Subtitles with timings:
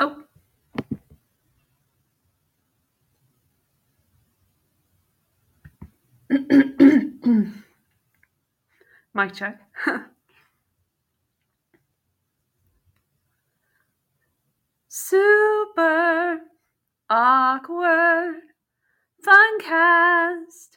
[0.00, 0.22] Oh.
[9.14, 9.60] Mic check.
[14.88, 16.40] Super
[17.10, 18.40] awkward
[19.26, 20.76] funcast.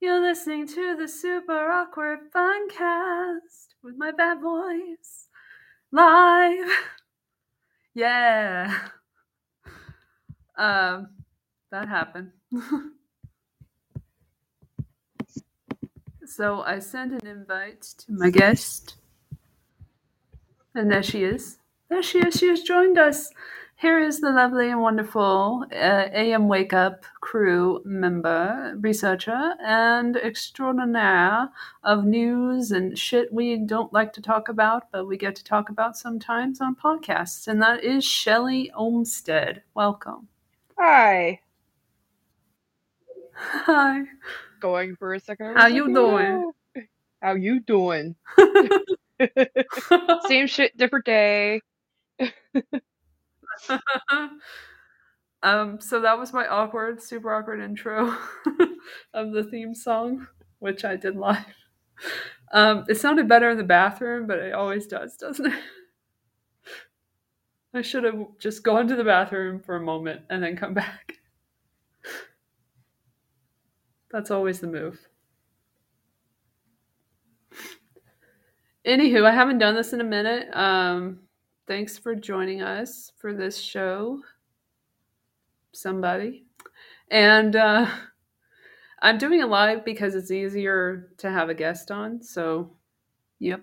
[0.00, 5.28] You're listening to the super awkward funcast with my bad voice
[5.92, 6.68] live.
[7.94, 8.74] Yeah.
[10.58, 11.08] Um,
[11.70, 12.32] that happened.
[16.26, 18.96] so I sent an invite to my guest,
[20.74, 21.58] and there she is.
[21.90, 22.34] There she is.
[22.36, 23.30] She has joined us.
[23.84, 31.50] Here is the lovely and wonderful uh, AM Wake Up crew member, researcher, and extraordinaire
[31.82, 35.68] of news and shit we don't like to talk about, but we get to talk
[35.68, 37.46] about sometimes on podcasts.
[37.46, 39.62] And that is Shelly Olmstead.
[39.74, 40.28] Welcome.
[40.78, 41.40] Hi.
[43.34, 44.00] Hi.
[44.60, 45.56] Going for a second.
[45.56, 46.52] How you doing?
[47.20, 48.16] How you doing?
[50.26, 51.60] Same shit, different day.
[55.42, 58.16] um, so that was my awkward, super awkward intro
[59.14, 60.26] of the theme song,
[60.58, 61.44] which I did live.
[62.52, 65.58] Um, it sounded better in the bathroom, but it always does, doesn't it?
[67.74, 71.14] I should have just gone to the bathroom for a moment and then come back.
[74.10, 75.08] That's always the move.
[78.86, 80.54] Anywho, I haven't done this in a minute.
[80.54, 81.23] Um,
[81.66, 84.20] thanks for joining us for this show,
[85.72, 86.44] somebody.
[87.10, 87.86] And uh,
[89.02, 92.22] I'm doing it live because it's easier to have a guest on.
[92.22, 92.70] So,
[93.38, 93.62] yep,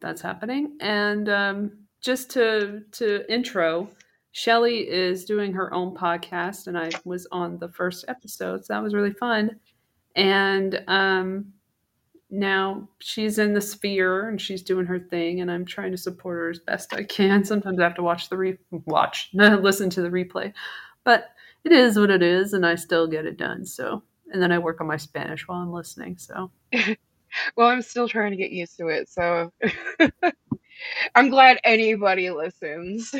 [0.00, 0.76] that's happening.
[0.80, 3.88] And um, just to to intro,
[4.32, 8.82] Shelly is doing her own podcast, and I was on the first episode, so that
[8.82, 9.58] was really fun.
[10.16, 11.52] And um,
[12.32, 16.38] now she's in the sphere and she's doing her thing, and I'm trying to support
[16.38, 17.44] her as best I can.
[17.46, 20.52] Sometimes I have to watch the re watch listen to the replay,
[21.04, 21.30] but
[21.64, 23.64] it is what it is, and I still get it done.
[23.66, 26.16] So, and then I work on my Spanish while I'm listening.
[26.18, 26.50] So,
[27.56, 29.52] Well, I'm still trying to get used to it, so
[31.14, 33.14] I'm glad anybody listens.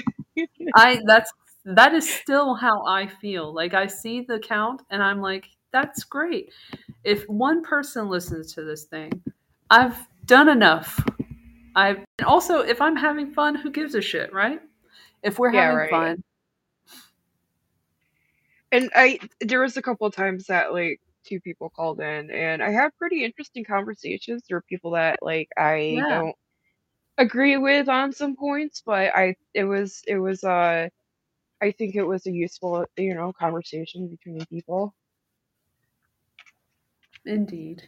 [0.74, 1.32] I that's
[1.64, 3.54] that is still how I feel.
[3.54, 6.52] Like I see the count and I'm like, that's great.
[7.04, 9.22] If one person listens to this thing,
[9.70, 11.00] I've done enough.
[11.74, 14.60] I've and also if I'm having fun, who gives a shit, right?
[15.22, 15.90] If we're Yeah, having right.
[15.90, 16.22] fun,
[18.72, 22.62] And I there was a couple of times that like two people called in and
[22.62, 24.42] I had pretty interesting conversations.
[24.48, 26.06] There were people that like I Yeah.
[26.08, 26.34] don't
[27.18, 30.88] agree with on some points, but I it was it was uh
[31.62, 34.94] I think it was a useful, you know, conversation between people.
[37.26, 37.82] Indeed.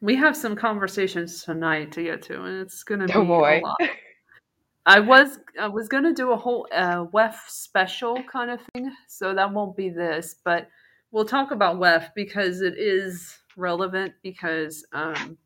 [0.00, 3.60] We have some conversations tonight to get to, and it's gonna be Oh boy.
[3.62, 3.76] a lot.
[4.86, 9.34] I was I was gonna do a whole uh, WEF special kind of thing, so
[9.34, 10.68] that won't be this, but
[11.10, 15.38] we'll talk about WEF because it is relevant because um,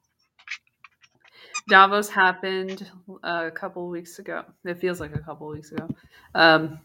[1.69, 2.91] Davos happened
[3.23, 4.43] uh, a couple of weeks ago.
[4.65, 5.89] It feels like a couple of weeks ago.
[6.35, 6.81] Um,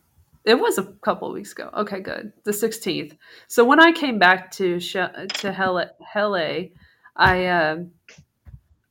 [0.45, 1.69] it was a couple of weeks ago.
[1.73, 2.33] Okay, good.
[2.43, 3.15] The sixteenth.
[3.47, 4.95] So when I came back to Sh-
[5.39, 6.69] to Helle, Helle
[7.15, 7.91] I um,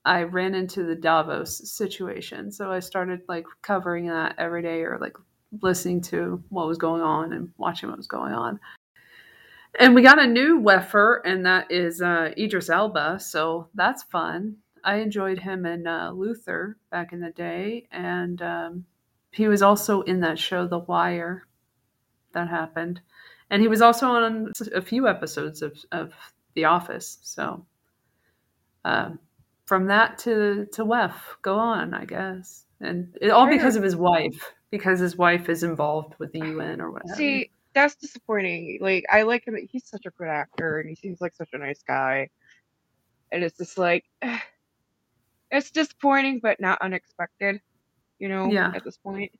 [0.04, 2.50] I ran into the Davos situation.
[2.50, 5.16] So I started like covering that every day or like
[5.60, 8.58] listening to what was going on and watching what was going on.
[9.78, 13.20] And we got a new Weffer, and that is uh, Idris Elba.
[13.20, 14.56] So that's fun.
[14.84, 17.86] I enjoyed him in uh, Luther back in the day.
[17.90, 18.84] And um,
[19.32, 21.46] he was also in that show, The Wire,
[22.32, 23.00] that happened.
[23.50, 26.12] And he was also on a few episodes of, of
[26.54, 27.18] The Office.
[27.22, 27.66] So
[28.84, 29.18] um,
[29.66, 33.96] from that to to WEF, go on, I guess, and it, all because of his
[33.96, 37.14] wife, because his wife is involved with the UN or whatever.
[37.14, 38.78] See, that's disappointing.
[38.80, 39.56] Like, I like him.
[39.70, 42.28] He's such a good actor, and he seems like such a nice guy.
[43.30, 44.04] And it's just like,
[45.50, 47.60] it's disappointing, but not unexpected.
[48.22, 48.72] You know, Yeah.
[48.76, 49.32] at this point.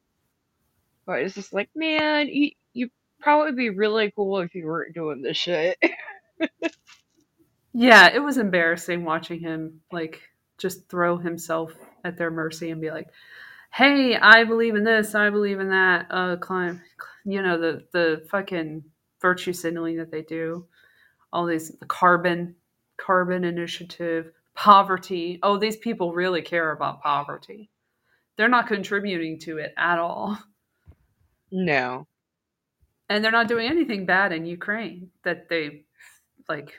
[1.06, 2.90] But it's just like, man, you you
[3.20, 5.79] probably be really cool if you weren't doing this shit.
[7.75, 10.20] Yeah, it was embarrassing watching him like
[10.58, 11.73] just throw himself
[12.05, 13.08] at their mercy and be like,
[13.73, 16.82] "Hey, I believe in this, I believe in that." Uh, climb,
[17.25, 18.85] you know the the fucking
[19.23, 20.67] virtue signaling that they do,
[21.32, 22.56] all these the carbon
[22.99, 25.40] carbon initiative, poverty.
[25.43, 27.70] Oh, these people really care about poverty.
[28.37, 30.38] They're not contributing to it at all.
[31.50, 32.06] No.
[33.08, 35.84] And they're not doing anything bad in Ukraine that they
[36.49, 36.73] like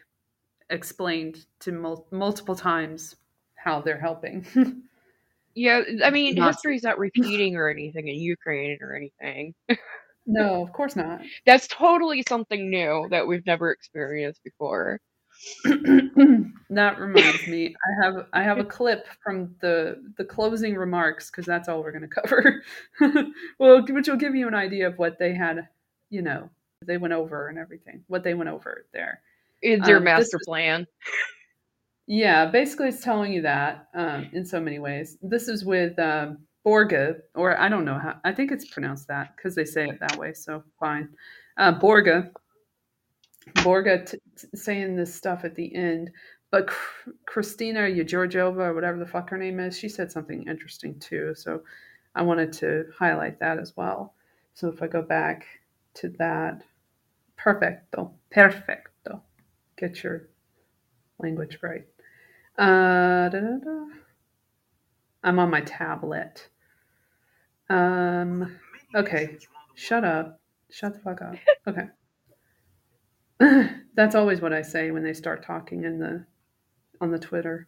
[0.69, 3.15] explained to mul- multiple times
[3.55, 4.45] how they're helping.
[5.55, 9.53] Yeah, I mean, Not- history's not repeating or anything in Ukraine or anything.
[10.25, 11.21] no, of course not.
[11.45, 14.99] That's totally something new that we've never experienced before.
[16.69, 21.45] that reminds me, I have I have a clip from the the closing remarks because
[21.45, 22.63] that's all we're going to cover.
[23.59, 25.67] well, which will give you an idea of what they had,
[26.09, 26.49] you know,
[26.85, 29.21] they went over and everything, what they went over there.
[29.61, 30.87] It's their Um, master plan.
[32.07, 35.17] Yeah, basically, it's telling you that um, in so many ways.
[35.21, 38.19] This is with um, Borga, or I don't know how.
[38.25, 40.33] I think it's pronounced that because they say it that way.
[40.33, 41.09] So fine.
[41.57, 42.31] Uh, Borga,
[43.55, 44.19] Borga t-
[44.55, 46.11] saying this stuff at the end,
[46.51, 50.99] but Chr- Christina Georgiova or whatever the fuck her name is, she said something interesting
[50.99, 51.33] too.
[51.35, 51.61] So
[52.15, 54.15] I wanted to highlight that as well.
[54.53, 55.45] So if I go back
[55.95, 56.63] to that,
[57.37, 59.21] perfecto, perfecto.
[59.77, 60.29] Get your
[61.19, 61.85] language right.
[62.57, 63.29] Uh.
[65.23, 66.49] I'm on my tablet.
[67.69, 68.59] Um,
[68.95, 69.37] okay.
[69.75, 70.39] Shut up.
[70.69, 71.35] Shut the fuck up.
[71.67, 71.87] Okay.
[73.95, 76.25] That's always what I say when they start talking in the
[77.01, 77.67] on the Twitter.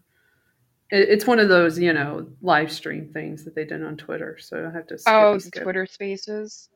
[0.91, 4.37] It, it's one of those, you know, live stream things that they did on Twitter.
[4.39, 5.63] So I have to skip Oh, skip.
[5.63, 6.69] Twitter Spaces.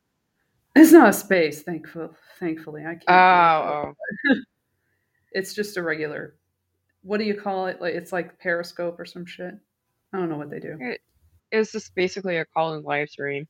[0.75, 2.15] It's not a space, thankful.
[2.39, 3.07] Thankfully, I can't.
[3.07, 3.17] do it.
[3.17, 3.93] Oh,
[4.31, 4.35] oh.
[5.31, 6.35] It's just a regular.
[7.03, 7.79] What do you call it?
[7.79, 9.53] Like it's like Periscope or some shit.
[10.13, 10.77] I don't know what they do.
[11.51, 13.47] it's just basically a call-in live stream.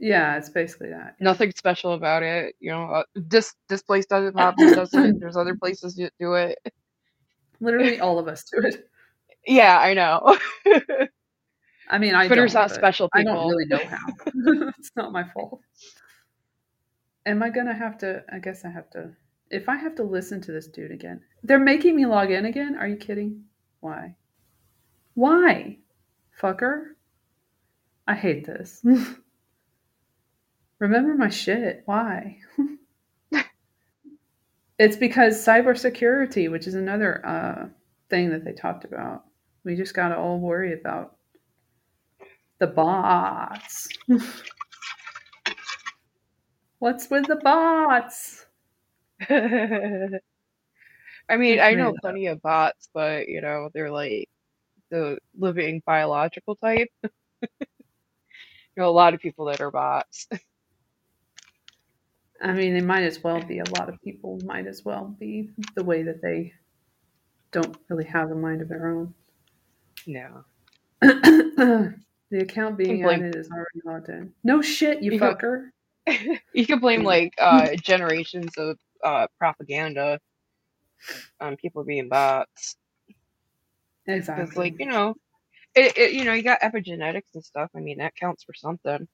[0.00, 1.16] Yeah, it's basically that.
[1.20, 2.54] Nothing special about it.
[2.58, 4.74] You know, uh, this this place doesn't have it.
[4.74, 5.20] Doesn't.
[5.20, 6.58] There's other places that do it.
[7.60, 8.86] Literally, all of us do it.
[9.46, 10.36] Yeah, I know.
[11.88, 14.68] I mean, I Twitter's don't, not special, I don't really know how.
[14.78, 15.62] it's not my fault.
[17.24, 18.22] Am I gonna have to?
[18.30, 19.10] I guess I have to.
[19.50, 22.76] If I have to listen to this dude again, they're making me log in again.
[22.76, 23.44] Are you kidding?
[23.80, 24.14] Why?
[25.14, 25.78] Why,
[26.38, 26.88] fucker?
[28.06, 28.84] I hate this.
[30.80, 31.82] Remember my shit.
[31.84, 32.38] Why?
[34.78, 37.68] it's because cybersecurity, which is another uh,
[38.08, 39.24] thing that they talked about.
[39.62, 41.16] We just got to all worry about
[42.58, 43.88] the bots.
[46.78, 48.46] What's with the bots?
[49.28, 50.18] I
[51.36, 54.30] mean, I know plenty of bots, but you know, they're like
[54.90, 56.88] the living biological type.
[57.02, 57.10] you
[58.78, 60.26] know, a lot of people that are bots.
[62.42, 63.58] I mean, they might as well be.
[63.58, 66.54] A lot of people might as well be the way that they
[67.52, 69.14] don't really have a mind of their own.
[70.06, 70.44] No.
[71.02, 71.94] the
[72.32, 74.32] account being added is already logged in.
[74.44, 75.70] No shit, you You fucker.
[76.54, 80.18] You can blame like uh generations of uh propaganda
[81.40, 82.76] on people being bots.
[84.06, 84.44] Exactly.
[84.44, 85.14] Because like, you know,
[85.74, 87.70] it, it you know, you got epigenetics and stuff.
[87.76, 89.06] I mean, that counts for something.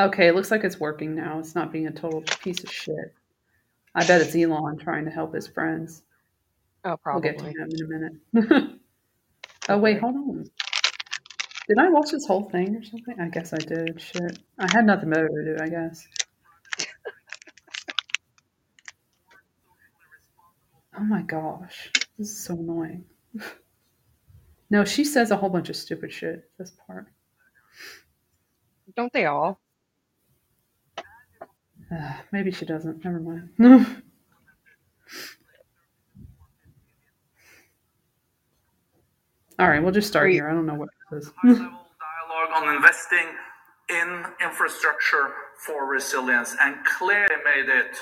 [0.00, 1.38] Okay, it looks like it's working now.
[1.38, 3.14] It's not being a total piece of shit.
[3.94, 6.02] I bet it's Elon trying to help his friends.
[6.84, 7.30] Oh, probably.
[7.30, 8.70] We'll get to him in a minute.
[9.68, 10.44] oh wait, hold on.
[11.68, 13.20] Did I watch this whole thing or something?
[13.20, 14.00] I guess I did.
[14.00, 14.38] Shit.
[14.58, 16.06] I had nothing better to do, I guess.
[20.98, 21.90] Oh my gosh.
[22.18, 23.04] This is so annoying.
[24.72, 27.08] No, she says a whole bunch of stupid shit, this part.
[28.94, 29.58] Don't they all?
[31.92, 33.04] Uh, maybe she doesn't.
[33.04, 33.50] Never mind.
[39.58, 40.48] All right, we'll just start here.
[40.50, 41.32] I don't know what this is.
[41.44, 43.26] dialogue on investing
[43.90, 45.30] in infrastructure
[45.66, 47.96] for resilience and clearly made it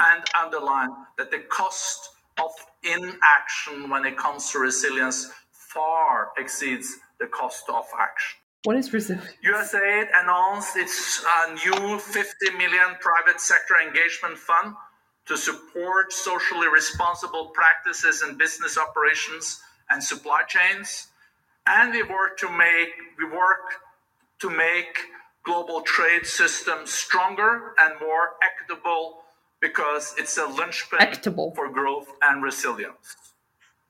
[0.00, 2.50] and underlined that the cost of
[2.84, 8.40] inaction when it comes to resilience far exceeds the cost of action.
[8.64, 9.28] What is resilience?
[9.44, 14.76] USAID announced its uh, new 50 million private sector engagement fund
[15.26, 21.08] to support socially responsible practices in business operations and supply chains.
[21.66, 23.80] And we work to make we work
[24.40, 24.96] to make
[25.44, 29.22] global trade systems stronger and more equitable
[29.60, 31.52] because it's a linchpin Equitable.
[31.56, 33.16] for growth and resilience.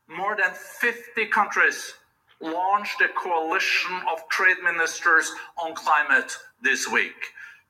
[0.08, 1.94] More than 50 countries
[2.42, 5.30] launched a coalition of trade ministers
[5.62, 7.14] on climate this week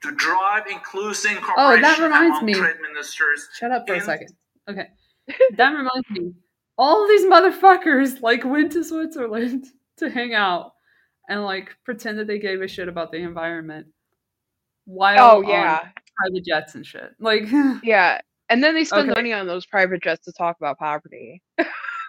[0.03, 2.55] to drive inclusive Oh, that cooperation reminds among me.
[2.55, 3.49] trade ministers.
[3.59, 4.29] Shut up for a second.
[4.69, 4.89] Okay.
[5.57, 6.33] That reminds me.
[6.79, 9.67] All these motherfuckers like went to Switzerland
[9.99, 10.73] to hang out
[11.29, 13.87] and like pretend that they gave a shit about the environment.
[14.85, 15.81] while Oh on yeah,
[16.17, 17.11] private jets and shit.
[17.21, 17.45] Like,
[17.85, 18.21] yeah.
[18.49, 19.19] And then they spend Okay.
[19.21, 21.41] money on those private jets to talk about poverty.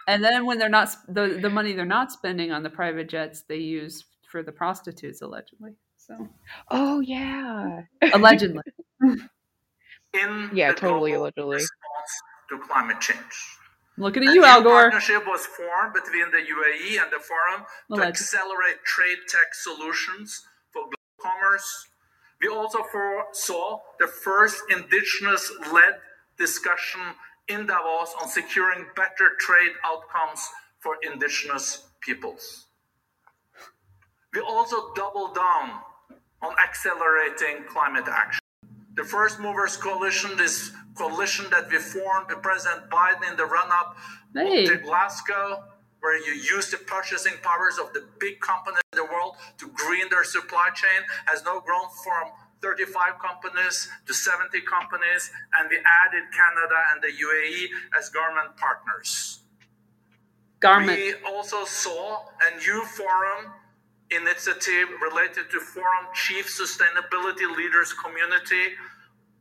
[0.07, 3.41] and then when they're not the the money they're not spending on the private jets,
[3.47, 5.75] they use for the prostitutes allegedly.
[5.97, 6.27] So
[6.69, 7.81] Oh yeah.
[8.13, 8.61] allegedly,
[10.13, 11.59] in Yeah, totally allegedly.
[12.49, 13.57] to climate change.
[13.97, 14.89] looking at A you, Al Gore.
[14.91, 20.83] partnership was formed between the UAE and the Forum to accelerate trade tech solutions for
[20.83, 21.87] global commerce.
[22.41, 25.95] We also foresaw the first indigenous-led
[26.37, 27.01] discussion
[27.47, 30.47] in Davos on securing better trade outcomes
[30.79, 32.67] for indigenous peoples.
[34.33, 35.79] We also double down
[36.41, 38.39] on accelerating climate action.
[38.95, 43.69] The First Movers Coalition, this coalition that we formed with President Biden in the run
[43.71, 43.95] up
[44.35, 44.65] Hey.
[44.65, 45.63] to Glasgow,
[45.99, 50.09] where you use the purchasing powers of the big companies in the world to green
[50.09, 52.31] their supply chain, has now grown from
[52.63, 57.67] 35 companies to 70 companies, and we added Canada and the UAE
[57.99, 59.39] as government partners.
[60.61, 60.97] Garment.
[60.97, 63.51] We also saw a new forum
[64.09, 68.75] initiative related to Forum Chief Sustainability Leaders Community.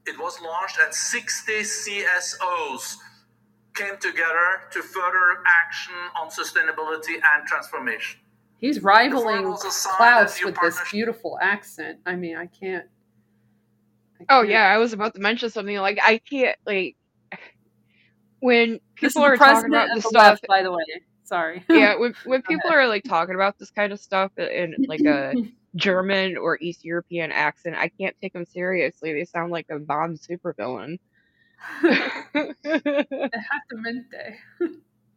[0.05, 2.97] It was launched, and 60 CSOs
[3.75, 8.21] came together to further action on sustainability and transformation.
[8.59, 12.01] He's rivaling Klaus with this beautiful accent.
[12.07, 12.87] I mean, I can't.
[14.29, 16.97] I Oh can't- yeah, I was about to mention something like I can't like
[18.41, 20.41] when people are talking about this stuff.
[20.43, 20.85] left, by the way.
[21.25, 21.65] Sorry.
[21.71, 25.33] yeah, when when people are like talking about this kind of stuff in like a
[25.77, 29.13] German or East European accent, I can't take them seriously.
[29.15, 30.99] They sound like a Bond supervillain.
[32.35, 34.37] Exactamente.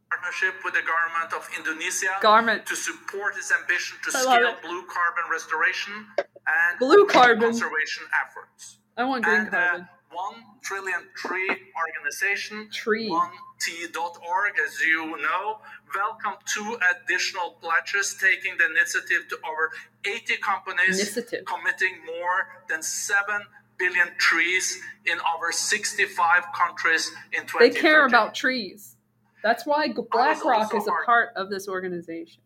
[0.08, 2.64] Partnership with the government of Indonesia Garment.
[2.66, 7.50] to support its ambition to I scale blue carbon restoration and Blue carbon.
[7.50, 8.78] conservation efforts.
[8.96, 9.82] I want green and carbon.
[9.82, 13.08] Uh, one trillion tree organization, Tree.
[13.10, 15.58] 1t.org, as you know,
[15.94, 19.72] welcomed two additional pledges, taking the initiative to over
[20.06, 21.44] 80 companies Initiative.
[21.44, 23.42] committing more than 7
[23.78, 27.68] billion trees in over 65 countries in 2030.
[27.74, 28.96] They care about trees.
[29.42, 32.40] That's why BlackRock is a part of this organization.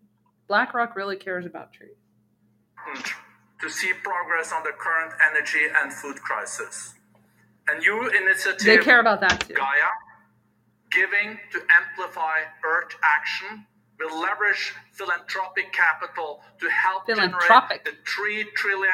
[0.48, 1.94] BlackRock really cares about trees.
[3.60, 6.94] To see progress on the current energy and food crisis.
[7.68, 9.54] A new initiative They care about that too.
[9.54, 9.90] Gaia,
[10.90, 13.66] giving to amplify Earth action,
[14.00, 18.90] will leverage philanthropic capital to help generate the three trillion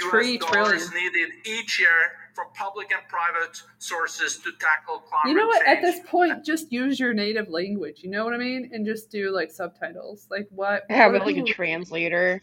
[0.00, 1.12] US Three dollars trillion.
[1.12, 5.66] needed each year from public and private sources to tackle climate You know what?
[5.66, 8.00] At this point, just use your native language.
[8.02, 8.70] You know what I mean?
[8.72, 10.28] And just do like subtitles.
[10.30, 10.84] Like what?
[10.88, 12.40] Have what it like a translator.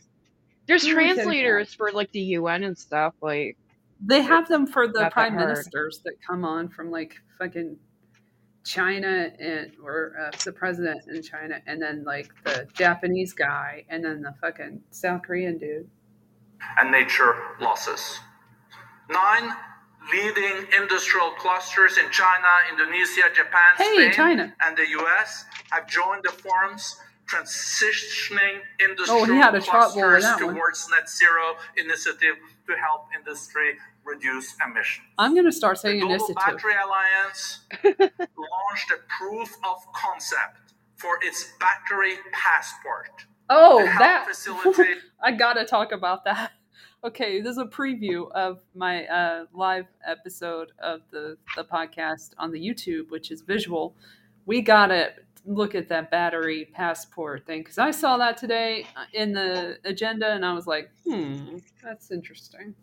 [0.68, 3.14] There's Who is it translators for like the UN and stuff.
[3.22, 3.58] Like
[4.02, 7.78] They have them for the Not that prime ministers that come on from like fucking
[8.66, 14.04] China and or uh, the president in China, and then like the Japanese guy, and
[14.04, 15.88] then the fucking South Korean dude.
[16.80, 18.20] and nature losses.
[19.10, 19.52] Nine
[20.12, 24.56] leading industrial clusters in China, Indonesia, Japan, Hey, Spain, China.
[24.62, 26.96] and the US have joined the forum's
[27.28, 30.56] transitioning industrial Oh, he had a clusters that one.
[30.56, 32.36] towards net zero initiative
[32.68, 35.08] to help industry reduce emissions.
[35.18, 36.36] I'm gonna start The saying Global initiative.
[36.36, 43.26] Battery Alliance launched a proof of concept for its battery passport.
[43.50, 46.52] Oh, that facilitate I gotta talk about that.
[47.04, 52.52] Okay, this is a preview of my uh, live episode of the the podcast on
[52.52, 53.96] the YouTube, which is visual.
[54.48, 55.14] We gotta
[55.46, 60.32] look at that battery passport thing because I saw that today uh, in the agenda,
[60.32, 62.74] and I was like, hmm, that's interesting.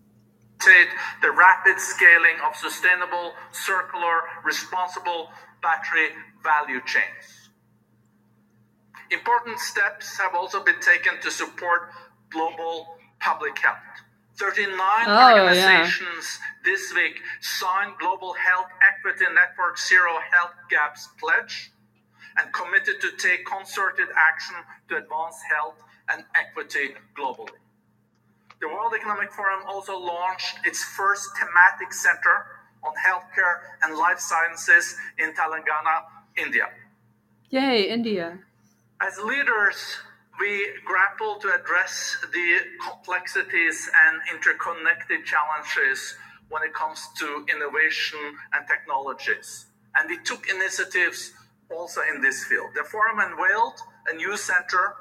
[1.22, 5.28] the rapid scaling of sustainable, circular, responsible
[5.60, 6.08] battery
[6.42, 7.50] value chains.
[9.10, 11.90] Important steps have also been taken to support
[12.30, 13.76] global public health.
[14.38, 14.76] 39
[15.06, 21.71] Oh, organizations this week signed Global Health Equity Network Zero Health Gaps Pledge
[22.38, 24.56] and committed to take concerted action
[24.88, 27.58] to advance health and equity globally.
[28.60, 32.46] The World Economic Forum also launched its first thematic center
[32.84, 36.04] on healthcare and life sciences in Telangana,
[36.36, 36.68] India.
[37.50, 38.38] Yay, India!
[39.00, 39.98] As leaders,
[40.38, 46.14] we grapple to address the complexities and interconnected challenges
[46.48, 48.18] when it comes to innovation
[48.52, 49.66] and technologies.
[49.94, 51.32] And we took initiatives
[51.72, 52.70] also in this field.
[52.74, 54.94] The forum unveiled a new center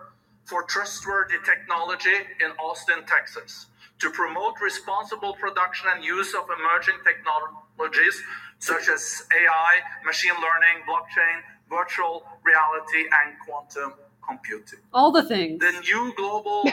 [0.46, 3.68] for trustworthy technology in Austin, Texas,
[4.00, 8.22] to promote responsible production and use of emerging technologies
[8.60, 13.94] such as AI, machine learning, blockchain, virtual reality, and quantum
[14.28, 14.80] computing.
[14.94, 15.60] All the things.
[15.60, 16.64] The new global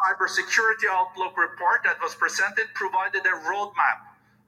[0.00, 3.98] cybersecurity outlook report that was presented provided a roadmap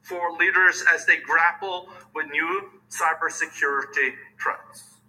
[0.03, 5.01] for leaders as they grapple with new cybersecurity threats.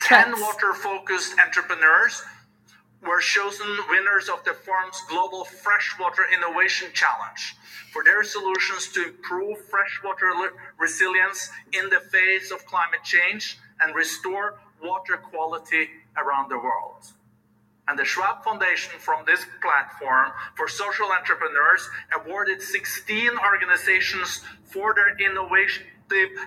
[0.00, 2.22] Ten water focused entrepreneurs
[3.02, 7.56] were chosen winners of the forum's Global Freshwater Innovation Challenge
[7.92, 13.94] for their solutions to improve freshwater li- resilience in the face of climate change and
[13.94, 17.06] restore water quality around the world.
[17.88, 25.14] And the Schwab Foundation from this platform for social entrepreneurs awarded 16 organizations for their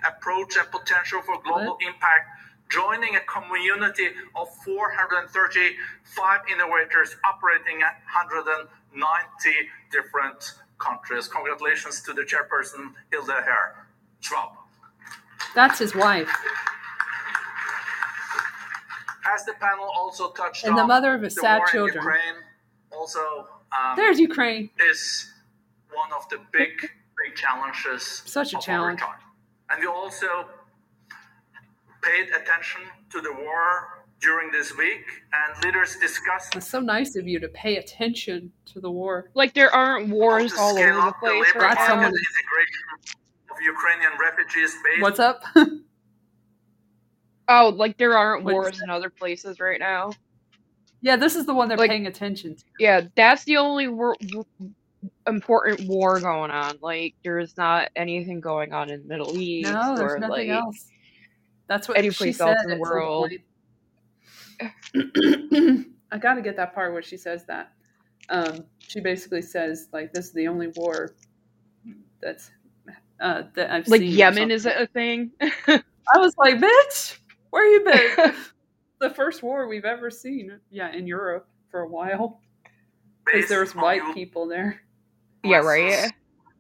[0.08, 2.30] approach and potential for global impact,
[2.70, 8.70] joining a community of 435 innovators operating at 190
[9.92, 11.28] different countries.
[11.28, 13.88] Congratulations to the chairperson, Hilda Herr
[14.22, 14.52] Schwab.
[15.56, 16.30] That's his wife.
[19.34, 21.96] As the panel also touched And the on, mother of his the sad children.
[22.04, 22.36] Ukraine
[22.92, 24.70] also um, There's Ukraine.
[24.90, 25.32] is
[25.94, 29.02] one of the big, big challenges Such a challenge.
[29.70, 29.82] Our time.
[29.82, 30.46] And we also
[32.02, 37.26] paid attention to the war during this week, and leaders discussed It's so nice of
[37.28, 39.30] you to pay attention to the war.
[39.34, 41.88] Like there aren't wars all over the up the place right That's now.
[41.88, 43.16] someone- integration
[43.52, 45.44] of Ukrainian refugees based What's up?
[47.52, 50.12] Oh, like there aren't What's wars in other places right now.
[51.02, 52.64] yeah, this is the one they're Like- paying attention to.
[52.78, 54.16] Yeah, that's the only war-
[55.28, 56.78] important war going on.
[56.82, 60.64] Like there's not anything going on in the Middle East No, there's or nothing like
[60.64, 60.88] else.
[61.68, 63.32] That's what any she place said else in the world.
[66.12, 67.72] I got to get that part where she says that.
[68.30, 71.16] Um, she basically says like this is the only war
[72.22, 72.52] that's
[73.22, 74.12] uh, that I've like seen.
[74.12, 75.32] Yemen is it a thing?
[75.42, 77.18] I was like, bitch,
[77.52, 78.34] where you been?
[79.00, 80.60] the first war we've ever seen.
[80.72, 82.42] Yeah, in Europe for a while
[83.30, 84.82] because based there's white people there.
[85.44, 86.12] Yeah, right.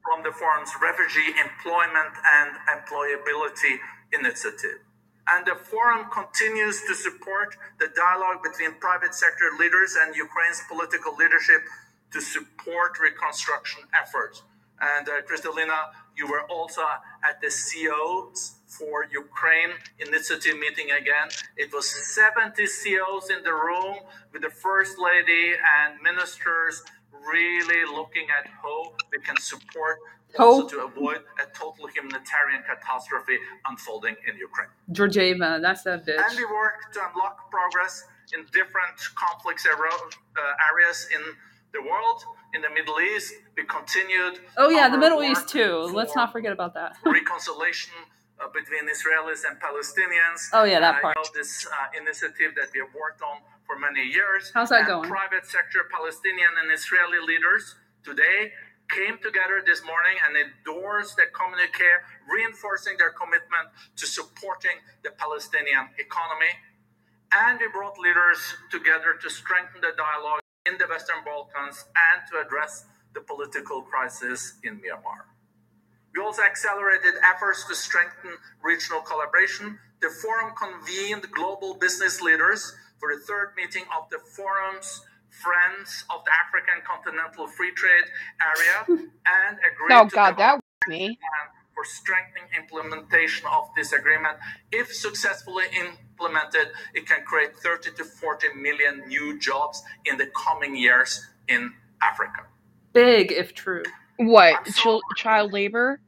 [0.04, 3.78] From the forum's refugee employment and employability
[4.14, 4.80] initiative.
[5.32, 11.16] And the forum continues to support the dialogue between private sector leaders and Ukraine's political
[11.16, 11.62] leadership
[12.12, 14.42] to support reconstruction efforts.
[14.82, 16.82] And uh, Kristalina, you were also
[17.24, 21.28] at the CEOs for Ukraine initiative meeting again.
[21.58, 23.98] It was 70 CEOs in the room
[24.32, 26.82] with the First Lady and ministers
[27.28, 29.98] really looking at how we can support
[30.38, 34.70] also to avoid a total humanitarian catastrophe unfolding in Ukraine.
[34.92, 36.22] Georgieva, that's that bitch.
[36.24, 41.22] And we work to unlock progress in different conflicts aro- uh, areas in
[41.74, 42.24] the world.
[42.54, 45.90] In the Middle East, we continued Oh yeah, the Middle East too.
[45.94, 46.98] Let's not forget about that.
[47.06, 47.94] reconciliation
[48.40, 50.50] uh, between Israelis and Palestinians.
[50.54, 51.18] Oh yeah, that And part.
[51.18, 53.38] I know this uh, initiative that we have worked on
[53.70, 54.50] for many years.
[54.50, 55.06] How's that and going?
[55.06, 58.50] Private sector Palestinian and Israeli leaders today
[58.90, 61.86] came together this morning and endorsed the communique,
[62.26, 66.50] reinforcing their commitment to supporting the Palestinian economy.
[67.30, 68.42] And we brought leaders
[68.74, 74.58] together to strengthen the dialogue in the Western Balkans and to address the political crisis
[74.66, 75.30] in Myanmar.
[76.16, 79.78] We also accelerated efforts to strengthen regional collaboration.
[80.02, 86.26] The forum convened global business leaders for the third meeting of the forum's Friends of
[86.26, 88.06] the African Continental Free Trade
[88.42, 91.06] Area and agreed Oh to god, develop that was me.
[91.08, 94.38] plan for strengthening implementation of this agreement.
[94.72, 100.76] If successfully implemented, it can create 30 to 40 million new jobs in the coming
[100.76, 102.46] years in Africa.
[102.94, 103.84] Big if true.
[104.18, 104.68] What?
[104.68, 106.02] So Chil- child labor?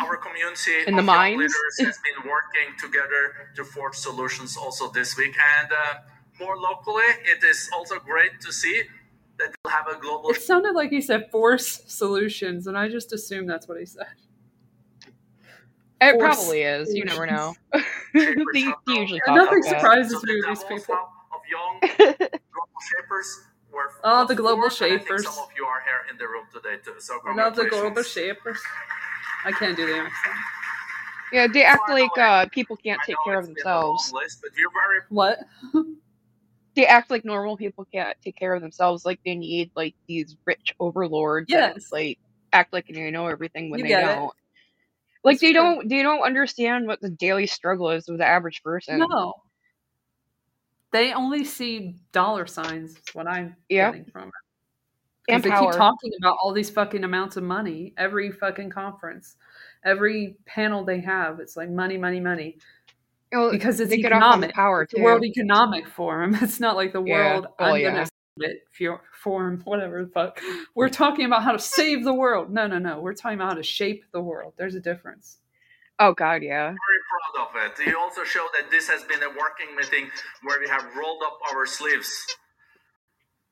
[0.00, 1.38] Our community In the young mines?
[1.38, 5.34] leaders has been working together to forge solutions also this week.
[5.58, 5.94] And uh,
[6.40, 8.82] more locally, it is also great to see
[9.38, 13.12] that we'll have a global It sounded like he said force solutions, and I just
[13.12, 14.06] assumed that's what he said.
[16.00, 16.94] It Force probably is.
[16.94, 17.54] You never know.
[18.14, 20.94] shapers they, usually global- Nothing surprises So me with these people.
[20.96, 23.40] Hub of young global shapers
[23.72, 25.24] were Oh, the global formed, and I think shapers.
[25.24, 26.94] Some of you are here in the room today too.
[26.98, 28.58] So love the global shapers.
[29.44, 30.34] I can't do the accent.
[31.32, 33.82] Yeah, they act Finally, like uh, people can't take care of it's been a long
[33.96, 34.12] themselves.
[34.12, 35.38] list, but we're very What?
[36.74, 39.04] They act like normal people can't take care of themselves.
[39.04, 41.50] Like they need like these rich overlords.
[41.52, 41.92] that, Yes.
[41.92, 42.18] like
[42.54, 44.32] act like they know everything when You they don't.
[45.22, 45.60] Like It's they true.
[45.60, 45.86] don't.
[45.88, 49.00] They don't understand what the daily struggle is of the average person.
[49.00, 49.34] No.
[50.92, 52.92] they only see dollar signs.
[52.92, 53.92] Is what I'm Yep.
[53.92, 54.34] getting from it.
[55.28, 55.70] And Because they power.
[55.72, 59.36] keep talking about all these fucking amounts of money every fucking conference,
[59.84, 61.38] every panel they have.
[61.40, 62.58] It's like money, money, money.
[63.32, 64.52] Well, Because it's they get off economic.
[64.54, 65.02] power the too.
[65.02, 66.34] World Economic Forum.
[66.42, 67.14] It's not like the Yeah.
[67.34, 67.46] World.
[67.58, 67.90] Well, I'm yeah.
[67.90, 70.40] gonna save it fu- forum, whatever the fuck.
[70.74, 72.50] We're talking about how to save the world.
[72.52, 73.00] No, no, no.
[73.00, 74.54] We're talking about how to shape the world.
[74.56, 75.38] There's a difference.
[75.98, 76.66] Oh God, yeah.
[76.66, 77.86] very proud of it.
[77.86, 80.10] You also show that this has been a working meeting
[80.42, 82.26] where we have rolled up our sleeves.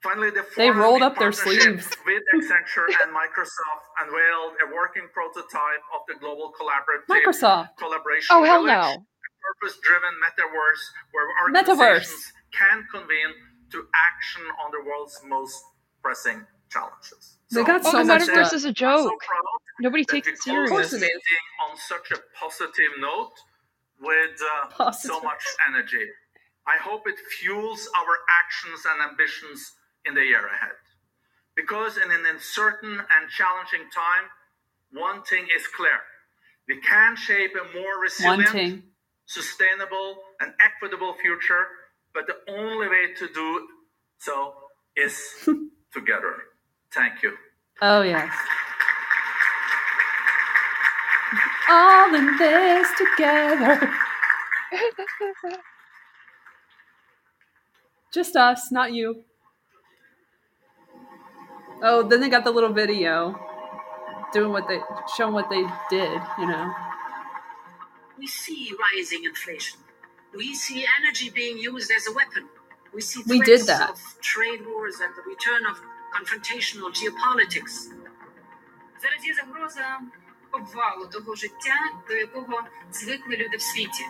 [0.03, 1.87] Finally, the They rolled up their sleeves.
[2.07, 7.77] with Accenture and Microsoft unveiled a working prototype of the global collaborative Microsoft.
[7.79, 9.05] collaboration Oh hell village, no.
[9.05, 10.83] a purpose-driven metaverse
[11.13, 11.79] where Metaverse.
[11.79, 13.33] organizations can convene
[13.73, 15.63] to action on the world's most
[16.03, 17.37] pressing challenges.
[17.53, 18.55] They got Oh, so the much metaverse done.
[18.55, 19.23] is a I'm so joke.
[19.81, 21.23] Nobody takes it closed course this it serious.
[21.69, 23.33] on such a positive note
[24.01, 24.41] with
[24.79, 26.07] uh, so much energy.
[26.67, 29.73] I hope it fuels our actions and ambitions
[30.07, 30.77] in the year ahead.
[31.57, 34.29] Because in an uncertain and challenging time,
[34.93, 36.01] one thing is clear.
[36.69, 38.85] We can shape a more resilient,
[39.27, 41.67] sustainable, and equitable future,
[42.15, 43.69] but the only way to do
[44.19, 44.55] so
[44.97, 45.19] is
[45.93, 46.35] together.
[46.93, 47.33] Thank you.
[47.83, 48.33] Oh yes.
[51.69, 53.93] All in this together.
[58.13, 59.23] Just us, not you.
[61.82, 63.14] Oh, then they got the little video
[64.34, 64.80] doing what they
[65.16, 66.66] showing what they did, you know.
[68.18, 69.80] We see rising inflation.
[70.34, 72.44] We see energy being used as a weapon.
[72.94, 73.90] We see We threats did that.
[73.92, 75.76] of trade wars and the return of
[76.18, 77.76] confrontational geopolitics.
[79.02, 80.00] Зараз є загроза
[80.52, 84.04] обвалу того життя, до якого звикли люди в світі.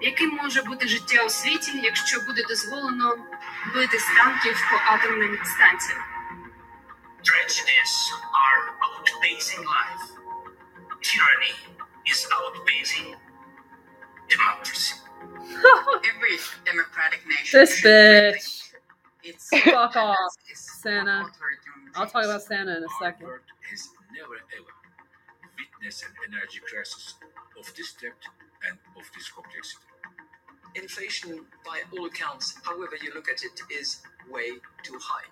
[0.00, 3.16] Яким може бути життя у світі, якщо буде дозволено
[3.74, 6.02] бити з танків по атомним станціям?
[7.27, 7.93] Tragedies
[8.33, 10.11] are outpacing life.
[11.01, 11.55] Tyranny
[12.09, 13.15] is outpacing
[14.29, 14.95] democracy.
[16.15, 17.59] Every democratic nation.
[17.59, 17.89] This should
[18.35, 18.71] bitch.
[19.23, 20.17] Its Fuck off,
[20.49, 21.25] its Santa.
[21.95, 22.41] I'll talk about.
[22.43, 23.27] Santa in a Our second.
[23.27, 24.71] world has never ever
[25.59, 27.15] witnessed an energy crisis
[27.59, 28.23] of this depth
[28.69, 29.83] and of this complexity.
[30.75, 34.51] inflation, by all accounts, however you look at it, is way
[34.83, 35.25] too high.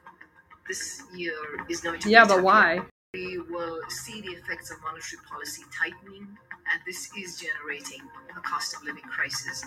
[0.68, 1.34] This year
[1.70, 2.82] is going to Yeah, be but why?
[3.14, 6.28] we will see the effects of monetary policy tightening,
[6.72, 8.02] and this is generating
[8.36, 9.64] a cost of living crisis.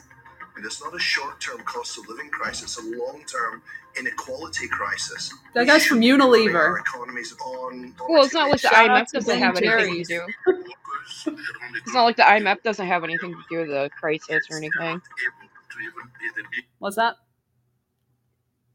[0.57, 3.63] And it's not a short term cost of living crisis, it's a long term
[3.99, 5.33] inequality crisis.
[5.55, 6.55] That guy's from should be running Unilever.
[6.55, 10.55] Our economies on Well, it's not like the IMF doesn't have anything to do.
[11.75, 15.01] It's not like the IMF doesn't have anything to do with the crisis or anything.
[16.81, 17.17] What's that?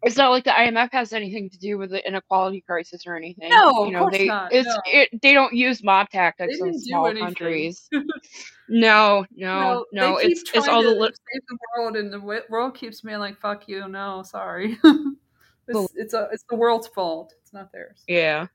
[0.04, 3.48] It's not like the IMF has anything to do with the inequality crisis or anything.
[3.50, 4.76] No, you of know, course they not, it's no.
[4.86, 7.24] it they don't use mob tactics in didn't do small anything.
[7.26, 7.88] countries.
[8.68, 10.16] No, no, no.
[10.18, 12.42] they keep It's it's trying all the to li- save the world, and the wi-
[12.48, 16.86] world keeps being like, "Fuck you, no, sorry." Well- it's, it's a it's the world's
[16.88, 17.34] fault.
[17.42, 18.02] It's not theirs.
[18.06, 18.46] yeah.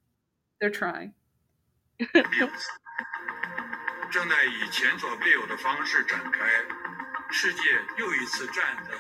[0.62, 1.14] They're trying.
[4.12, 6.46] 正在以前所未有的方式展开，
[7.32, 7.62] 世界
[7.98, 8.56] 又一次站
[8.86, 8.92] 在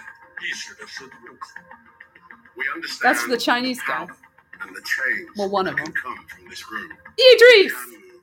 [0.42, 1.48] 历史的十字路口。
[2.59, 4.05] We understand That's the Chinese guy.
[4.07, 4.17] power
[4.61, 5.87] and the change Well, one of them.
[5.87, 6.91] can come from this room.
[7.15, 7.73] Idris.
[7.87, 8.19] Move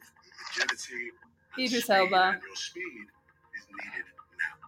[0.51, 1.11] agility
[1.57, 2.35] Idris speed, Elba.
[2.35, 3.07] and your speed
[3.55, 4.67] is needed now.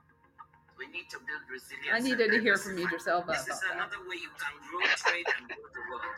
[0.80, 1.92] We need to build resilience.
[1.92, 3.76] I needed to hear from Idris Elba This is about that.
[3.76, 6.16] another way you can grow trade and grow the world.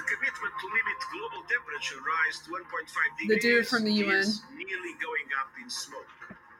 [0.00, 4.24] The commitment to limit global temperature rise to 1.5 The degrees dude from the UN.
[4.24, 6.08] is nearly going up in smoke.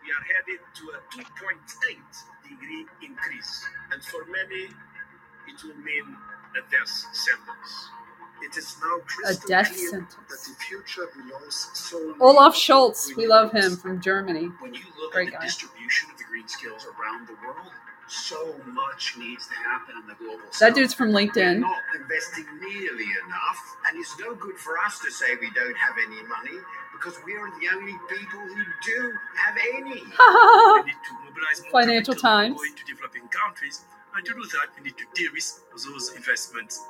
[0.04, 1.56] We are headed to a 2.8
[2.44, 4.68] degree increase, and for many,
[5.48, 6.16] it will mean
[6.56, 7.88] a death sentence.
[8.42, 10.16] It is now A death clear sentence.
[10.28, 14.46] that the future belongs solely Olaf Scholz, we love him from Germany.
[14.58, 15.44] When you look Great at the guy.
[15.44, 17.70] distribution of the green skills around the world,
[18.08, 20.74] so much needs to happen in the global That south.
[20.74, 21.60] dude's from We're LinkedIn.
[21.60, 25.94] not investing nearly enough, and it's no good for us to say we don't have
[26.04, 26.58] any money
[26.92, 29.12] because we are the only people who do
[29.46, 30.02] have any.
[30.82, 32.56] We need to mobilize more Financial Times.
[32.58, 33.82] going to developing countries,
[34.16, 36.80] and to do that, we need to de-risk those investments.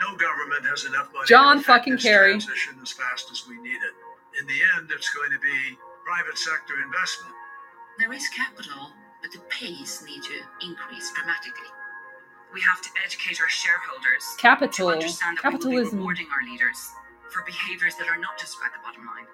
[0.00, 1.26] No government has enough money.
[1.26, 2.38] John to effect fucking this Kerry.
[2.38, 3.94] Transition as fast as we need it.
[4.40, 7.34] In the end, it's going to be private sector investment.
[7.98, 11.66] There is capital, but the pace needs to increase dramatically.
[12.54, 14.88] We have to educate our shareholders to Capital.
[14.88, 16.78] understand that we will be rewarding our leaders
[17.28, 19.26] for behaviors that are not just about the bottom line.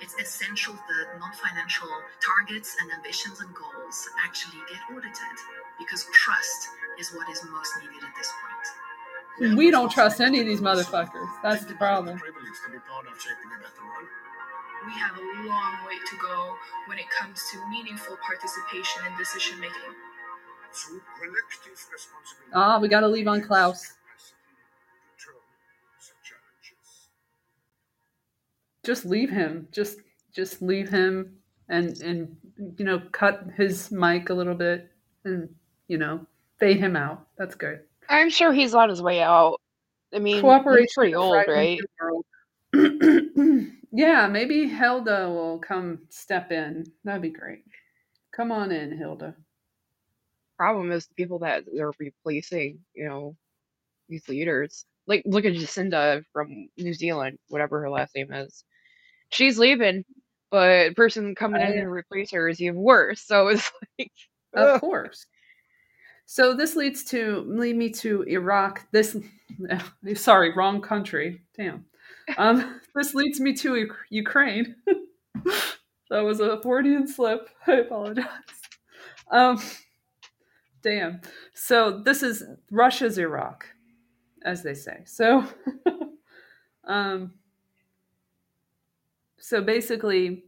[0.00, 1.88] It's essential that non-financial
[2.20, 5.36] targets and ambitions and goals actually get audited.
[5.78, 9.56] Because trust is what is most needed at this point.
[9.56, 11.28] We don't trust any of these motherfuckers.
[11.42, 12.18] That's the problem.
[12.18, 14.08] Privilege to be part of shaping a better world.
[14.86, 16.54] We have a long way to go
[16.86, 19.94] when it comes to meaningful participation in decision making.
[20.72, 22.52] Through collective responsibility.
[22.54, 23.94] Ah, we gotta leave on Klaus.
[25.16, 25.40] Control
[25.98, 27.08] the challenges.
[28.84, 29.68] Just leave him.
[29.72, 29.98] Just
[30.32, 32.36] just leave him and and
[32.78, 34.90] you know cut his mic a little bit
[35.24, 35.48] and
[35.88, 36.26] you know
[36.58, 37.26] fade him out.
[37.38, 37.80] That's good.
[38.08, 39.60] I'm sure he's on his way out.
[40.14, 41.78] I mean, Cooperation he's pretty old, right right?
[41.80, 43.66] with the world.
[43.92, 46.84] yeah, maybe Hilda will come step in.
[47.04, 47.64] That'd be great.
[48.34, 49.34] Come on in, Hilda.
[50.56, 53.36] Problem is the people that they're replacing, you know,
[54.08, 54.84] these leaders.
[55.06, 58.64] Like, look at Jacinda from New Zealand, whatever her last name is.
[59.30, 60.04] She's leaving,
[60.50, 63.20] but the person coming in to replace her is even worse.
[63.20, 64.10] So it's like,
[64.54, 64.80] Of ugh.
[64.80, 65.26] course.
[66.26, 68.84] So this leads to lead me to Iraq.
[68.90, 69.16] This,
[70.14, 71.40] sorry, wrong country.
[71.56, 71.86] Damn.
[72.36, 74.74] Um, this leads me to Ukraine.
[76.10, 77.48] that was a Freudian slip.
[77.66, 78.26] I apologize.
[79.30, 79.62] Um,
[80.82, 81.20] damn.
[81.54, 83.66] So this is Russia's Iraq,
[84.44, 85.02] as they say.
[85.04, 85.44] So,
[86.84, 87.34] um,
[89.38, 90.44] so basically,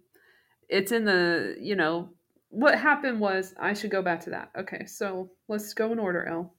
[0.68, 2.10] it's in the you know
[2.50, 4.50] what happened was I should go back to that.
[4.58, 6.54] Okay, so let's go in order, L.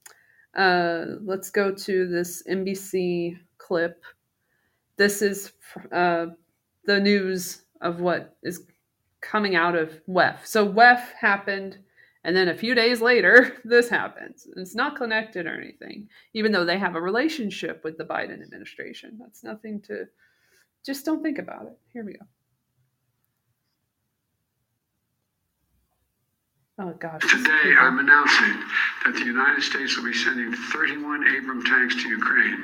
[0.56, 4.04] Uh, let's go to this NBC clip.
[4.97, 5.54] This is
[5.91, 6.28] uh,
[6.86, 8.65] the news of what is
[9.21, 10.45] coming out of WEF.
[10.45, 11.78] So WEF happened,
[12.23, 14.47] and then a few days later, this happens.
[14.58, 19.17] It's not connected or anything, even though they have a relationship with the Biden administration.
[19.19, 20.06] That's nothing to.
[20.86, 21.78] Just don't think about it.
[21.91, 22.25] Here we go.
[26.79, 27.21] Oh gosh.
[27.29, 27.75] Today.
[27.77, 28.55] I'm announcing
[29.03, 32.63] that the United States will be sending 31 Abram tanks to Ukraine,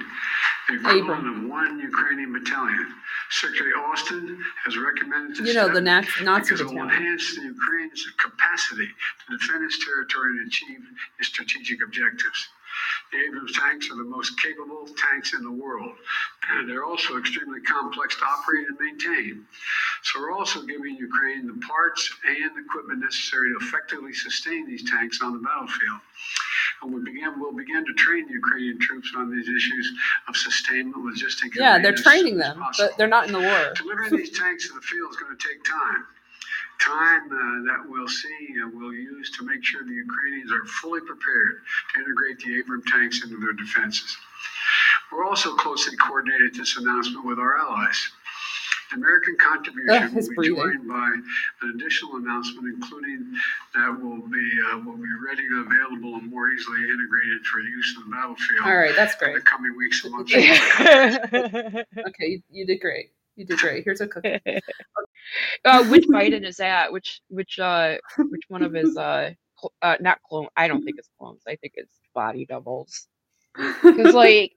[0.69, 2.87] the equivalent of one Ukrainian battalion.
[3.29, 7.03] Secretary Austin has recommended this You know, the step Nazi, Nazi because it will battalion.
[7.03, 10.79] enhance the Ukraine's capacity to defend its territory and achieve
[11.19, 12.47] its strategic objectives.
[13.11, 15.93] The Abrams tanks are the most capable tanks in the world,
[16.51, 19.45] and they're also extremely complex to operate and maintain.
[20.03, 25.21] So we're also giving Ukraine the parts and equipment necessary to effectively sustain these tanks
[25.21, 25.99] on the battlefield.
[26.81, 29.93] And we begin, we'll begin to train the Ukrainian troops on these issues
[30.27, 31.55] of sustainment, logistics.
[31.55, 33.73] and Yeah, they're training them, but they're not in the war.
[33.75, 36.05] Delivering these tanks to the field is going to take time.
[36.79, 41.01] Time uh, that we'll see uh, we'll use to make sure the Ukrainians are fully
[41.01, 41.61] prepared
[41.93, 44.15] to integrate the Abram tanks into their defenses.
[45.11, 48.09] We're also closely coordinated this announcement with our allies.
[48.91, 50.55] The American contribution will be breathing.
[50.57, 51.09] joined by
[51.61, 53.33] an additional announcement, including
[53.73, 57.95] that will be uh, will be ready and available and more easily integrated for use
[57.97, 58.61] in the battlefield.
[58.63, 59.29] All right, that's great.
[59.29, 60.33] in the coming weeks and months.
[62.09, 63.09] Okay, you, you did great.
[63.35, 63.83] You did great.
[63.83, 64.39] Here's a cookie.
[65.65, 66.91] uh, which Biden is that?
[66.91, 70.47] Which which uh which one of his uh cl- uh not clone?
[70.55, 71.41] I don't think it's clones.
[71.47, 73.07] I think it's body doubles.
[73.83, 74.53] Because like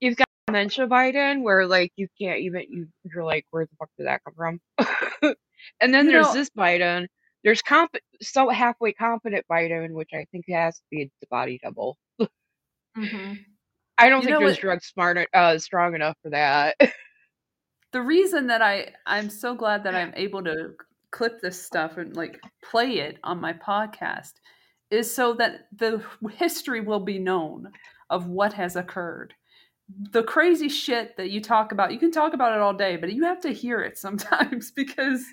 [0.00, 3.90] you've got dementia Biden, where like you can't even you you're like, where the fuck
[3.98, 4.60] did that come from?
[5.80, 7.06] and then You there's know- this Biden.
[7.44, 7.90] There's comp
[8.20, 11.98] so halfway competent Biden, which I think has to be the body double.
[12.94, 13.32] hmm
[13.98, 16.76] I don't You think there's what- drugs smart uh strong enough for that.
[17.92, 20.74] The reason that I I'm so glad that I'm able to
[21.10, 24.32] clip this stuff and like play it on my podcast
[24.90, 26.02] is so that the
[26.36, 27.70] history will be known
[28.10, 29.34] of what has occurred.
[30.12, 33.12] The crazy shit that you talk about, you can talk about it all day, but
[33.12, 35.24] you have to hear it sometimes because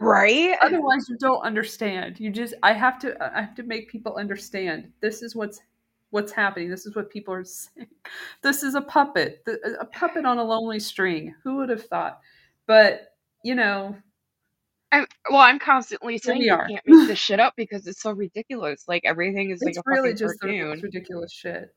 [0.00, 0.56] right?
[0.62, 4.92] otherwise you don't understand you just i have to i have to make people understand
[5.00, 5.60] this is what's
[6.16, 6.70] what's happening.
[6.70, 7.86] This is what people are saying.
[8.42, 9.46] This is a puppet
[9.78, 11.34] a puppet on a lonely string.
[11.44, 12.20] Who would have thought?
[12.66, 13.12] But
[13.44, 13.94] you know
[14.92, 18.84] I'm, well, I'm constantly saying you can't make this shit up because it's so ridiculous.
[18.88, 20.80] Like everything is like it's a really just the cartoon.
[20.80, 21.74] ridiculous shit.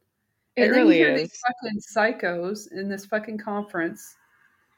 [0.55, 1.21] It and then really you hear is.
[1.21, 4.15] these fucking psychos in this fucking conference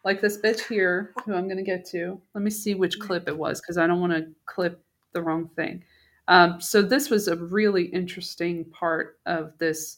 [0.03, 2.19] like this bitch here who i'm going to get to.
[2.33, 3.07] Let me see which mm-hmm.
[3.07, 5.83] clip it was because i don't want to clip the wrong thing
[6.27, 9.97] um, so this was a really interesting part of this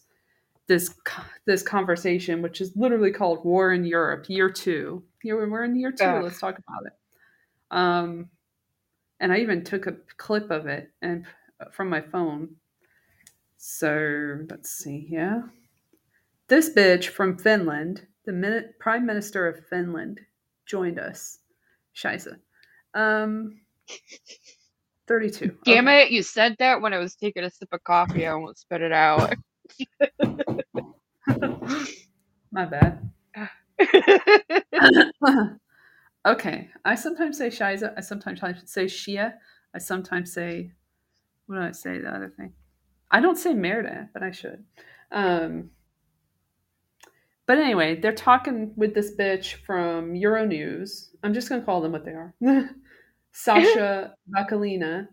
[0.67, 0.93] this
[1.45, 5.91] this conversation which is literally called war in europe year two here we're in year
[5.91, 6.23] two Ugh.
[6.23, 6.93] let's talk about it
[7.71, 8.29] um,
[9.19, 11.25] and i even took a clip of it and
[11.71, 12.55] from my phone
[13.65, 15.49] so let's see here.
[16.49, 20.19] this bitch from Finland, the min- Prime Minister of Finland,
[20.65, 21.39] joined us.
[21.95, 22.37] Scheisse.
[22.93, 23.61] Um,
[25.07, 25.57] 32.
[25.65, 26.03] Damn okay.
[26.03, 26.11] it!
[26.11, 28.25] You said that when I was taking a sip of coffee.
[28.25, 29.33] I almost spit it out.
[32.51, 33.09] My bad.
[36.25, 36.69] okay.
[36.85, 37.93] I sometimes say Shiza.
[37.97, 39.33] I sometimes say Shia.
[39.73, 40.71] I sometimes say,
[41.47, 41.97] what do I say?
[41.99, 42.53] The other thing.
[43.09, 44.63] I don't say Merda, but I should.
[45.11, 45.71] Um,
[47.45, 51.09] but anyway, they're talking with this bitch from Euronews.
[51.23, 52.33] I'm just going to call them what they are.
[53.33, 55.07] Sasha Vakulina,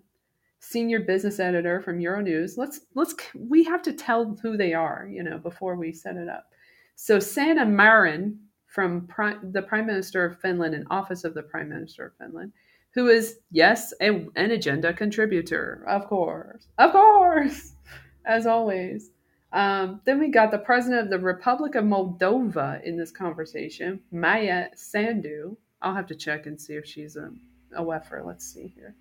[0.61, 2.57] senior business editor from Euronews.
[2.57, 6.29] Let's let's we have to tell who they are, you know, before we set it
[6.29, 6.47] up.
[6.95, 11.69] So Sanna Marin from Prime, the Prime Minister of Finland and Office of the Prime
[11.69, 12.53] Minister of Finland,
[12.93, 17.73] who is yes a, an agenda contributor, of course, of course,
[18.27, 19.11] as always.
[19.53, 24.69] Um, then we got the president of the Republic of Moldova in this conversation, Maia
[24.77, 25.57] Sandu.
[25.83, 27.33] I'll have to check and see if she's a,
[27.75, 28.25] a WEFer.
[28.25, 28.95] Let's see here.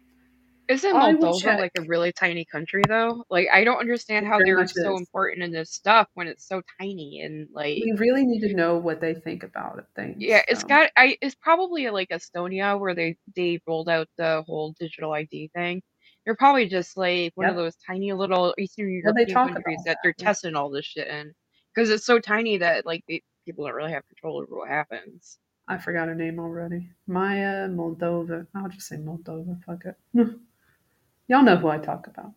[0.69, 3.25] Isn't I Moldova like a really tiny country though?
[3.29, 4.99] Like I don't understand how they're so is.
[4.99, 8.77] important in this stuff when it's so tiny and like We really need to know
[8.77, 10.17] what they think about things.
[10.19, 10.67] yeah, it's so.
[10.67, 15.49] got I it's probably like Estonia where they they rolled out the whole digital ID
[15.55, 15.81] thing.
[16.25, 19.85] They're probably just like one of those tiny little Eastern Well, European talk countries about
[19.85, 20.25] that they're yeah.
[20.25, 21.33] testing all this shit in
[21.73, 25.39] because it's so tiny that like they, people don't really have control over what happens.
[25.69, 26.89] I forgot her name already.
[27.05, 28.47] Maya Moldova.
[28.55, 29.63] I'll just say Moldova.
[29.63, 29.95] Fuck it.
[31.27, 32.33] Y'all know who I talk about.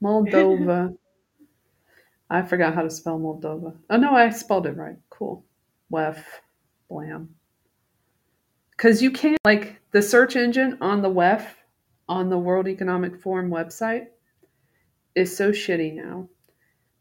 [0.00, 0.96] Moldova.
[2.30, 3.74] I forgot how to spell Moldova.
[3.90, 4.96] Oh no, I spelled it right.
[5.10, 5.44] Cool.
[5.92, 6.22] Wef.
[6.88, 7.30] Blam.
[8.70, 11.44] Because you can't like the search engine on the WEF
[12.08, 14.06] on the World Economic Forum website
[15.16, 16.28] is so shitty now.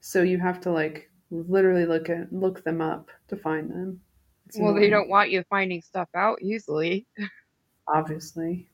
[0.02, 4.02] So you have to like literally look at look them up to find them.
[4.48, 7.08] It's Well, they don't want you finding stuff out easily.
[7.88, 8.70] obviously.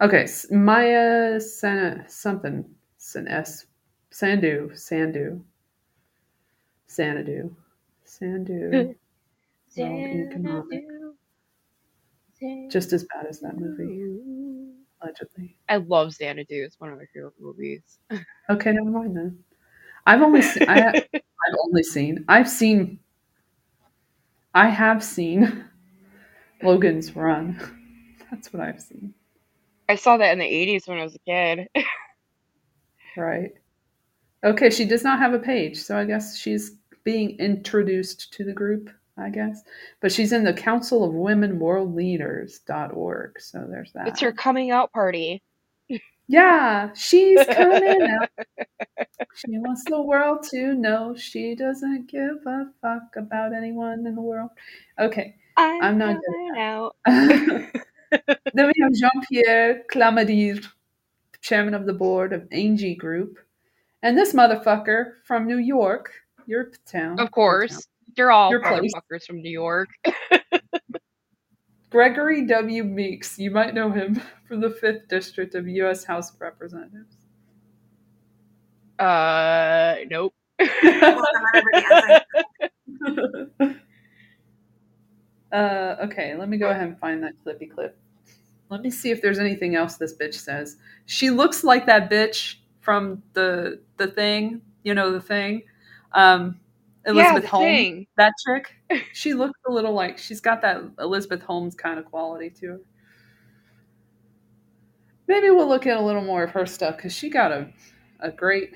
[0.00, 3.66] Okay, Maya Sana something San S
[4.10, 5.44] Sandu Sandu
[6.88, 7.54] Sanadu
[8.04, 8.96] Sandu
[9.76, 10.84] World Economic
[12.68, 13.98] just as bad as that movie
[15.00, 15.56] allegedly.
[15.68, 16.64] I love Xanadu.
[16.64, 17.98] It's one of my favorite movies.
[18.48, 19.44] Okay, never mind then.
[20.06, 20.80] I've only seen, I,
[21.48, 23.00] I've only seen I've seen
[24.56, 25.66] I have seen
[26.62, 27.60] Logan's Run.
[28.30, 29.12] That's what I've seen.
[29.86, 31.68] I saw that in the 80s when I was a kid.
[33.18, 33.52] Right.
[34.44, 38.52] Okay, she does not have a page, so I guess she's being introduced to the
[38.52, 39.62] group, I guess.
[40.02, 44.08] But she's in the Council of Women World Leaders.org, so there's that.
[44.08, 45.42] It's her coming out party.
[46.28, 48.28] Yeah, she's coming out.
[49.34, 54.20] She wants the world to know she doesn't give a fuck about anyone in the
[54.20, 54.50] world.
[54.98, 56.96] Okay, I'm, I'm not coming out.
[57.06, 57.70] then
[58.54, 60.66] we have Jean Pierre Clamadieu,
[61.42, 63.38] chairman of the board of Engie Group.
[64.02, 66.12] And this motherfucker from New York,
[66.46, 67.20] your town.
[67.20, 67.86] Of course.
[68.16, 69.88] you're all Your motherfuckers from New York.
[71.96, 72.84] Gregory W.
[72.84, 73.38] Meeks.
[73.38, 76.04] You might know him from the 5th District of U.S.
[76.04, 77.16] House of Representatives.
[78.98, 80.34] Uh, nope.
[85.50, 87.96] uh, okay, let me go ahead and find that clippy clip.
[88.68, 90.76] Let me see if there's anything else this bitch says.
[91.06, 95.62] She looks like that bitch from the the thing, you know, the thing.
[96.12, 96.60] Um,
[97.06, 98.06] Elizabeth the Holmes, thing.
[98.16, 98.74] that chick.
[99.12, 102.80] She looks a little like she's got that Elizabeth Holmes kind of quality to her.
[105.28, 107.68] Maybe we'll look at a little more of her stuff because she got a,
[108.20, 108.72] a great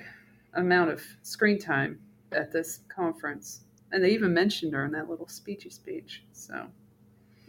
[0.54, 2.00] amount of screen time
[2.32, 3.60] at this conference.
[3.92, 6.24] And they even mentioned her in that little speechy speech.
[6.32, 6.66] So,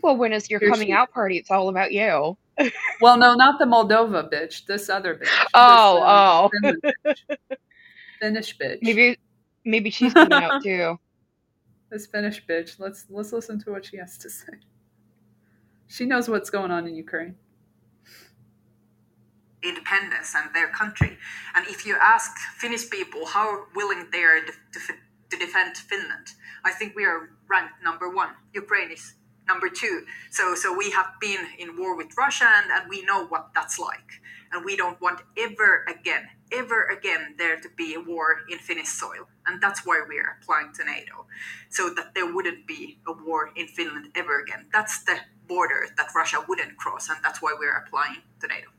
[0.04, 2.38] Well, when it's your Here coming out party, it's all about you.
[3.02, 4.66] well, no, not the Moldova bitch.
[4.66, 5.22] This other bitch.
[5.22, 7.14] This, Oh, uh, oh.
[8.22, 8.80] Finnish bitch.
[8.82, 9.18] Maybe,
[9.66, 11.00] maybe she's coming out too.
[11.92, 12.80] this Finnish bitch.
[12.80, 14.54] Let's let's listen to what she has to say.
[15.88, 17.36] She knows what's going on in Ukraine.
[19.64, 21.18] independence and their country.
[21.56, 24.80] And if you ask Finnish people how willing they are to, to,
[25.32, 26.28] to defend Finland,
[26.64, 28.30] I think we are ranked number one.
[28.54, 29.14] Ukraine is
[29.48, 30.06] number two.
[30.32, 33.80] So, so we have been in war with Russia and, and we know what that's
[33.80, 34.22] like.
[34.52, 38.90] And we don't want ever again, ever again there to be a war in Finnish
[38.90, 39.28] soil.
[39.46, 41.26] And that's why we are applying to NATO,
[41.70, 44.68] so that there wouldn't be a war in Finland ever again.
[44.72, 48.70] That's the border that Russia wouldn't cross, and that's why we're applying to NATO.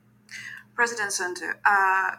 [0.74, 2.12] President Sandu, uh,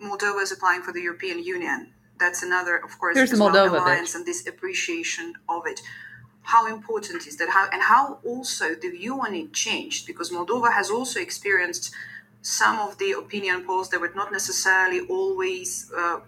[0.00, 1.92] Moldova is applying for the European Union.
[2.18, 4.16] That's another, of course, Here's as well, Moldova, alliance bitch.
[4.16, 5.80] and this appreciation of it.
[6.42, 7.50] How important is that?
[7.50, 10.06] How and how also the view on it changed?
[10.06, 11.92] Because Moldova has also experienced
[12.42, 16.20] some of the opinion polls that were not necessarily always uh,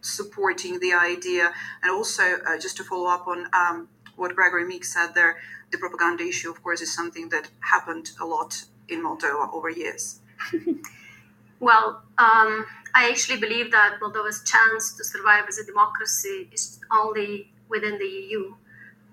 [0.00, 1.52] supporting the idea.
[1.82, 5.36] And also, uh, just to follow up on um, what Gregory Meek said there,
[5.70, 10.20] the propaganda issue, of course, is something that happened a lot in Moldova over years.
[11.60, 17.52] well, um, I actually believe that Moldova's chance to survive as a democracy is only
[17.68, 18.54] within the EU.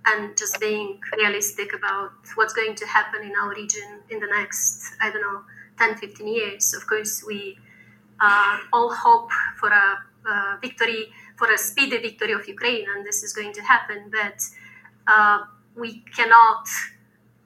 [0.08, 4.94] And just being realistic about what's going to happen in our region in the next,
[5.02, 5.42] I don't know,
[5.78, 6.74] 10, 15 years.
[6.74, 7.58] Of course, we
[8.20, 10.06] uh, all hope for a
[10.62, 11.08] victory,
[11.38, 14.12] for a speedy victory of Ukraine, and this is going to happen.
[14.12, 14.42] But
[15.08, 15.40] uh,
[15.76, 16.68] we cannot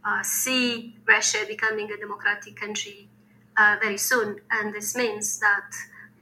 [0.06, 3.10] uh, see Russia becoming a democratic country
[3.58, 5.72] uh, very soon, and this means that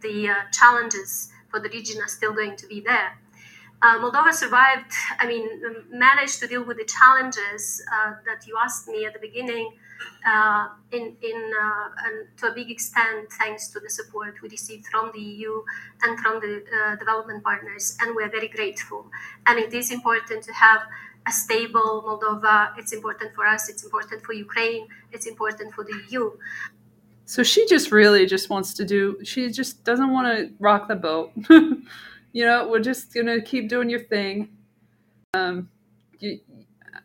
[0.02, 3.18] the uh, challenges for the region are still going to be there.
[3.84, 5.48] Moldova survived, I mean,
[5.92, 7.86] managed to deal with the challenges
[8.26, 9.74] that you asked me at the beginning
[10.28, 14.86] uh, in, in uh, and to a big extent thanks to the support we received
[14.88, 15.62] from the EU
[16.04, 19.10] and from the uh, development partners, and we're very grateful.
[19.46, 20.82] And it is important to have
[21.28, 22.78] a stable Moldova.
[22.78, 23.70] It's important for us.
[23.70, 24.88] It's important for Ukraine.
[25.12, 26.32] It's important for the EU.
[27.26, 29.18] So she just really just wants to do.
[29.24, 31.32] She just doesn't want to rock the boat.
[31.50, 34.50] you know, we're just gonna keep doing your thing.
[35.34, 35.70] Um,
[36.20, 36.40] you,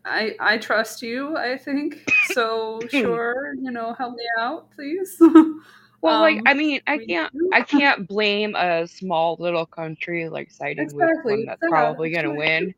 [0.05, 1.37] I I trust you.
[1.37, 2.81] I think so.
[2.91, 5.17] sure, you know, help me out, please.
[6.01, 10.51] well, um, like I mean, I can't I can't blame a small little country like
[10.51, 12.75] siding exactly, with one that's probably gonna win.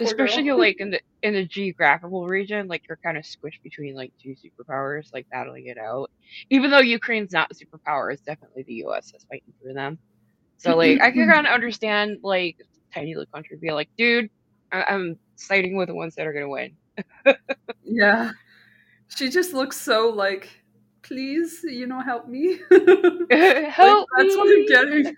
[0.00, 4.12] Especially like in the in the geographical region, like you're kind of squished between like
[4.22, 6.10] two superpowers, like battling it out.
[6.50, 9.10] Even though Ukraine's not a superpower, it's definitely the U.S.
[9.10, 9.98] that's fighting through them.
[10.58, 12.58] So like I can kind of understand like
[12.94, 14.30] tiny little country be like, dude,
[14.72, 16.76] I- I'm siding with the ones that are gonna win.
[17.84, 18.32] yeah.
[19.08, 20.48] She just looks so like,
[21.02, 22.58] please, you know, help me.
[22.70, 25.16] help like, That's what I'm getting.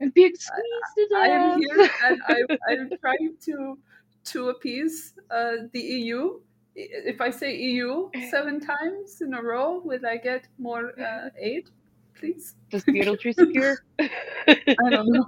[0.00, 1.18] I'm being squeezed to death.
[1.22, 2.36] I am here and I,
[2.68, 3.78] I'm trying to
[4.24, 6.40] to appease uh, the EU.
[6.74, 11.70] If I say EU seven times in a row, will I get more uh, aid?
[12.18, 12.54] Please?
[12.70, 13.84] Does Beetlejuice appear?
[13.98, 15.26] I don't know.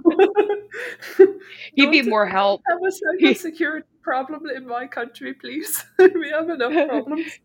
[1.75, 2.61] He'd be more help.
[2.67, 5.83] Have a cybersecurity problem in my country, please.
[5.99, 7.39] we have enough problems.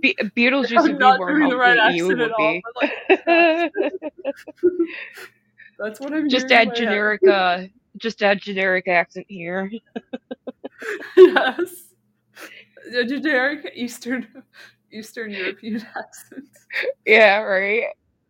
[0.00, 2.62] Be- Beetlejuice would be more help right than you would be.
[2.80, 3.72] Like,
[5.78, 6.28] That's what I'm.
[6.28, 7.26] Just add generic.
[7.26, 7.64] Uh,
[7.96, 9.70] just add generic accent here.
[11.16, 11.92] yes.
[12.94, 14.26] A generic Eastern
[14.92, 16.48] Eastern European accent.
[17.06, 17.86] Yeah, right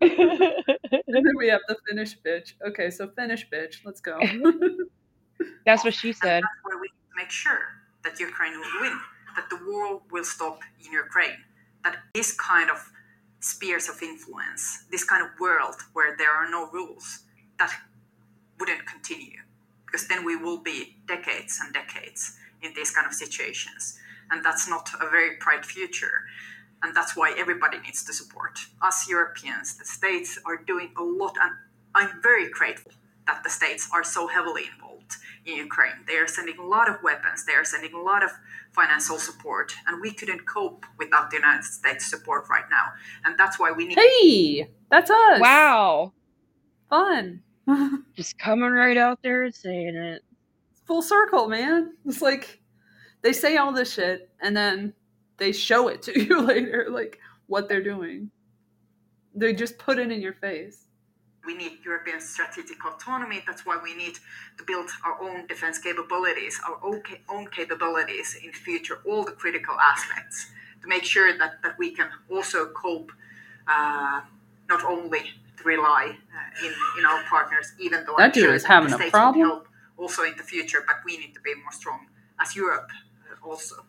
[0.09, 2.55] then we have the Finnish bitch.
[2.67, 3.77] Okay, so Finnish bitch.
[3.85, 4.19] Let's go.
[5.67, 6.37] That's what she said.
[6.37, 7.61] And that's where we make sure
[8.05, 8.99] that Ukraine will win,
[9.37, 11.41] that the war will stop in Ukraine,
[11.83, 12.93] that this kind of
[13.41, 17.21] spheres of influence, this kind of world where there are no rules,
[17.59, 17.73] that
[18.59, 19.39] wouldn't continue.
[19.87, 23.99] Because then we will be decades and decades in these kind of situations.
[24.31, 26.25] And that's not a very bright future.
[26.85, 28.59] And that's why everybody needs to support.
[28.83, 31.53] Us Europeans, the states are doing a lot, and
[31.95, 32.93] I'm very grateful
[33.27, 35.15] that the states are so heavily involved
[35.47, 36.05] in Ukraine.
[36.07, 38.33] They are sending a lot of weapons, they are sending a lot of
[38.73, 42.93] financial support, and we couldn't cope without the United States support right now.
[43.25, 43.99] And that's why we need.
[43.99, 45.41] Hey, that's us.
[45.41, 46.13] Wow.
[46.91, 47.43] Fun.
[48.15, 50.23] Just coming right out there and saying it.
[50.85, 51.95] Full circle, man.
[52.05, 52.61] It's like
[53.23, 54.93] they say all this shit, and then
[55.45, 58.31] they show it to you later, like what they're doing.
[59.35, 60.87] They just put it in your face.
[61.47, 63.43] We need European strategic autonomy.
[63.47, 64.15] That's why we need
[64.57, 66.79] to build our own defense capabilities, our
[67.29, 70.47] own capabilities in the future, all the critical aspects
[70.81, 73.13] to make sure that, that we can also cope,
[73.69, 74.23] uh,
[74.71, 75.21] not only
[75.59, 78.93] to rely uh, in, in our partners, even though that I'm dude sure is having
[78.95, 79.63] a problem.
[79.99, 82.07] also in the future, but we need to be more strong
[82.41, 82.89] as Europe
[83.31, 83.85] uh, also.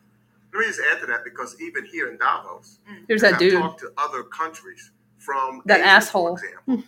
[0.52, 2.78] Let me just add to that because even here in Davos,
[3.08, 3.60] there's that I've dude.
[3.60, 6.38] talked to other countries from that Asia, asshole.
[6.38, 6.82] For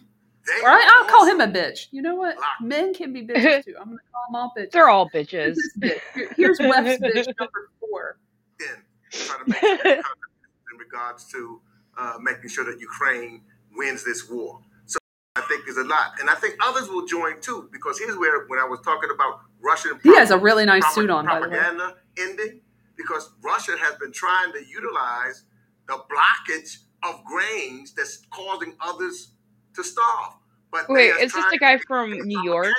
[0.62, 1.88] or I, will call him a bitch.
[1.90, 2.36] You know what?
[2.60, 3.74] Men can be bitches too.
[3.78, 4.70] I'm gonna call them all bitches.
[4.70, 5.56] They're all bitches.
[5.82, 6.00] Here,
[6.36, 8.18] here's Wef's bitch number four.
[8.60, 11.60] In trying to make in regards to
[11.98, 13.42] uh, making sure that Ukraine
[13.76, 14.60] wins this war.
[14.86, 14.98] So
[15.36, 17.68] I think there's a lot, and I think others will join too.
[17.72, 21.10] Because here's where when I was talking about Russian, he has a really nice suit
[21.10, 21.58] on, by the way.
[21.58, 22.60] Propaganda ending
[22.98, 25.44] because Russia has been trying to utilize
[25.86, 29.32] the blockage of grains that's causing others
[29.74, 30.34] to starve.
[30.70, 32.74] But wait, is this the guy from New York?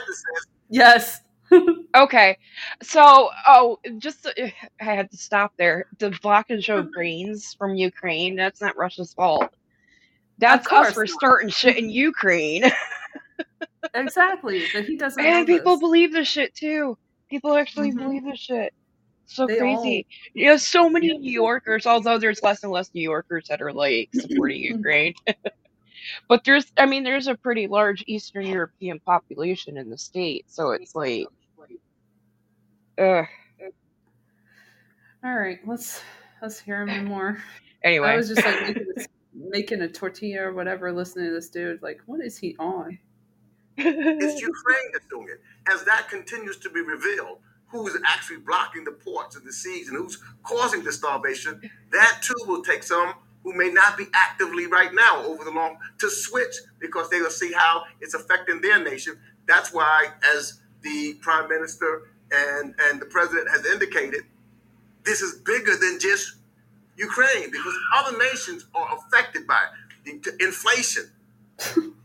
[0.69, 1.21] Yes.
[1.95, 2.37] okay,
[2.83, 4.53] so oh, just I
[4.83, 5.87] had to stop there.
[5.97, 9.49] The blockage of grains from Ukraine—that's not Russia's fault.
[10.37, 11.09] That's course us for not.
[11.09, 12.65] starting shit in Ukraine.
[13.95, 14.65] Exactly.
[14.73, 15.79] But he doesn't know and people this.
[15.79, 16.97] believe this shit too.
[17.29, 17.97] People actually Mhm.
[17.97, 18.73] believe this shit.
[19.29, 20.07] So They crazy.
[20.33, 23.71] You know, so many New Yorkers, although there's less and less New Yorkers that are
[23.71, 25.13] like supporting Ukraine.
[26.27, 30.45] but there's, I mean, there's a pretty large Eastern European population in the state.
[30.49, 31.27] So it's like,
[32.97, 33.25] ugh.
[35.23, 36.01] All right, let's
[36.41, 37.37] let's hear him more.
[37.81, 38.09] Anyway.
[38.09, 41.81] I was just like making, this, making a tortilla or whatever, listening to this dude.
[41.81, 42.99] Like, what is he on?
[43.77, 45.39] It's Ukraine that's doing it.
[45.73, 47.37] As that continues to be revealed,
[47.69, 51.61] who is actually blocking the ports and the seas and who's causing the starvation,
[51.91, 53.13] that too will take some
[53.43, 57.29] who may not be actively right now over the long to switch because they will
[57.29, 59.17] see how it's affecting their nation.
[59.47, 64.21] That's why, as the prime minister and, and the president has indicated,
[65.05, 66.35] this is bigger than just
[66.97, 69.61] Ukraine because other nations are affected by
[70.05, 70.23] it.
[70.23, 71.09] The inflation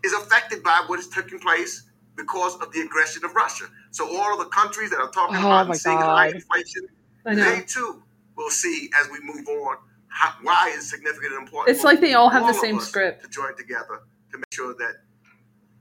[0.05, 1.85] is affected by what is taking place
[2.17, 3.65] because of the aggression of Russia.
[3.91, 6.87] So all of the countries that are talking Oh about my and seeing high inflation,
[7.25, 8.03] they too
[8.37, 9.77] will see as we move on
[10.09, 11.75] how, why it's significant and important.
[11.75, 13.23] It's like they all have the same script.
[13.23, 15.03] to join together to make sure that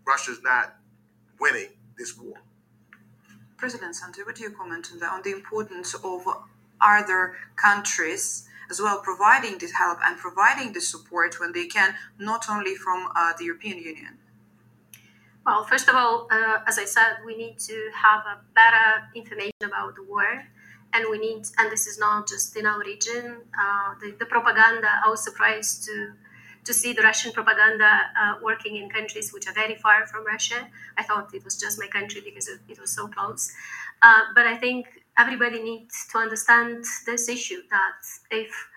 [0.07, 0.75] Russia's not
[1.39, 2.35] winning this war.
[3.57, 6.27] President Sandu, would you comment on, the, on the importance of
[6.81, 12.49] other countries as well providing this help and providing the support when they can, not
[12.49, 14.17] only from uh, the European Union?
[15.45, 19.63] Well, first of all, uh, as I said, we need to have a better information
[19.65, 20.45] about the war,
[20.93, 23.41] and we need, and this is not just in our region.
[23.59, 24.87] Uh, the, the propaganda.
[25.05, 26.13] I was surprised to
[26.65, 27.91] to see the Russian propaganda
[28.21, 30.65] uh, working in countries which are very far from Russia.
[30.97, 33.51] I thought it was just my country because it, it was so close.
[34.01, 34.85] Uh, but I think
[35.17, 37.99] everybody needs to understand this issue that
[38.31, 38.69] if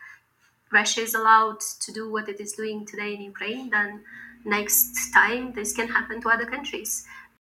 [0.73, 4.03] Russia is allowed to do what it is doing today in Ukraine, then
[4.47, 7.05] next time this can happen to other countries.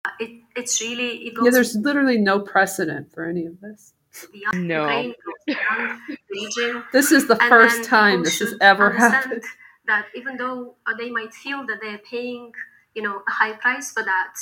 [0.04, 0.30] Uh, It,
[0.60, 3.92] it's really it goes Yeah, there's literally no precedent for any of this.
[4.32, 4.82] beyond No.
[4.82, 5.14] Ukraine,
[5.46, 6.84] beyond region.
[6.92, 9.44] This is the And first time this has ever happened.
[9.86, 12.52] That even though uh, they might feel that they're paying,
[12.94, 14.34] you know, a high price for that,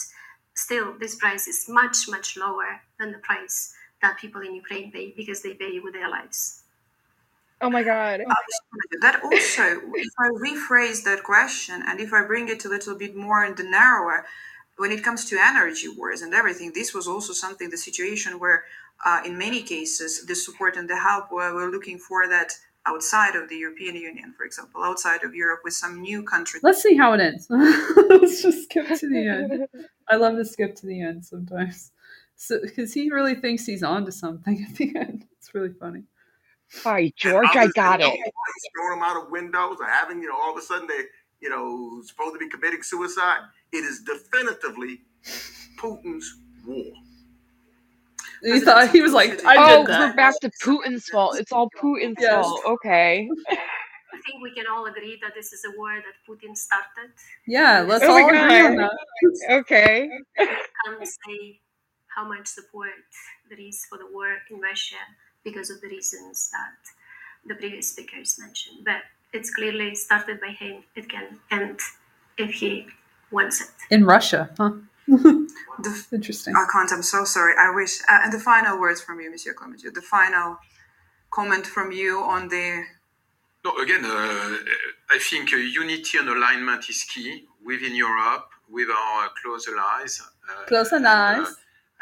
[0.55, 3.73] still this price is much much lower than the price
[4.03, 6.60] that people in Ukraine pay because they pay with their lives.
[7.61, 8.21] Oh my god.
[9.03, 9.63] That also,
[9.95, 13.55] if I rephrase that question and if I bring it a little bit more in
[13.55, 14.25] the narrower,
[14.77, 18.65] when it comes to energy wars and everything, this was also something, the situation where,
[19.05, 22.53] uh, in many cases, the support and the help where we're looking for that
[22.87, 26.61] outside of the European Union, for example, outside of Europe with some new country.
[26.63, 27.47] Let's see how it ends.
[27.51, 29.67] Let's just skip to the end.
[30.09, 31.93] I love to skip to the end sometimes.
[32.37, 35.27] So, because he really thinks he's on to something at the end.
[35.37, 36.05] It's really funny.
[36.85, 38.05] Hi, George, I Others got it.
[38.05, 40.87] want to Throw them out of windows or having, you know, all of a sudden
[40.87, 41.03] they,
[41.41, 43.39] you know, supposed to be committing suicide.
[43.73, 45.01] It is definitively
[45.79, 46.93] Putin's war.
[48.43, 50.01] He thought he was like, I oh, did that.
[50.11, 51.39] we're back to Putin's fault.
[51.39, 52.45] It's all Putin's Yes.
[52.45, 52.63] fault.
[52.67, 53.29] Okay.
[53.51, 57.13] I think we can all agree that this is a war that Putin started.
[57.47, 58.93] Yeah, let's Oh my all agree on that.
[59.51, 60.09] Okay.
[60.37, 61.61] can't say
[62.09, 62.91] how much support
[63.49, 64.97] there is for the war in Russia
[65.45, 68.85] because of the reasons that the previous speakers mentioned.
[68.85, 70.85] But it's clearly started by him.
[70.97, 71.81] It can end
[72.37, 72.87] if he
[73.31, 73.69] wants it.
[73.91, 74.73] In Russia, huh?
[75.83, 76.55] The, Interesting.
[76.55, 77.55] I can't, I'm so sorry.
[77.59, 78.01] I wish.
[78.03, 80.59] Uh, and the final words from you, Monsieur Clamadieu, the final
[81.31, 82.85] comment from you on the
[83.65, 84.57] No, again, uh,
[85.11, 90.21] I think uh, unity and alignment is key within Europe, with our close allies.
[90.49, 91.47] Uh, Close allies.
[91.47, 91.53] uh,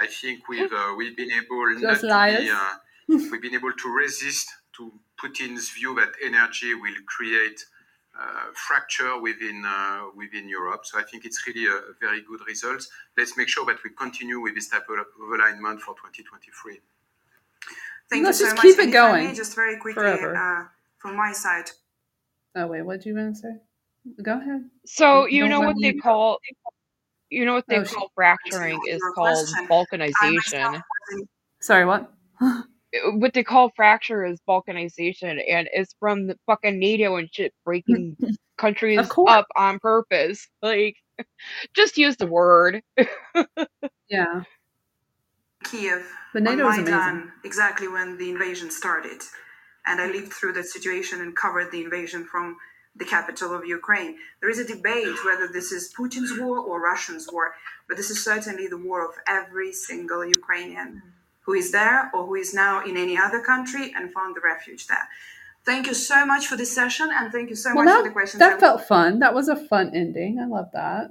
[0.00, 2.74] I think we've uh, we've been able not Close to be, uh,
[3.08, 4.92] we've been able to resist to
[5.22, 7.64] Putin's view that energy will create
[8.18, 10.84] uh, fracture within uh, within Europe.
[10.84, 12.86] So I think it's really a, a very good result.
[13.16, 16.80] Let's make sure that we continue with this type of, of alignment for 2023.
[18.10, 18.64] Thank Let's you so just much.
[18.66, 20.36] keep And it if I may, going just very quickly, forever.
[20.36, 20.64] uh,
[20.98, 21.70] from my side,
[22.54, 23.54] Oh wait, what did you want to say?
[24.22, 24.70] Go ahead.
[24.86, 26.38] So Don't- you know let what they call
[27.30, 27.94] you know what they Oh, shit.
[27.94, 30.82] call fracturing is called question, I balkanization.
[31.60, 32.12] Sorry, what?
[33.12, 38.16] What they call fracture is balkanization and it's from the fucking NATO and shit breaking
[38.58, 40.46] countries up on purpose.
[40.62, 40.96] Like
[41.74, 42.82] just use the word.
[44.08, 44.42] Yeah,
[45.64, 46.94] Kiev but NATO on is amazing.
[46.94, 49.20] Maidan exactly when the invasion started.
[49.86, 52.56] And I lived through that situation and covered the invasion from
[52.96, 54.16] the capital of Ukraine.
[54.40, 57.54] There is a debate whether this is Putin's war or Russian's war,
[57.88, 61.02] but this is certainly the war of every single Ukrainian
[61.48, 64.86] who is there or who is now in any other country and found the refuge
[64.86, 65.08] there.
[65.64, 68.08] Thank you so much for this session, and thank you so Well, much that, for
[68.08, 68.38] the questions.
[68.40, 69.18] that felt fun.
[69.20, 70.38] That was a fun ending.
[70.40, 71.08] I love that.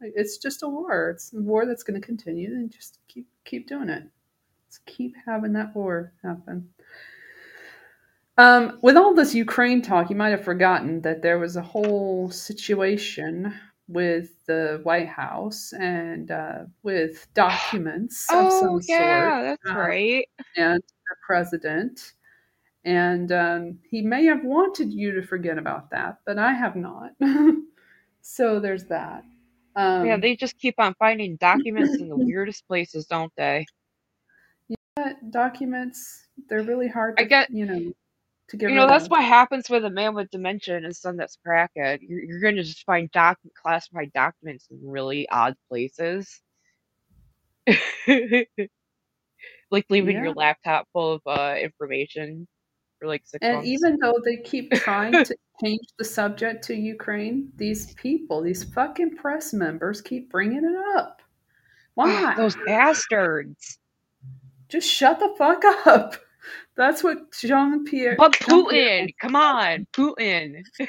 [0.00, 1.10] It's just a war.
[1.10, 4.04] It's a war that's going to continue, and just keep keep doing it.
[4.66, 6.68] Let's keep having that war happen.
[8.38, 12.30] Um, with all this Ukraine talk, you might have forgotten that there was a whole
[12.30, 13.52] situation
[13.90, 19.58] with the White House and uh, with documents of Oh some yeah, sort.
[19.58, 20.28] that's uh, right.
[20.56, 22.12] and the president.
[22.84, 27.10] And um, he may have wanted you to forget about that, but I have not.
[28.22, 29.24] so there's that.
[29.76, 33.66] Um, yeah, they just keep on finding documents in the weirdest places, don't they?
[34.68, 37.92] yeah, documents, they're really hard I get- you know,
[38.50, 39.10] to get You know, that's of.
[39.10, 42.00] what happens with a man with dementia and his son that's crackhead.
[42.02, 46.40] You're, you're going to just find doc classified documents in really odd places.
[49.70, 50.22] like leaving Yeah.
[50.24, 52.46] your laptop full of uh, information
[52.98, 53.68] for like six And months.
[53.68, 59.16] even though they keep trying to change the subject to Ukraine, these people, these fucking
[59.16, 61.22] press members keep bringing it up.
[61.94, 62.34] Why?
[62.36, 63.78] Those bastards.
[64.68, 66.16] Just shut the fuck up.
[66.80, 68.16] That's what Jean Pierre.
[68.16, 70.62] But Putin, come on, Putin.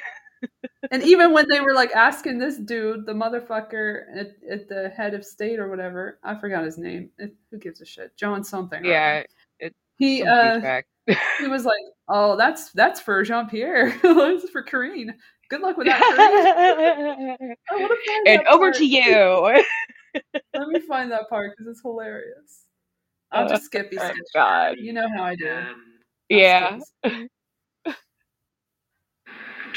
[0.90, 5.14] And even when they were like asking this dude, the motherfucker at, at the head
[5.14, 7.12] of state or whatever, I forgot his name.
[7.20, 8.18] It, who gives a shit?
[8.18, 8.84] John something.
[8.84, 9.22] Yeah,
[9.60, 10.82] it, He uh,
[11.40, 13.92] he was like, "Oh, that's that's for Jean Pierre.
[14.02, 15.14] that's for Karine.
[15.52, 18.76] Good luck with that, Karine." I want to find and over part.
[18.78, 19.64] to you.
[20.56, 22.66] Let me find that part because it's hilarious.
[23.32, 24.16] I'll just skip Oh, skip.
[24.34, 24.76] God.
[24.80, 25.50] You know how I do.
[25.52, 25.84] Um,
[26.30, 26.80] Yeah.
[27.04, 27.28] do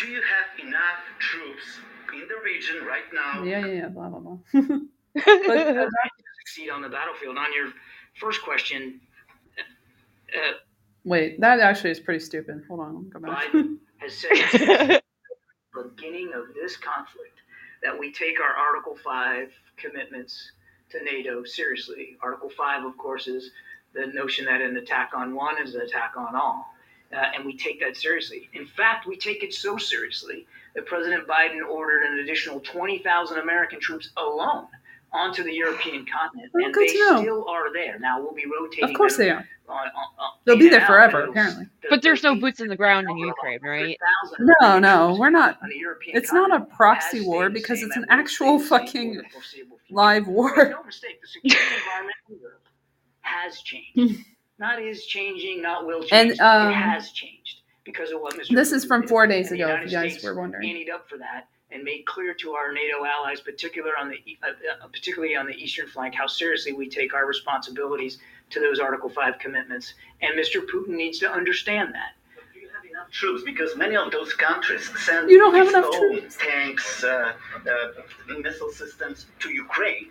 [0.09, 1.79] you have enough troops
[2.13, 3.89] in the region right now Yeah, yeah, yeah.
[3.89, 4.39] Blah blah blah.
[4.53, 5.89] to
[6.47, 7.39] succeed on the battlefield?
[7.39, 7.71] On your
[8.15, 9.01] first question,
[10.35, 10.53] uh,
[11.05, 12.65] Wait, that actually is pretty stupid.
[12.67, 13.47] Hold on, let go back.
[13.53, 15.01] Biden has said since
[15.75, 17.41] the beginning of this conflict
[17.83, 20.53] that we take our Article 5 commitments
[20.95, 22.17] to NATO seriously.
[22.23, 23.51] Article 5, of course, is
[23.95, 26.75] the notion that an attack on one is an attack on all.
[27.13, 28.49] Uh, and we take that seriously.
[28.55, 33.79] In fact, we take it so seriously that President Biden ordered an additional 20,000 American
[33.79, 34.67] troops alone
[35.15, 37.21] onto the European continent, Well, and good they to know.
[37.23, 37.99] still are there.
[37.99, 38.91] Now we'll be rotating.
[38.91, 39.49] Of course them they are.
[39.67, 39.87] On, on,
[40.19, 41.67] on, They'll be there forever, it'll- apparently.
[41.89, 43.97] But there's no boots in the ground in Ukraine, right?
[44.61, 45.59] No, no, we're not.
[45.63, 49.15] the European It's not a proxy war because it's an actual stay the same fucking
[49.17, 49.95] for the foreseeable future.
[49.95, 50.55] live war.
[50.71, 52.67] no mistake, the security environment in Europe
[53.23, 54.25] has changed.
[54.59, 56.33] not is changing, not will change.
[56.33, 58.55] And, um, it has changed because of what Mr.
[58.55, 60.69] This is from four days ago, if you guys States were wondering.
[60.69, 64.39] Anteed up for that and made clear to our NATO allies, particular on the e-
[64.43, 64.49] uh,
[64.85, 68.19] uh, particularly on the eastern flank, how seriously we take our responsibilities
[68.51, 69.95] to those Article Five commitments.
[70.21, 70.65] And Mr.
[70.65, 72.13] Putin needs to understand that.
[72.53, 73.43] Do you have enough troops?
[73.45, 76.37] Because many of those countries send You don't have its enough troops.
[76.39, 77.33] tanks, uh,
[77.69, 80.11] uh, missile systems to Ukraine.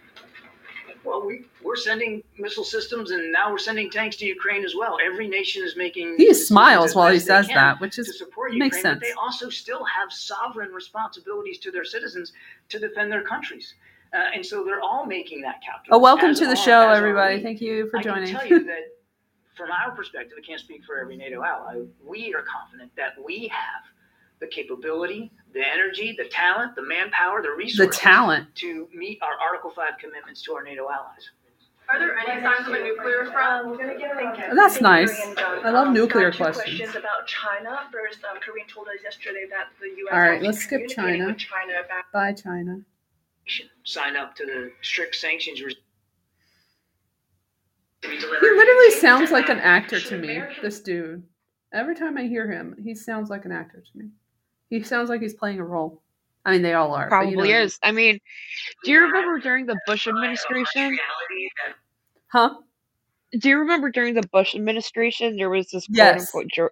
[1.03, 4.97] Well, we, we're sending missile systems, and now we're sending tanks to Ukraine as well.
[5.03, 6.15] Every nation is making.
[6.17, 8.99] He smiles while he says that, which to is support makes Ukraine, sense.
[8.99, 12.31] But they also still have sovereign responsibilities to their citizens
[12.69, 13.73] to defend their countries,
[14.13, 15.89] uh, and so they're all making that calculus.
[15.91, 17.41] Oh, welcome to the are- show, everybody.
[17.41, 18.35] Thank you for joining.
[18.35, 18.97] I can tell you that
[19.55, 21.81] from our perspective, I can't speak for every NATO ally.
[22.03, 23.83] We are confident that we have
[24.43, 28.53] the capability, the energy, the talent, the manpower, the resources, the talent.
[28.55, 31.29] to meet our Article 5 commitments to our NATO allies.
[31.89, 33.67] Are there any signs of a nuclear front?
[33.67, 34.53] We're gonna get Thank you.
[34.55, 35.17] That's nice.
[35.37, 36.77] I love Um, nuclear got two questions.
[36.79, 37.87] questions about China.
[37.91, 40.13] First, um, Korean told us yesterday that the U.S.
[40.13, 41.27] All right, let's skip China.
[41.27, 42.81] with China about Bye, China.
[43.85, 45.79] sign up to the strict sanctions regime.
[48.01, 50.41] He literally sounds like an actor to me.
[50.61, 51.23] This dude.
[51.73, 54.09] Every time I hear him, he sounds like an actor to me.
[54.74, 56.01] He sounds like he's playing a role.
[56.45, 57.07] I mean, they all are.
[57.09, 57.61] but you know Probably what I mean.
[57.61, 57.80] is.
[57.84, 58.19] I mean,
[58.84, 60.97] do you remember during the Bush administration?
[62.32, 62.55] Huh?
[63.39, 66.21] Do you remember during the Bush administration there was this quote Yes.
[66.21, 66.71] unquote jour-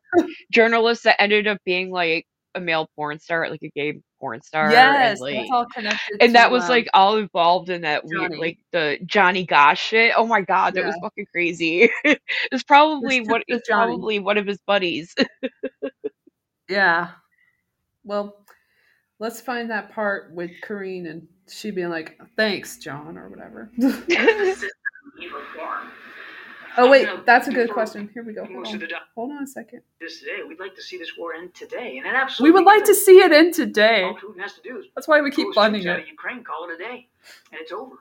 [0.51, 2.25] journalist that ended up being like
[2.55, 6.17] a male porn star, like a gay porn star, Yes, and like that's all connected.
[6.21, 10.13] and that was um, like all involved in that weird like the Johnny Gosch shit.
[10.17, 11.89] Oh my god, that was fucking crazy.
[12.51, 15.13] it's probably what it's probably one of his buddies.
[16.69, 17.09] Yeah.
[18.03, 18.45] Well,
[19.19, 23.69] let's find that part with Karine and she being like, "Thanks, John," or whatever.
[26.77, 28.09] oh wait, that's a good question.
[28.13, 28.45] Here we go.
[28.45, 28.81] Hold on.
[29.15, 29.81] Hold on a second.
[29.99, 32.51] this today, we'd like to see this war end today, and it absolutely.
[32.51, 34.03] We would like to see it in today.
[34.03, 36.03] All Putin has to do is That's why we keep pull funding troops out it.
[36.03, 37.07] of Ukraine, call it a day,
[37.51, 37.95] and it's over.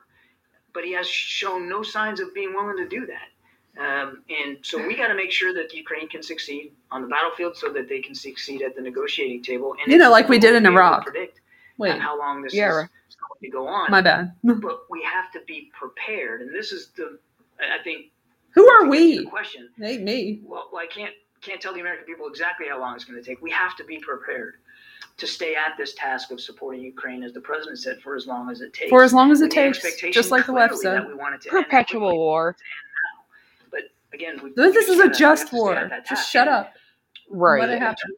[0.73, 3.27] But he has shown no signs of being willing to do that.
[3.79, 7.55] Um, and so we got to make sure that Ukraine can succeed on the battlefield
[7.55, 9.73] so that they can succeed at the negotiating table.
[9.81, 11.37] And You know, like we did in difficult to be able to Iraq.
[11.37, 11.41] Predict
[11.77, 12.01] Wait.
[12.01, 12.75] how long this Yeah, is
[13.15, 13.89] going to go on.
[13.89, 14.33] My bad.
[14.43, 17.17] but we have to be prepared, and this is the
[17.59, 18.07] I think
[18.55, 19.25] Who are the we?
[19.25, 19.69] question.
[19.81, 20.41] Ain't me.
[20.43, 23.41] Well, I can't can't tell the American people exactly how long it's going to take.
[23.41, 24.55] We have to be prepared
[25.17, 28.49] to stay at this task of supporting Ukraine, as the president said, for as long
[28.51, 28.89] as it takes.
[28.89, 30.97] For as long as it with takes, just like the left said.
[30.97, 32.55] that we want it to end Perpetual war.
[34.11, 35.89] But again, we, This is a said that we just have to stay war.
[36.07, 36.73] Just shut up.
[37.29, 37.61] Right.
[37.61, 38.11] Let it happen.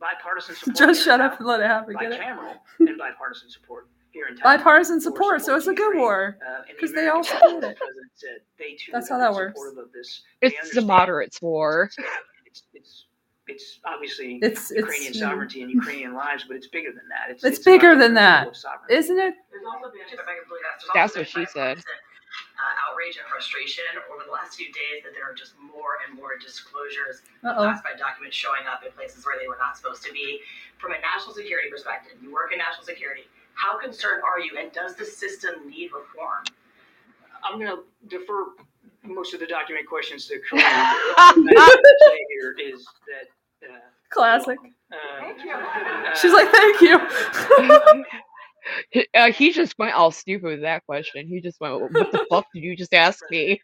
[0.00, 0.76] Bipartisan support.
[0.76, 1.94] Just shut up and let it happen.
[2.00, 2.20] Get it?
[2.80, 4.56] and bipartisan support here in town.
[4.56, 7.56] Bipartisan support, so it's a good war Uh, the because they all support it.
[7.56, 9.52] as the president said, they too That's how that works.
[9.60, 10.22] supportive of this.
[10.40, 11.90] They It's the moderates war.
[12.46, 13.06] it's it's
[13.46, 17.06] it's obviously It's- it's, Ukrainian you know- sovereignty and Ukrainian lives, but it's bigger than
[17.10, 17.30] that.
[17.30, 18.94] It's, It's about bigger than that, principle of sovereignty.
[18.94, 19.34] isn't it?
[19.50, 21.84] There's also been, if I can believe that, there's That's what she been said.
[22.60, 25.98] Bipartisan, uh, outrage and frustration over the last few days that there are just more
[26.06, 30.02] and more disclosures of classified documents showing up in places where they were not supposed
[30.04, 30.40] to be.
[30.78, 33.24] From a national security perspective, you work in national security.
[33.54, 36.44] How concerned are you, and does the system need reform?
[37.44, 38.52] I'm going to defer
[39.04, 40.60] most of the document questions to Karine.
[41.16, 43.78] What I'm gonna say here is that uh,
[44.10, 44.58] Classic.
[44.92, 46.98] uh, She's like, thank you.
[48.90, 51.26] He- uh, he just went all stupid with that question.
[51.28, 53.60] He just went, "What the fuck did you just ask me?"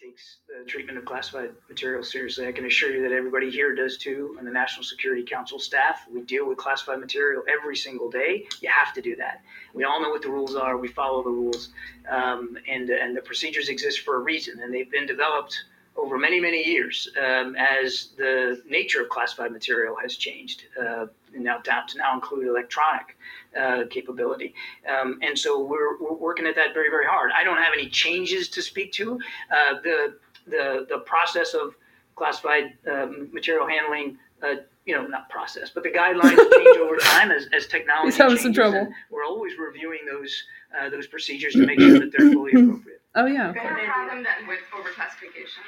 [0.00, 2.46] takes the treatment of classified materials seriously.
[2.46, 6.06] I can assure you that everybody here does too, and the National Security Council staff.
[6.10, 8.46] We deal with classified material every single day.
[8.60, 9.42] You have to do that.
[9.74, 10.76] We all know what the rules are.
[10.78, 11.70] We follow the rules,
[12.10, 15.56] um, and and the procedures exist for a reason, and they've been developed
[15.96, 20.64] over many many years um, as the nature of classified material has changed.
[20.80, 23.16] Uh, now down to now include electronic
[23.58, 24.54] uh, capability.
[24.88, 27.30] Um, and so we're, we're working at that very, very hard.
[27.36, 29.18] I don't have any changes to speak to.
[29.50, 30.14] Uh, the,
[30.46, 31.74] the, the process of
[32.16, 37.30] classified um, material handling, uh, you know, not process, but the guidelines change over time
[37.30, 38.92] as, as technology He's having some changes, trouble.
[39.10, 40.42] We're always reviewing those,
[40.78, 43.00] uh, those procedures to make sure that they're fully appropriate.
[43.14, 43.48] Oh yeah.
[43.50, 45.64] Is there a problem then with overclassification?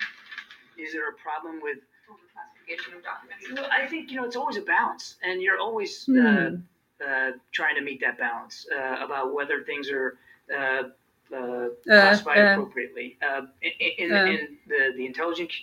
[0.78, 1.78] Is there a problem with
[2.09, 3.47] Overclassification of documents?
[3.55, 6.26] Well, I think you know it's always a balance, and you're always uh, Hmm.
[6.26, 6.51] uh,
[7.53, 10.18] trying to meet that balance uh, about whether things are
[10.55, 10.82] uh,
[11.32, 13.16] uh, Uh, classified uh, appropriately.
[13.22, 13.72] Uh, in,
[14.11, 14.24] in, uh.
[14.26, 15.55] in the the intelligence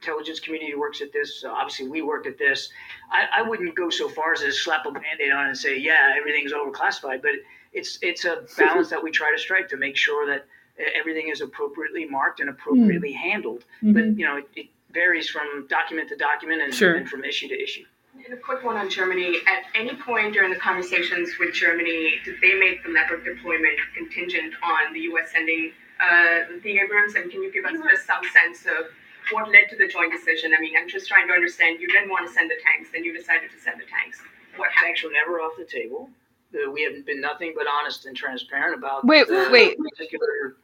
[0.00, 1.40] intelligence community works at this.
[1.40, 2.70] So obviously, we work at this.
[3.10, 6.14] I, I wouldn't go so far as to slap a band-aid on and say, yeah,
[6.16, 7.32] everything's overclassified, but
[7.72, 10.42] it's it's a balance that we try to strike to make sure that
[10.80, 13.64] uh, everything is appropriately marked and appropriately handled.
[13.82, 14.18] But Mhm.
[14.18, 16.94] you know, it, it varies from document to document and, Sure.
[16.94, 17.84] and from issue to issue.
[18.26, 19.38] And a quick one on Germany.
[19.46, 24.52] At any point during the conversations with Germany, did they make the Leopard deployment contingent
[24.64, 25.30] on the U.S.
[25.30, 27.14] sending uh, the Abrams?
[27.14, 28.86] And can you give us just some sense of
[29.30, 30.52] what led to the joint decision?
[30.56, 31.80] I mean, I'm just trying to understand.
[31.80, 34.20] You didn't want to send the tanks, then you decided to send the tanks.
[34.56, 36.08] What Tanks were never off the table.
[36.52, 39.76] Uh, we haven't been nothing but honest and transparent about Wait, the wait.
[39.78, 40.56] particular.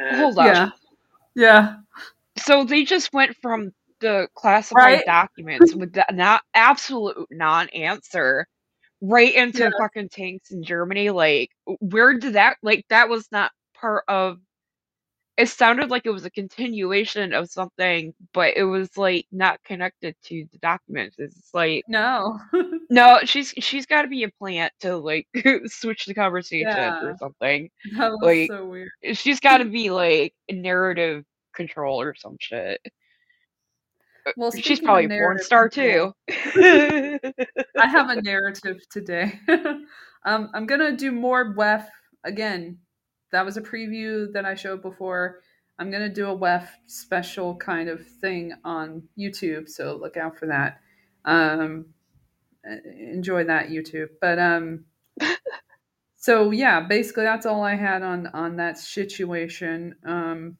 [0.00, 0.46] Uh, Hold up.
[0.46, 0.70] Yeah.
[1.34, 1.76] Yeah.
[2.38, 3.72] So they just went from
[4.04, 5.06] the classified Right?
[5.06, 8.46] documents with the not absolute non-answer
[9.00, 9.70] right into Yeah.
[9.78, 11.10] fucking tanks in Germany.
[11.10, 11.50] Like,
[11.80, 12.56] where did that?
[12.62, 14.38] Like, that was not part of.
[15.36, 20.14] It sounded like it was a continuation of something, but it was like not connected
[20.26, 21.16] to the documents.
[21.18, 22.38] It's like No.
[22.90, 25.26] no, she's she's got to be a plant to like
[25.66, 27.00] switch the conversation Yeah.
[27.02, 27.68] or something.
[27.96, 28.90] That was Like, so weird.
[29.14, 31.24] she's got to be like narrative
[31.54, 32.80] control or some shit.
[34.26, 36.12] Uh, Well, she's probably a porn star too.
[36.28, 37.20] I
[37.76, 39.38] have a narrative today.
[40.24, 41.86] um, I'm gonna do more WEF
[42.24, 42.78] again.
[43.32, 45.40] That was a preview that I showed before.
[45.78, 50.46] I'm gonna do a WEF special kind of thing on YouTube, so look out for
[50.46, 50.80] that.
[51.24, 51.86] Um,
[52.64, 54.08] enjoy that YouTube.
[54.20, 54.84] But um,
[56.16, 59.96] so yeah, basically that's all I had on on that situation.
[60.06, 60.56] Um,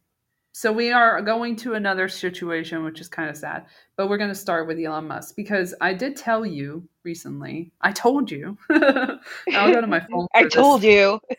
[0.57, 3.67] so we are going to another situation, which is kind of sad.
[3.97, 7.73] But we're going to start with Elon Musk because I did tell you recently.
[7.81, 8.57] I told you.
[8.71, 10.29] I'll go to my phone.
[10.33, 11.21] I told you.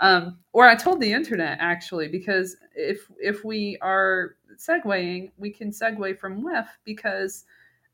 [0.00, 5.72] Um, or I told the internet actually, because if if we are segueing, we can
[5.72, 7.46] segue from WEF because,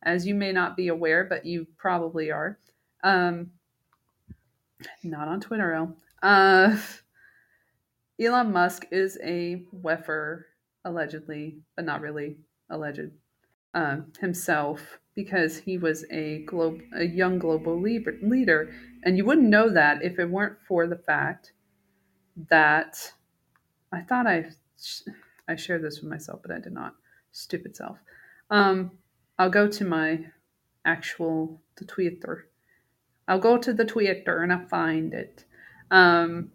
[0.03, 2.59] as you may not be aware, but you probably are,
[3.05, 3.51] um,
[5.03, 5.89] not on Twitter.
[6.23, 6.77] Uh,
[8.21, 10.45] Elon Musk is a WEFer,
[10.85, 12.37] allegedly, but not really
[12.71, 13.11] alleged,
[13.75, 18.73] um, himself because he was a globe, a young global leader, leader,
[19.05, 21.53] and you wouldn't know that if it weren't for the fact
[22.51, 23.13] that
[23.93, 24.47] I thought I,
[25.49, 26.95] I shared this with myself, but I did not.
[27.33, 27.99] Stupid self.
[28.51, 28.93] Um,
[29.39, 30.27] I'll go to my
[30.85, 32.49] actual the Twitter.
[33.27, 35.45] I'll go to the Twitter and I'll find it.
[35.91, 36.51] Um,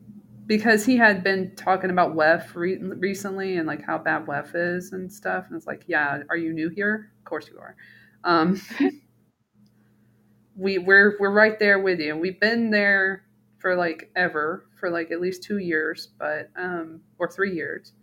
[0.50, 4.94] because he had been talking about WEF re- recently and like how bad WEF is
[4.94, 5.46] and stuff.
[5.48, 7.12] And it's like, yeah, are you new here?
[7.20, 7.76] Of course you are.
[8.24, 8.60] Um,
[10.58, 12.18] we we're we're right there with you.
[12.18, 13.26] We've been there
[13.60, 17.94] for like ever, for like at least two years, but um, or three years.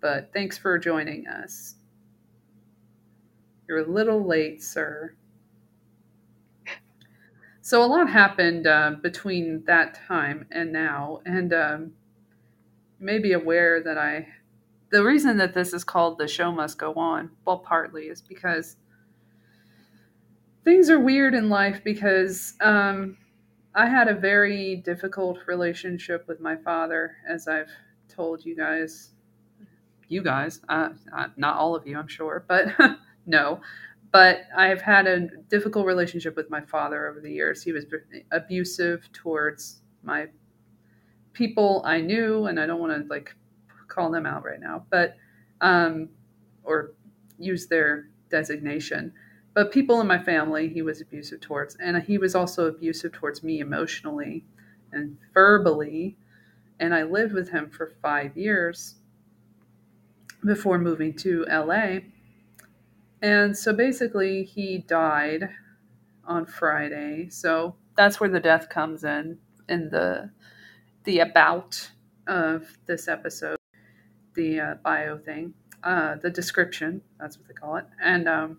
[0.00, 1.76] But thanks for joining us.
[3.68, 5.14] You're a little late, sir.
[7.64, 11.92] So a lot happened uh, between that time and now, and um,
[13.00, 14.28] you may be aware that I.
[14.90, 18.76] The reason that this is called "The Show Must Go On," well, partly is because
[20.62, 21.80] things are weird in life.
[21.82, 23.16] Because um,
[23.74, 27.70] I had a very difficult relationship with my father, as I've
[28.10, 29.12] told you guys.
[30.08, 32.66] You guys, uh, uh, not all of you, I'm sure, but
[33.26, 33.62] no
[34.14, 37.64] but I've had a difficult relationship with my father over the years.
[37.64, 37.84] He was
[38.30, 40.28] abusive towards my
[41.32, 43.34] people I knew, and I don't want to like
[43.88, 45.16] call them out right now, but
[45.60, 46.10] um,
[46.62, 46.92] or
[47.40, 49.12] use their designation.
[49.52, 53.42] But people in my family, he was abusive towards, and he was also abusive towards
[53.42, 54.44] me emotionally
[54.92, 56.16] and verbally.
[56.78, 58.94] And I lived with him for five years
[60.44, 61.98] before moving to LA
[63.24, 65.48] and so basically, he died
[66.26, 67.30] on Friday.
[67.30, 70.30] So that's where the death comes in in the
[71.04, 71.90] the about
[72.26, 73.56] of this episode,
[74.34, 77.00] the uh, bio thing, uh, the description.
[77.18, 77.86] That's what they call it.
[78.02, 78.58] And um,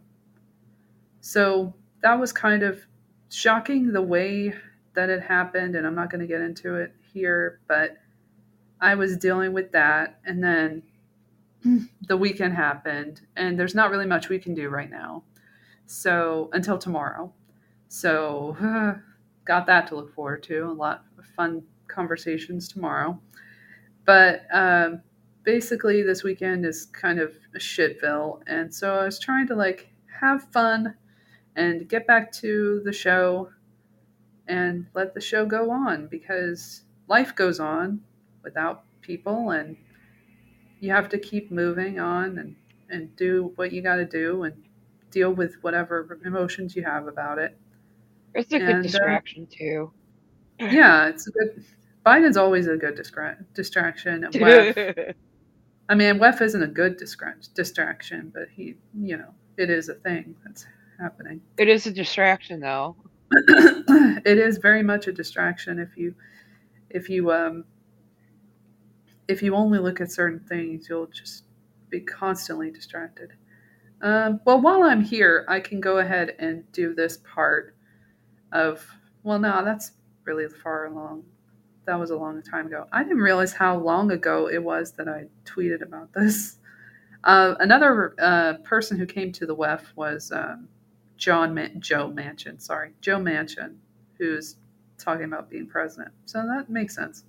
[1.22, 2.88] so that was kind of
[3.30, 4.52] shocking the way
[4.96, 5.76] that it happened.
[5.76, 7.98] And I'm not going to get into it here, but
[8.82, 10.82] I was dealing with that, and then
[12.08, 15.24] the weekend happened and there's not really much we can do right now.
[15.86, 17.34] So until tomorrow.
[17.88, 18.56] So
[19.46, 20.66] got that to look forward to.
[20.66, 23.20] A lot of fun conversations tomorrow.
[24.06, 25.02] But um,
[25.44, 28.42] basically, this weekend is kind of a shitville.
[28.48, 29.90] And so I was trying to like
[30.20, 30.96] have fun
[31.56, 33.50] and get back to the show
[34.48, 38.02] and let the show go on because life goes on
[38.44, 39.78] without people and
[40.80, 42.56] you have to keep moving on and,
[42.90, 44.54] and do what you got to do and
[45.12, 47.58] deal with whatever emotions you have about it.
[48.34, 49.92] It's a good and, uh, distraction too.
[50.60, 51.64] Yeah, it's a good.
[52.06, 54.24] Biden's always a good distra- distraction.
[54.32, 55.16] WEF,
[55.90, 59.96] I mean, WEF isn't a good distra- distraction, but he, you know, it is a
[59.96, 60.66] thing that's
[61.00, 61.42] happening.
[61.58, 62.96] It is a distraction, though.
[63.32, 66.14] it is very much a distraction if you,
[66.90, 67.66] if you um,
[69.28, 71.46] if you only look at certain things, you'll just
[71.90, 73.34] be constantly distracted.
[74.02, 77.76] Um, well, while I'm here, I can go ahead and do this part
[78.52, 78.86] of.
[79.24, 79.94] Well, no, that's
[80.26, 81.24] really far along.
[81.86, 82.88] That was a long time ago.
[82.92, 86.58] I didn't realize how long ago it was that I tweeted about this.
[87.24, 90.68] Uh, another uh, person who came to the WEF was um,
[91.18, 92.62] John Man- Joe Manchin.
[92.62, 93.78] Sorry, Joe Manchin,
[94.20, 94.58] who's
[95.00, 96.12] talking about being president.
[96.26, 97.24] So that makes sense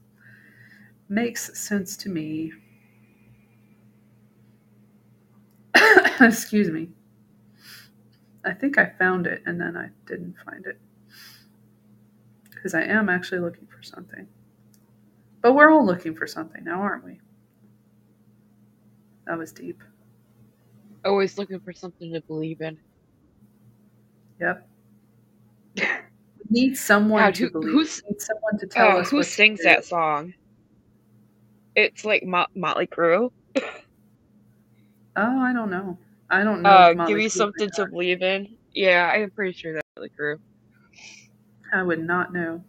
[1.09, 2.53] makes sense to me.
[6.21, 6.89] Excuse me.
[8.45, 10.79] I think I found it and then I didn't find it.
[12.51, 14.27] Because I am actually looking for something.
[15.43, 17.21] But we're all looking for something now, aren't we?
[19.27, 19.83] That was deep.
[21.05, 22.79] Always looking for something to believe in.
[24.41, 24.69] Yep.
[25.77, 25.85] we
[26.51, 27.73] need someone God, to who, believe.
[27.73, 30.35] Who's, need someone to tell uh, us who sings that song.
[31.77, 33.31] It's like Mot- Motley Crue.
[33.57, 33.63] oh,
[35.17, 35.99] I don't know.
[36.31, 36.71] I don't know.
[36.71, 38.57] Uh, give me something to believe in.
[38.73, 40.39] Yeah, I'm pretty sure that's Motley Crue.
[41.73, 42.65] I would not know.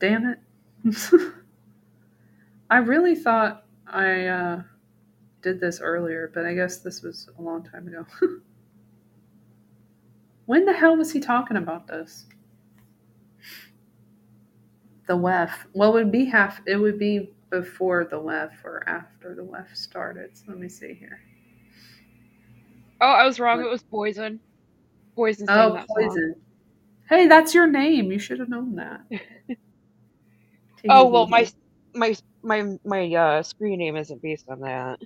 [0.00, 0.38] Damn it.
[2.70, 4.62] I really thought I uh,
[5.42, 8.06] did this earlier, but I guess this was a long time ago.
[10.46, 12.26] when the hell was he talking about this?
[15.08, 15.50] The WEF.
[15.72, 16.60] Well, it would be half.
[16.66, 20.36] It would be before the WEF or after the WEF started.
[20.36, 21.18] So let me see here.
[23.00, 23.60] Oh, I was wrong.
[23.60, 24.38] It was Poison.
[25.16, 25.46] Poison.
[25.48, 26.34] Oh, Poison.
[26.34, 26.42] Song.
[27.08, 28.12] Hey, that's your name.
[28.12, 29.00] You should have known that.
[30.88, 31.48] oh well, my
[31.94, 35.00] my my my uh, screen name isn't based on that.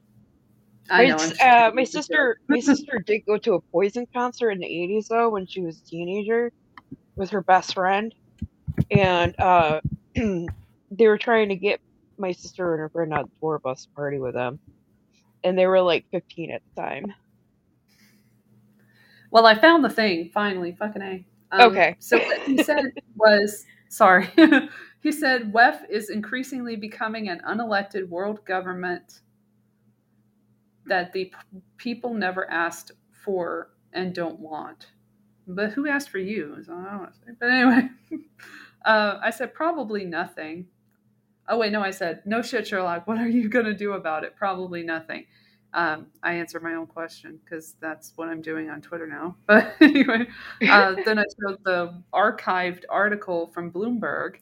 [0.90, 1.16] I know.
[1.16, 5.30] Uh, my sister, my sister did go to a Poison concert in the '80s though
[5.30, 6.50] when she was a teenager
[7.14, 8.12] with her best friend,
[8.91, 9.81] and uh,
[10.14, 11.81] they were trying to get
[12.18, 14.59] my sister and her friend had a tour bus party with them,
[15.45, 17.07] and they were like 15 at the time.
[19.31, 20.73] Well, I found the thing finally.
[20.73, 21.25] Fucking a.
[21.51, 21.97] Um, Okay.
[22.01, 22.85] So what he said
[23.16, 24.29] was sorry.
[25.03, 29.20] he said WEF is increasingly becoming an unelected world government
[30.87, 34.89] that the p- people never asked for and don't want.
[35.47, 36.57] But who asked for you?
[36.59, 37.33] is I want to say.
[37.39, 37.89] But anyway,
[38.85, 40.66] uh, I said probably nothing.
[41.49, 43.07] Oh wait, no, I said no shit, Sherlock.
[43.07, 44.37] What are you gonna do about it?
[44.37, 45.26] Probably nothing.
[45.74, 49.37] Um, I answered my own question because that's what I'm doing on Twitter now.
[49.47, 50.26] But anyway,
[50.68, 54.37] uh, then I showed the archived article from Bloomberg,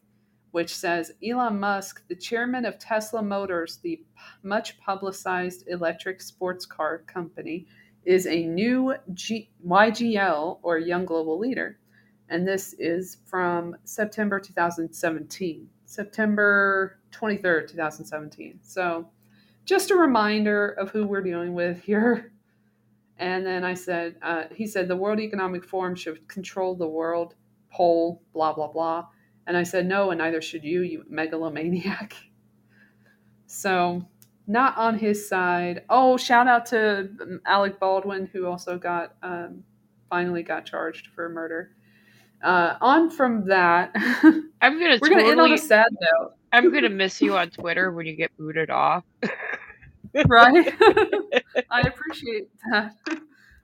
[0.50, 4.04] which says Elon Musk, the chairman of Tesla Motors, the p-
[4.42, 7.66] much publicized electric sports car company,
[8.04, 11.78] is a new G- YGL or Young Global Leader.
[12.30, 18.60] And this is from September 2017, September 23rd, 2017.
[18.62, 19.10] So
[19.64, 22.32] just a reminder of who we're dealing with here.
[23.18, 27.34] And then I said, uh, he said, the World Economic Forum should control the world
[27.70, 29.08] poll, blah, blah, blah.
[29.46, 32.14] And I said, no, and neither should you, you megalomaniac.
[33.46, 34.06] So,
[34.46, 35.82] not on his side.
[35.90, 39.64] Oh, shout out to um, Alec Baldwin, who also got, um,
[40.08, 41.72] finally got charged for murder.
[42.42, 43.90] Uh, on from that,
[44.62, 46.32] I'm gonna we're going to end on totally- a sad note.
[46.52, 49.04] I'm gonna miss you on Twitter when you get booted off.
[50.26, 50.74] right?
[51.70, 52.96] I appreciate that.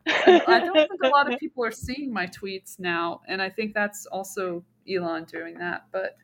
[0.06, 3.50] I I don't think a lot of people are seeing my tweets now, and I
[3.50, 5.86] think that's also Elon doing that.
[5.90, 6.16] But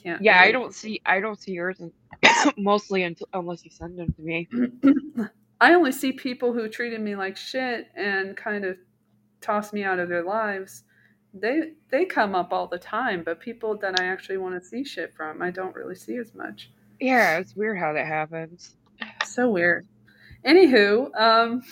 [0.00, 0.22] can't.
[0.22, 1.80] Yeah, I don't see I don't see yours
[2.56, 4.48] mostly until unless you send them to me.
[5.60, 8.76] I only see people who treated me like shit and kind of
[9.40, 10.84] tossed me out of their lives.
[11.34, 14.84] They they come up all the time, but people that I actually want to see
[14.84, 16.70] shit from, I don't really see as much.
[17.00, 18.76] Yeah, it's weird how that happens.
[19.24, 19.86] So weird.
[20.44, 21.62] Anywho, um,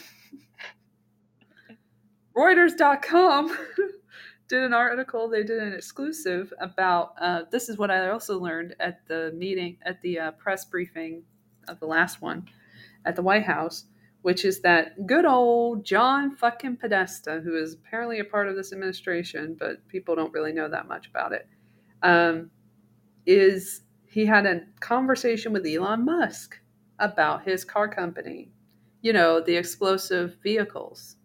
[2.36, 3.56] Reuters.com
[4.48, 5.28] did an article.
[5.28, 9.78] They did an exclusive about uh, this is what I also learned at the meeting,
[9.84, 11.22] at the uh, press briefing
[11.66, 12.46] of the last one
[13.06, 13.84] at the White House,
[14.26, 18.72] which is that good old John fucking Podesta, who is apparently a part of this
[18.72, 21.46] administration, but people don't really know that much about it,
[22.02, 22.50] um,
[23.24, 26.58] is he had a conversation with Elon Musk
[26.98, 28.50] about his car company,
[29.00, 31.18] you know, the explosive vehicles.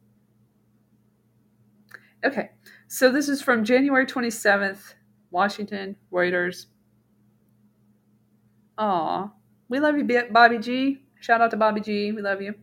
[2.23, 2.51] Okay,
[2.87, 4.93] so this is from January 27th,
[5.31, 6.67] Washington, Reuters.
[8.77, 9.31] Aw,
[9.69, 11.01] we love you, Bobby G.
[11.19, 12.11] Shout out to Bobby G.
[12.11, 12.53] We love you.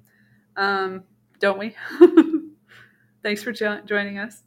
[0.59, 1.04] Um,
[1.38, 1.74] don't we?
[3.22, 4.42] Thanks for jo- joining us.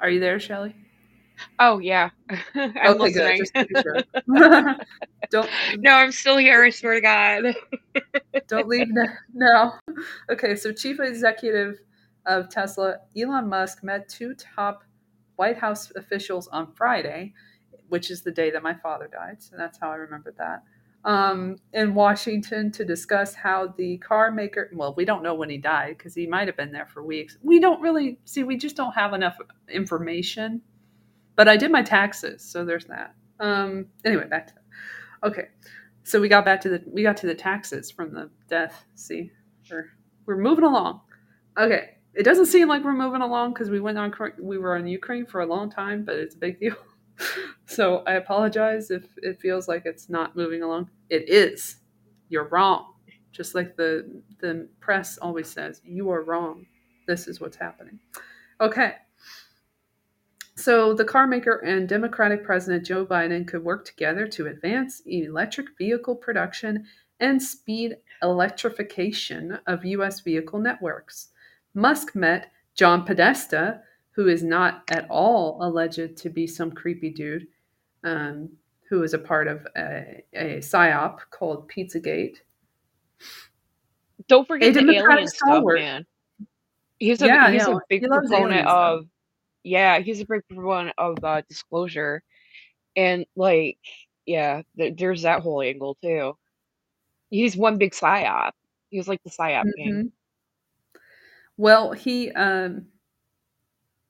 [0.00, 0.76] Are you there, Shelly?
[1.58, 2.10] Oh yeah,
[2.54, 3.38] I'm Okay, good.
[3.40, 3.76] listening.
[3.82, 4.04] Sure.
[5.30, 6.62] Don't no, I'm still here.
[6.62, 7.54] I swear to God.
[8.48, 9.06] Don't leave now.
[9.34, 9.72] No.
[10.30, 11.78] Okay, so chief executive
[12.26, 14.84] of Tesla, Elon Musk, met two top
[15.36, 17.32] White House officials on Friday,
[17.88, 19.42] which is the day that my father died.
[19.42, 20.62] So that's how I remembered that.
[21.04, 25.56] Um, in Washington to discuss how the car maker, well, we don't know when he
[25.56, 27.38] died because he might have been there for weeks.
[27.40, 29.38] We don't really see, we just don't have enough
[29.70, 30.60] information.
[31.36, 33.14] But I did my taxes, so there's that.
[33.38, 35.28] Um, anyway, back to that.
[35.28, 35.48] Okay.
[36.08, 38.86] So we got back to the we got to the taxes from the death.
[38.94, 39.30] See,
[39.70, 39.90] we're
[40.24, 41.02] we're moving along.
[41.58, 44.86] Okay, it doesn't seem like we're moving along because we went on we were on
[44.86, 46.76] Ukraine for a long time, but it's a big deal.
[47.66, 50.90] so I apologize if it feels like it's not moving along.
[51.08, 51.76] It is.
[52.28, 52.94] You're wrong.
[53.32, 56.66] Just like the the press always says, you are wrong.
[57.06, 57.98] This is what's happening.
[58.60, 58.94] Okay.
[60.56, 65.68] So, the car maker and Democratic President Joe Biden could work together to advance electric
[65.78, 66.84] vehicle production
[67.20, 70.20] and speed electrification of U.S.
[70.20, 71.28] vehicle networks.
[71.74, 73.82] Musk met John Podesta,
[74.18, 77.46] who is not at all alleged to be some creepy dude,
[78.02, 78.50] um,
[78.88, 82.38] who is a part of a, a PSYOP called Pizzagate.
[84.26, 86.04] Don't forget the alien stuff, man.
[86.98, 89.00] He's a Yeah, he's yeah, a big he proponent stuff.
[89.02, 89.06] of
[89.62, 92.22] yeah, he's a big proponent of uh, disclosure,
[92.96, 93.78] and like
[94.26, 96.36] yeah, th- there's that whole angle too.
[97.30, 98.52] He's one big psyop.
[98.90, 100.04] He was like the psyop king.
[100.06, 100.12] Mhm.
[101.56, 102.86] Well, he um,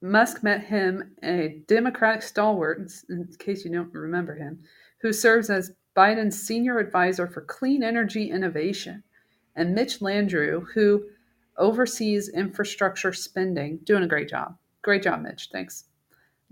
[0.01, 4.61] Musk met him, a Democratic stalwart, in case you don't remember him,
[5.01, 9.03] who serves as Biden's senior advisor for clean energy innovation,
[9.57, 11.05] and Mitch Landrieu, who
[11.57, 14.57] oversees infrastructure spending, doing a great job.
[14.83, 15.49] Great job, Mitch.
[15.53, 15.85] Thanks.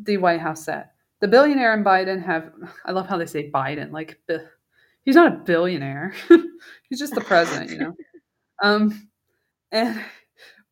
[0.01, 0.86] The White House said.
[1.20, 2.53] The billionaire and Biden have.
[2.84, 3.92] I love how they say Biden.
[3.92, 4.20] Like,
[5.05, 6.12] he's not a billionaire.
[6.88, 7.97] he's just the president, you know.
[8.62, 9.11] Um,
[9.70, 10.03] and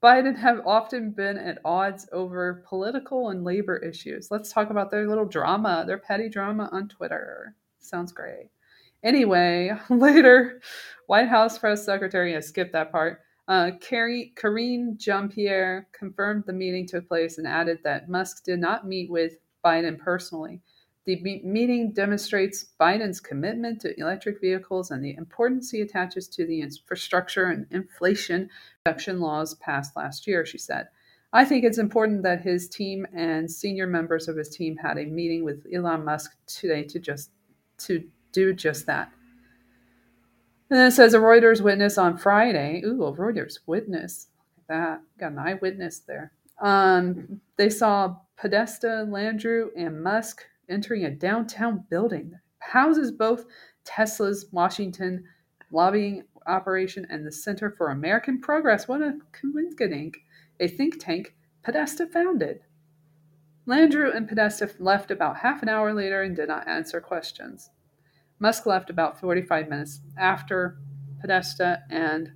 [0.05, 4.31] Biden have often been at odds over political and labor issues.
[4.31, 7.57] Let's talk about their little drama, their petty drama on Twitter.
[7.79, 8.51] Sounds great.
[9.03, 10.61] Anyway, later,
[11.07, 13.23] White House press secretary, I skipped that part.
[13.49, 18.59] Uh, Carrie, Karine Jean Pierre confirmed the meeting took place and added that Musk did
[18.59, 20.61] not meet with Biden personally.
[21.07, 26.63] The meeting demonstrates Biden's commitment to electric vehicles and the importance he attaches to the
[26.63, 28.49] infrastructure and inflation
[28.87, 30.89] reduction laws passed last year, she said.
[31.35, 35.05] I think it's important that his team and senior members of his team had a
[35.05, 37.31] meeting with Elon Musk today to just
[37.79, 39.11] to do just that.
[40.71, 42.83] And then it says a Reuters witness on Friday.
[42.85, 44.29] Ooh, a Reuters witness.
[44.57, 45.01] Look at that.
[45.19, 46.33] Got an eyewitness there.
[46.61, 53.45] Um, they saw Podesta, Landrieu, and Musk entering a downtown building that houses both
[53.85, 55.25] Tesla's Washington
[55.71, 58.89] lobbying operation and the Center for American Progress.
[58.89, 60.17] What a coincidence.
[60.61, 62.61] A think tank Podesta founded.
[63.67, 67.71] Landrieu and Podesta left about half an hour later and did not answer questions.
[68.39, 70.79] Musk left about 45 minutes after
[71.21, 72.33] Podesta and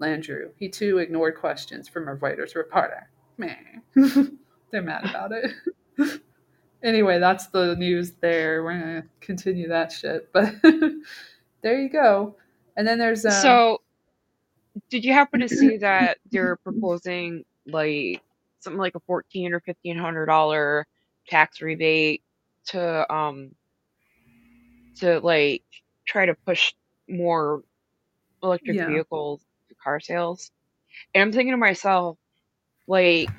[0.00, 0.50] Landrieu.
[0.56, 3.10] He too ignored questions from a Reuters reporter.
[3.36, 3.54] Meh.
[4.70, 5.52] They're mad about it.
[6.84, 8.64] anyway, that's the news there.
[8.64, 10.54] We're gonna continue that shit, but
[11.62, 12.36] there you go.
[12.76, 13.80] And then there's um, So,
[14.90, 18.22] did you happen to see that they're proposing like
[18.60, 20.86] something like a fourteen or fifteen hundred dollar
[21.28, 22.22] tax rebate
[22.66, 23.52] to um
[24.96, 25.64] to like
[26.06, 26.74] try to push
[27.08, 27.62] more
[28.42, 28.84] electric Yeah.
[28.84, 30.50] vehicles to car sales?
[31.14, 32.18] And I'm thinking to myself,
[32.88, 33.32] like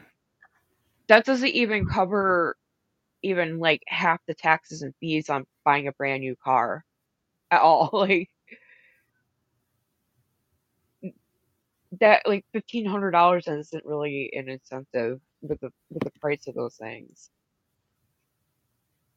[1.09, 2.57] that doesn't even cover
[3.23, 6.85] even like half the taxes and fees on buying a brand new car
[7.51, 7.89] at all.
[7.93, 8.29] Like
[11.99, 16.55] that like fifteen hundred dollars isn't really an incentive with the with the price of
[16.55, 17.29] those things.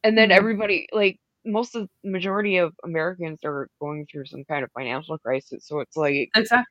[0.03, 0.35] And then Mhm.
[0.35, 5.17] everybody like most of the majority of Americans are going through some kind of financial
[5.17, 6.65] crisis, so it's like exactly.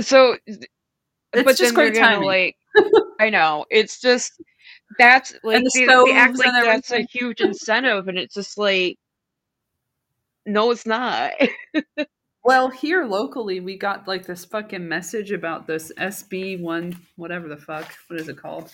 [0.00, 0.36] so
[1.34, 2.26] It's but just great gonna timing.
[2.26, 2.56] like
[3.20, 4.32] I know it's just
[4.98, 8.58] that's like and the they, they act like that's a huge incentive, and it's just
[8.58, 8.98] like
[10.46, 11.32] no, it's not.
[12.46, 17.56] Well, here locally, we got like this fucking message about this SB one, whatever the
[17.56, 18.70] fuck, what is it called?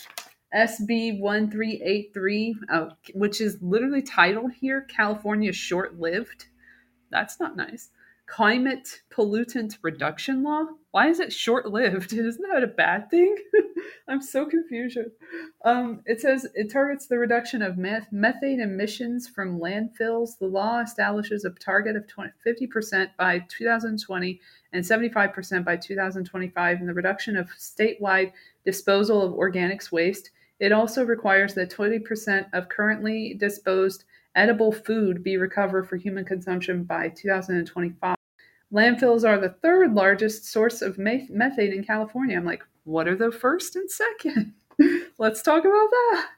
[0.52, 6.46] SB one three eight three, uh, which is literally titled here "California Short Lived."
[7.12, 7.90] That's not nice.
[8.30, 10.64] Climate pollutant reduction law.
[10.92, 12.12] Why is it short lived?
[12.12, 13.34] Isn't that a bad thing?
[14.08, 14.98] I'm so confused.
[15.64, 20.38] Um, it says it targets the reduction of meth- methane emissions from landfills.
[20.38, 24.40] The law establishes a target of 20, 50% by 2020
[24.72, 28.30] and 75% by 2025 in the reduction of statewide
[28.64, 30.30] disposal of organics waste.
[30.60, 34.04] It also requires that 20% of currently disposed
[34.36, 38.14] edible food be recovered for human consumption by 2025.
[38.72, 42.36] Landfills are the third largest source of methane in California.
[42.36, 44.54] I'm like, what are the first and second?
[45.18, 46.28] Let's talk about that.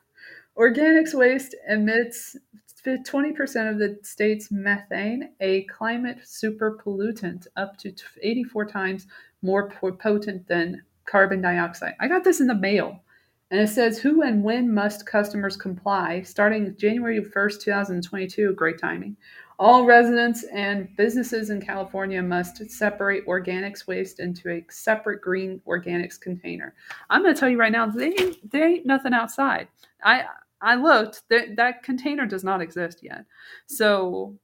[0.57, 2.37] Organics waste emits
[2.85, 9.07] 20% of the state's methane, a climate super pollutant, up to 84 times
[9.43, 11.95] more potent than carbon dioxide.
[12.01, 13.03] I got this in the mail.
[13.51, 18.55] And it says who and when must customers comply starting January 1st, 2022.
[18.55, 19.17] Great timing.
[19.59, 26.21] All residents and businesses in California must separate organics waste into a separate green organics
[26.21, 26.75] container.
[27.11, 28.15] I'm going to tell you right now, they
[28.45, 29.69] there ain't nothing outside.
[30.03, 30.25] I
[30.61, 33.25] I looked, that that container does not exist yet.
[33.67, 34.37] So,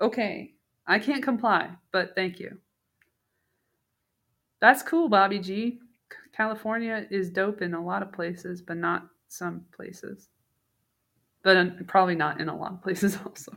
[0.00, 0.54] okay,
[0.86, 2.58] I can't comply, but thank you.
[4.60, 5.78] That's cool, Bobby G.
[6.32, 10.28] California is dope in a lot of places, but not some places.
[11.42, 13.52] But in, probably not in a lot of places also.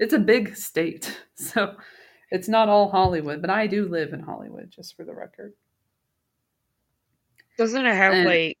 [0.00, 1.76] It's a big state, so
[2.32, 5.52] it's not all Hollywood, but I do live in Hollywood, just for the record.
[7.58, 8.58] Doesn't it have And- like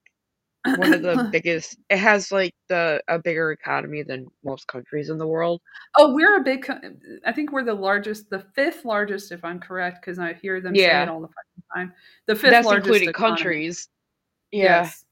[0.76, 1.78] one of the biggest?
[1.88, 5.62] It has like the a bigger economy than most countries in the world.
[5.96, 6.70] Oh, we're a big.
[7.24, 10.74] I think we're the largest, the fifth largest, if I'm correct, because I hear them
[10.76, 11.92] say it all the fucking time.
[12.26, 13.36] The fifth That's largest including economy.
[13.38, 13.88] countries.
[14.52, 15.04] Yeah, Yes.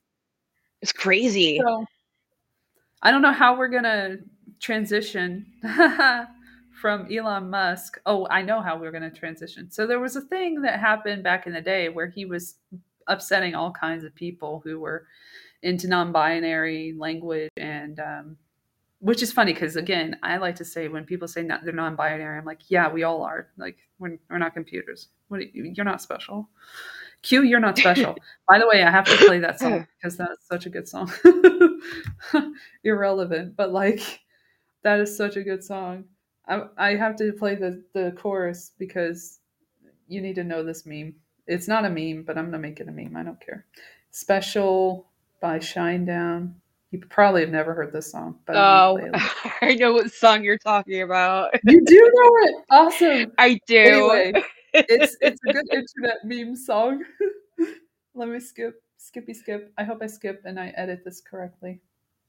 [0.83, 1.59] it's crazy.
[1.65, 1.87] So
[3.01, 4.19] I don't know how we're gonna
[4.61, 5.47] transition
[6.81, 8.01] from Elon Musk.
[8.07, 9.71] Oh, I know how we're gonna transition.
[9.71, 12.57] So there was a thing that happened back in the day where he was
[13.07, 15.07] upsetting all kinds of people who were
[15.63, 18.37] into non-binary language and um,
[19.01, 22.39] which is funny because again, I like to say when people say not, they're non-binary,
[22.39, 23.49] I'm like, yeah, we all are.
[23.57, 25.09] Like we're, we're not computers.
[25.29, 26.49] What you're not special.
[27.23, 28.17] Q, you're not special.
[28.49, 31.13] By the way, I have to play that song because that's such a good song.
[32.85, 34.21] Irrelevant, but like
[34.83, 36.05] that is such a good song.
[36.47, 39.41] I, I have to play the the chorus because
[40.07, 41.15] you need to know this meme.
[41.47, 43.17] It's not a meme, but I'm gonna make it a meme.
[43.17, 43.67] I don't care.
[44.11, 45.09] Special
[45.41, 46.55] by Shinedown.
[46.91, 49.53] You probably have never heard this song, but Oh, gonna play it.
[49.63, 51.51] I know what song you're talking about.
[51.65, 52.55] You do know it.
[52.71, 53.33] Awesome.
[53.39, 53.77] I do.
[53.77, 54.33] Anyway,
[54.73, 57.05] it's it's a good internet meme song.
[58.15, 59.73] Let me skip, skippy skip.
[59.79, 61.81] I hope I skip and I edit this correctly.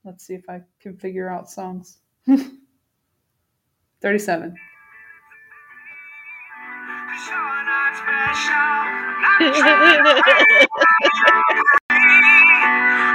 [0.04, 2.00] Let's see if I can figure out songs.
[4.02, 4.56] 37.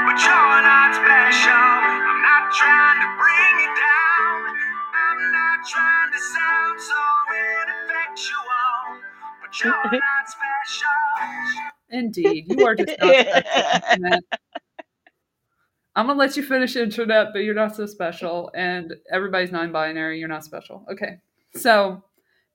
[0.04, 1.52] But you're not special.
[1.52, 4.40] I'm not trying to bring you down.
[4.94, 7.02] I'm not trying to sound so
[7.62, 9.00] ineffectual.
[9.42, 11.00] But you're not special.
[11.90, 12.96] Indeed, you are just
[13.98, 14.20] not.
[15.96, 20.18] I'm gonna let you finish internet, but you're not so special, and everybody's non-binary.
[20.18, 20.84] You're not special.
[20.90, 21.18] Okay,
[21.54, 22.02] so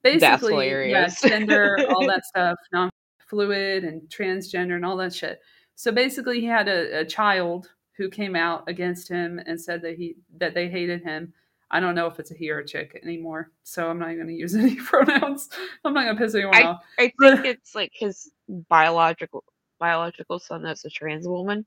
[0.04, 5.40] basically, yeah, gender, all that stuff, non-fluid and transgender and all that shit.
[5.76, 9.96] So basically, he had a, a child who came out against him and said that
[9.96, 11.34] he that they hated him.
[11.72, 14.28] I don't know if it's a he or a chick anymore, so I'm not going
[14.28, 15.50] to use any pronouns.
[15.86, 16.84] I'm not going to piss anyone I off.
[16.98, 18.32] I think it's like his
[18.70, 19.44] biological
[19.80, 21.66] biological son that's a trans woman.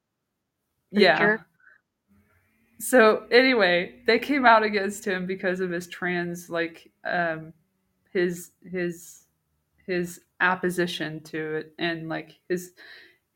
[1.17, 1.47] Sure.
[2.79, 7.53] So anyway, they came out against him because of his trans like um
[8.13, 9.25] his his
[9.87, 12.73] his opposition to it and like his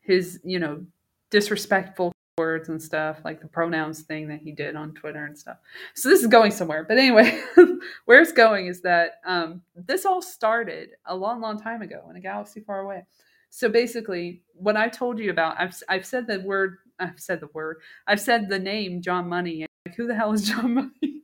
[0.01, 0.85] his you know
[1.29, 5.57] disrespectful words and stuff like the pronouns thing that he did on Twitter and stuff.
[5.95, 6.85] So this is going somewhere.
[6.87, 7.41] But anyway,
[8.05, 12.15] where it's going is that um this all started a long long time ago in
[12.15, 13.05] a galaxy far away.
[13.49, 17.49] So basically, what I told you about, I've I've said the word, I've said the
[17.53, 19.65] word, I've said the name John Money.
[19.85, 21.21] Like, who the hell is John Money?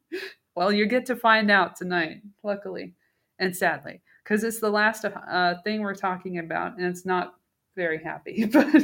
[0.56, 2.96] well, you get to find out tonight, luckily
[3.40, 7.36] and sadly, because it's the last uh, thing we're talking about, and it's not
[7.76, 8.46] very happy.
[8.52, 8.84] But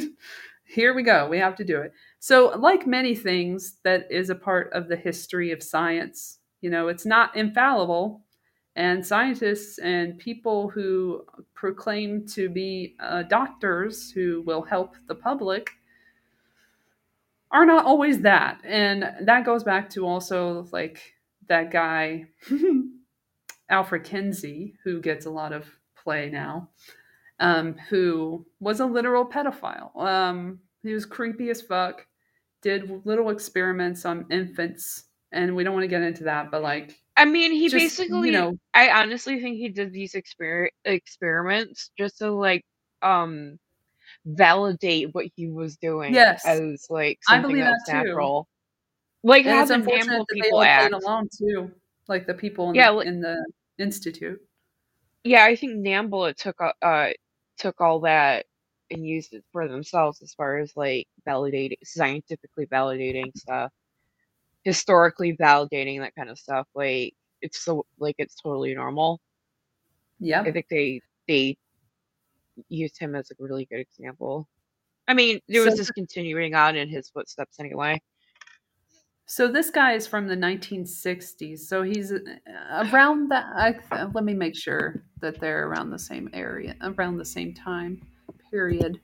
[0.65, 1.27] here we go.
[1.27, 1.93] We have to do it.
[2.19, 6.89] So, like many things that is a part of the history of science, you know,
[6.89, 8.21] it's not infallible.
[8.75, 15.71] And scientists and people who proclaim to be uh, doctors who will help the public
[17.51, 18.61] are not always that.
[18.63, 21.01] And that goes back to also like
[21.47, 22.25] that guy,
[23.69, 25.65] Alfred Kinsey, who gets a lot of
[25.95, 26.69] play now,
[27.39, 29.95] um, who was a literal pedophile.
[29.97, 32.05] Um, he was creepy as fuck,
[32.61, 35.05] did little experiments on infants.
[35.31, 38.29] And we don't want to get into that, but like, I mean, he just, basically.
[38.29, 42.63] you know, I honestly think he did these exper- experiments just to like
[43.01, 43.59] um
[44.25, 46.45] validate what he was doing Yes.
[46.45, 48.07] as like something believe that was that too.
[48.09, 48.47] natural.
[49.23, 50.93] Like and how it's the unfortunate that they people it act.
[50.93, 51.71] alone too,
[52.07, 53.45] like the people in, Yeah, the, in the
[53.77, 54.39] institute.
[55.23, 57.09] Yeah, I think NAMBLA took uh
[57.57, 58.45] took all that
[58.91, 63.71] and used it for themselves as far as like validating scientifically validating stuff,
[64.63, 66.67] historically validating that kind of stuff.
[66.73, 69.19] Like it's so like it's totally normal.
[70.19, 70.41] Yeah.
[70.41, 71.57] I think they they
[72.69, 74.47] used him as a really good example.
[75.07, 78.01] I mean, there was So- just continuing on in his footsteps anyway.
[79.25, 81.59] So this guy is from the 1960s.
[81.59, 82.19] So he's uh,
[82.91, 83.45] around that.
[83.55, 88.01] I, let me make sure that they're around the same area, around the same time
[88.49, 88.99] period.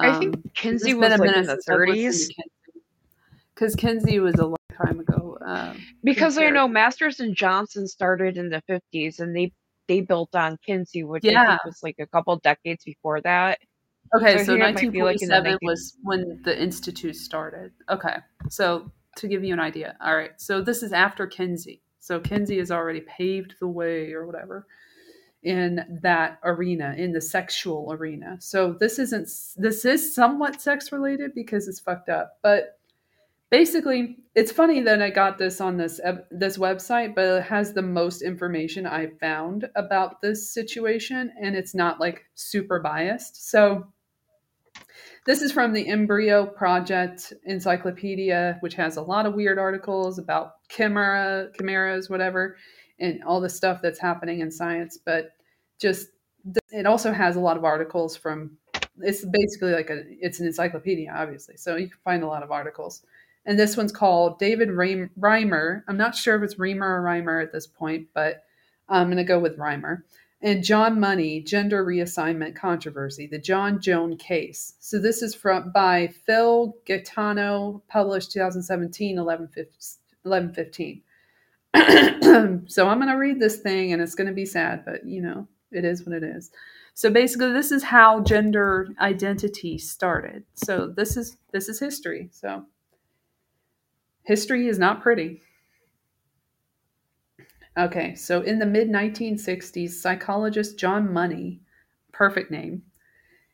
[0.00, 2.80] I think Um, Kinsey was like in the since I've listened to 30s.
[3.54, 5.38] Because Kinsey was a long time ago.
[5.42, 9.52] Um, Because I know Masters and Johnson started in the fifties, and they
[9.88, 11.46] they built on Kinsey, which I Yeah.
[11.48, 13.58] think was like a couple decades before that.
[14.14, 17.72] Okay, so, might be, like, 1947 19 was when the institute started.
[17.88, 18.16] Okay,
[18.48, 21.82] so to give you an idea, all right, so this is after Kinsey.
[22.00, 24.66] So Kinsey has already paved the way or whatever
[25.42, 28.36] in that arena, in the sexual arena.
[28.40, 32.75] So this isn't this is somewhat sex related because it's fucked up, but
[33.50, 36.00] basically it's funny that I got this on this
[36.30, 41.74] this website, but it has the most information I found about this situation, and it's
[41.74, 43.50] not like super biased.
[43.50, 43.86] So
[45.24, 50.68] this is from the Embryo Project Encyclopedia, which has a lot of weird articles about
[50.68, 52.56] chimera, chimeras, whatever,
[53.00, 54.98] and all the stuff that's happening in science.
[55.02, 55.30] But
[55.80, 56.08] just
[56.70, 58.58] it also has a lot of articles from.
[58.98, 62.50] It's basically like a it's an encyclopedia, obviously, so you can find a lot of
[62.50, 63.02] articles.
[63.46, 65.82] And this one's called David Reimer.
[65.86, 68.42] I'm not sure if it's Reimer or Reimer at this point, but
[68.88, 70.02] I'm going to go with Reimer.
[70.42, 74.74] And John Money, Gender Reassignment Controversy, the John Joan Case.
[74.80, 79.48] So this is from by Phil Gaetano, published 2017, 11
[80.52, 81.02] 15.
[82.66, 85.22] so I'm going to read this thing and it's going to be sad, but you
[85.22, 86.50] know, it is what it is.
[86.94, 90.44] So basically this is how gender identity started.
[90.54, 92.28] So this is this is history.
[92.32, 92.64] So
[94.26, 95.40] history is not pretty.
[97.78, 101.60] Okay, so in the mid 1960s, psychologist John Money,
[102.12, 102.82] perfect name,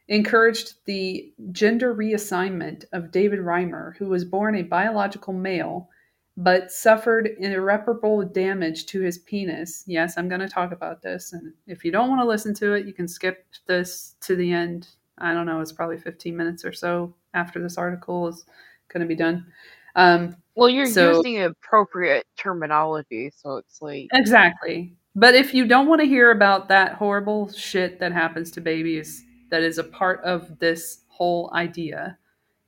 [0.08, 5.88] encouraged the gender reassignment of David Reimer, who was born a biological male
[6.36, 9.84] but suffered irreparable damage to his penis.
[9.86, 11.34] Yes, I'm going to talk about this.
[11.34, 14.50] And if you don't want to listen to it, you can skip this to the
[14.52, 14.88] end.
[15.18, 18.46] I don't know, it's probably 15 minutes or so after this article is
[18.88, 19.46] going to be done.
[19.94, 24.94] Um, Well, you're so- using appropriate terminology, so it's like Exactly.
[25.14, 29.22] But if you don't want to hear about that horrible shit that happens to babies
[29.50, 32.16] that is a part of this whole idea,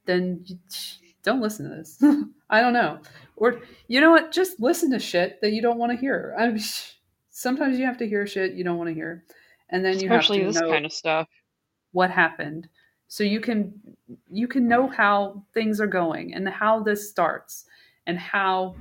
[0.06, 0.58] then you-
[1.22, 2.02] don't listen to this.
[2.50, 3.00] I don't know.
[3.36, 4.30] Or you know what?
[4.30, 6.34] Just listen to shit that you don't want to hear.
[6.38, 6.60] I mean,
[7.30, 9.24] sometimes you have to hear shit you don't want to hear,
[9.70, 11.28] and then you especially have this to know kind of stuff.
[11.92, 12.68] what happened,
[13.08, 13.72] so you can
[14.30, 17.64] you can know how things are going and how this starts
[18.06, 18.76] and how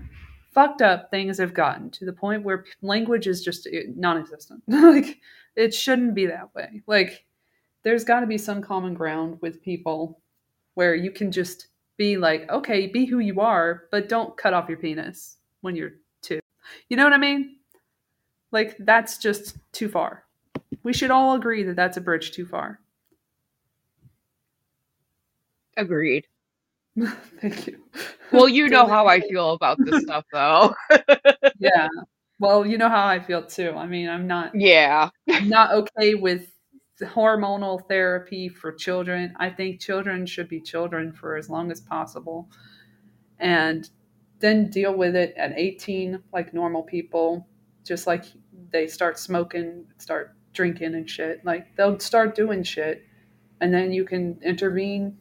[0.53, 4.61] fucked up things have gotten to the point where language is just eh, non-existent.
[4.67, 5.19] like
[5.55, 6.81] it shouldn't be that way.
[6.87, 7.25] Like
[7.83, 10.19] there's got to be some common ground with people
[10.75, 11.67] where you can just
[11.97, 15.93] be like, okay, be who you are, but don't cut off your penis when you're
[16.21, 16.39] two.
[16.89, 17.57] You know what I mean?
[18.51, 20.23] Like that's just too far.
[20.83, 22.79] We should all agree that that's a bridge too far.
[25.77, 26.27] Agreed.
[27.41, 27.83] Thank you.
[28.31, 30.73] Well, you know how I feel about this stuff, though.
[31.59, 31.87] yeah.
[32.39, 33.73] Well, you know how I feel too.
[33.75, 35.09] I mean, I'm not Yeah.
[35.29, 36.49] I'm not okay with
[37.01, 39.33] hormonal therapy for children.
[39.39, 42.49] I think children should be children for as long as possible.
[43.39, 43.89] And
[44.39, 47.47] then deal with it at 18 like normal people,
[47.83, 48.25] just like
[48.71, 51.43] they start smoking, start drinking and shit.
[51.45, 53.03] Like they'll start doing shit
[53.61, 55.17] and then you can intervene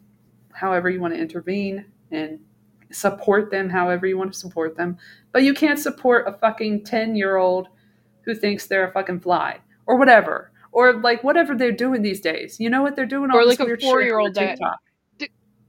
[0.53, 2.39] however you want to intervene and
[2.91, 4.99] support them however you want to support them.
[5.33, 7.69] But you can't support a fucking 10 year old
[8.23, 10.51] who thinks they're a fucking fly or whatever.
[10.73, 12.59] Or like whatever they're doing these days.
[12.61, 13.31] You know what they're doing?
[13.31, 14.59] All Or like a four-year-old that-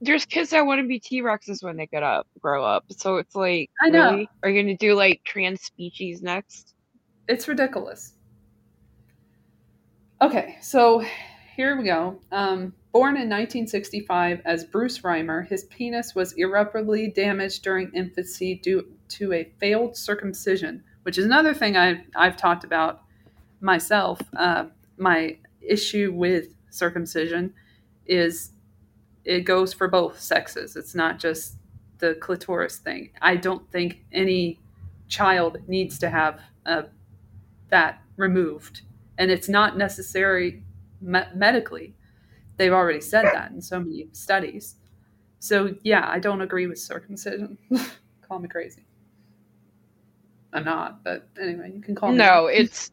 [0.00, 2.84] There's kids that want to be T Rexes when they get up, grow up.
[2.90, 4.10] So it's like, I know.
[4.12, 4.28] really?
[4.42, 6.74] Are you going to do like trans species next?
[7.28, 8.12] It's ridiculous.
[10.22, 11.04] Okay, so
[11.56, 12.18] here we go.
[12.32, 18.86] Um, born in 1965 as Bruce Reimer, his penis was irreparably damaged during infancy due
[19.08, 23.02] to a failed circumcision, which is another thing I've, I've talked about
[23.60, 24.20] myself.
[24.36, 24.66] Uh,
[24.96, 27.52] my issue with circumcision
[28.06, 28.52] is
[29.24, 30.76] it goes for both sexes.
[30.76, 31.56] It's not just
[31.98, 33.10] the clitoris thing.
[33.20, 34.60] I don't think any
[35.08, 36.82] child needs to have uh,
[37.70, 38.82] that removed,
[39.18, 40.62] and it's not necessary
[41.00, 41.96] me- medically.
[42.56, 44.76] They've already said that in so many studies.
[45.40, 47.58] So yeah, I don't agree with circumcision.
[48.28, 48.86] call me crazy.
[50.52, 52.16] I'm not, but anyway, you can call me.
[52.18, 52.90] No, it's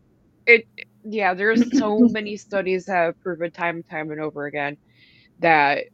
[0.47, 0.65] it.
[1.03, 4.77] Yeah, there's so many studies that have proven time and time and over again
[5.39, 5.85] that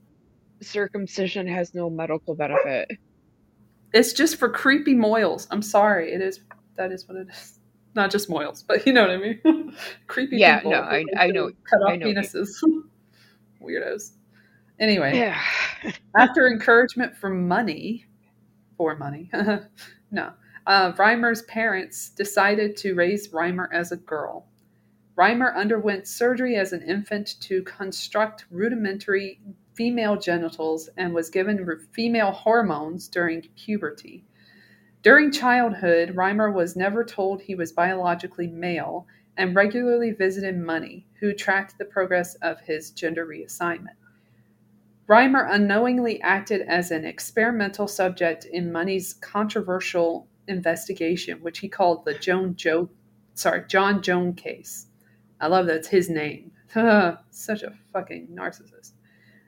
[0.61, 2.89] circumcision has no medical benefit.
[3.93, 5.47] It's just for creepy moils.
[5.51, 6.11] I'm sorry.
[6.13, 6.39] It is.
[6.75, 7.59] That is what it is.
[7.95, 9.73] Not just moils, but you know what I mean.
[10.07, 10.71] creepy Yeah, people.
[10.71, 12.07] no, I- I know- Cut off I know.
[12.07, 12.49] penises.
[13.61, 14.11] Weirdos.
[14.79, 15.41] Anyway, Yeah.
[16.17, 18.05] after encouragement from money,
[18.77, 19.29] for money,
[20.11, 20.31] no,
[20.67, 24.45] uh, Reimer's parents decided to raise Reimer as a girl.
[25.17, 29.39] Reimer underwent surgery as an infant to construct rudimentary
[29.73, 34.23] female genitals and was given female hormones during puberty.
[35.01, 39.07] During childhood, Reimer was never told he was biologically male
[39.37, 43.95] and regularly visited Money, who tracked the progress of his gender reassignment.
[45.07, 52.13] Reimer unknowingly acted as an experimental subject in Money's controversial investigation, which he called the
[52.15, 52.89] Joan Joe,
[53.33, 54.87] sorry, John Joan case.
[55.39, 56.51] I love that's his name.
[56.73, 58.91] Such a fucking narcissist.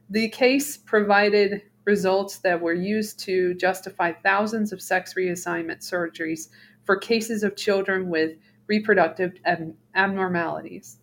[0.10, 6.50] The case provided results that were used to justify thousands of sex reassignment surgeries
[6.86, 8.38] for cases of children with
[8.68, 10.98] reproductive ab- abnormalities.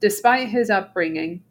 [0.00, 1.42] Despite his upbringing,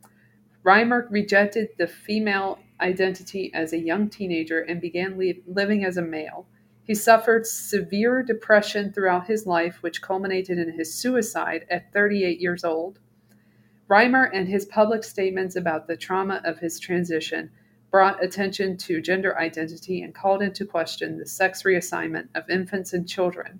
[0.64, 6.02] Reimer rejected the female identity as a young teenager and began li- living as a
[6.02, 6.48] male.
[6.84, 12.64] He suffered severe depression throughout his life, which culminated in his suicide at 38 years
[12.64, 13.00] old.
[13.90, 17.52] Reimer and his public statements about the trauma of his transition
[17.92, 23.08] brought attention to gender identity and called into question the sex reassignment of infants and
[23.08, 23.60] children.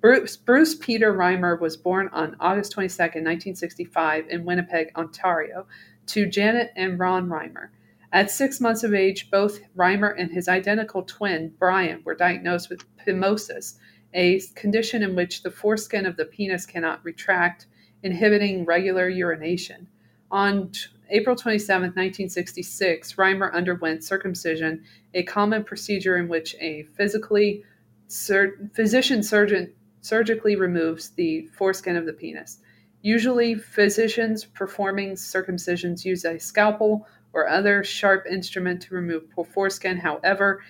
[0.00, 5.66] Bruce, Bruce Peter Reimer was born on August 22, 1965, in Winnipeg, Ontario,
[6.06, 7.70] to Janet and Ron Reimer.
[8.12, 12.84] At six months of age, both Reimer and his identical twin, Brian, were diagnosed with
[13.06, 13.78] phimosis,
[14.12, 17.66] a condition in which the foreskin of the penis cannot retract,
[18.02, 19.88] inhibiting regular urination.
[20.30, 20.70] On
[21.08, 27.64] April 27, 1966, Reimer underwent circumcision, a common procedure in which a physically
[28.08, 29.72] sur- physician surgeon
[30.06, 32.60] surgically removes the foreskin of the penis.
[33.02, 39.96] Usually, physicians performing circumcisions use a scalpel or other sharp instrument to remove foreskin.
[39.96, 40.62] However,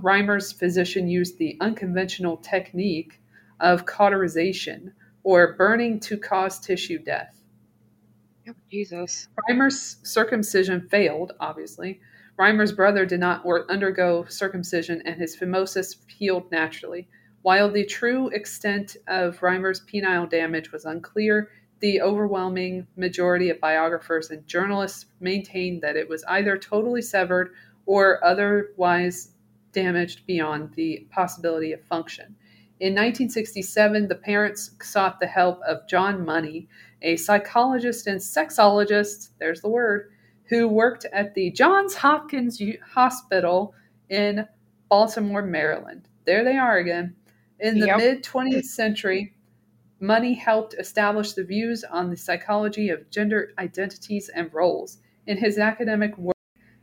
[0.00, 3.20] Reimer's physician used the unconventional technique
[3.60, 4.92] of cauterization
[5.22, 7.40] or burning to cause tissue death.
[8.48, 9.28] Oh, Jesus.
[9.48, 12.00] Reimer's circumcision failed, obviously.
[12.38, 17.08] Reimer's brother did not undergo circumcision and his phimosis healed naturally.
[17.46, 21.48] While the true extent of Reimer's penile damage was unclear,
[21.78, 27.52] the overwhelming majority of biographers and journalists maintained that it was either totally severed
[27.86, 29.30] or otherwise
[29.70, 32.34] damaged beyond the possibility of function.
[32.80, 36.66] In 1967, the parents sought the help of John Money,
[37.02, 40.10] a psychologist and sexologist, there's the word,
[40.48, 42.60] who worked at the Johns Hopkins
[42.92, 43.72] Hospital
[44.08, 44.48] in
[44.88, 46.08] Baltimore, Maryland.
[46.24, 47.14] There they are again.
[47.58, 47.98] In the Yep.
[47.98, 49.34] mid 20th century,
[49.98, 54.98] Money helped establish the views on the psychology of gender identities and roles.
[55.26, 56.36] In his academic work,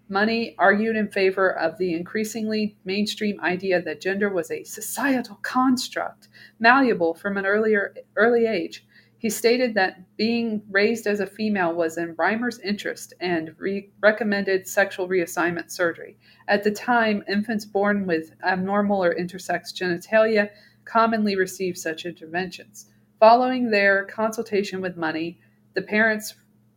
[0.09, 6.27] Money argued in favor of the increasingly mainstream idea that gender was a societal construct,
[6.59, 8.85] malleable from an earlier early age.
[9.23, 14.67] He stated that being raised as a female was in Reimer's interest and re- recommended
[14.67, 16.17] sexual reassignment surgery.
[16.49, 20.49] At the time, infants born with abnormal or intersex genitalia
[20.83, 22.89] commonly received such interventions.
[23.21, 25.39] Following their consultation with Money,
[25.73, 26.33] the parents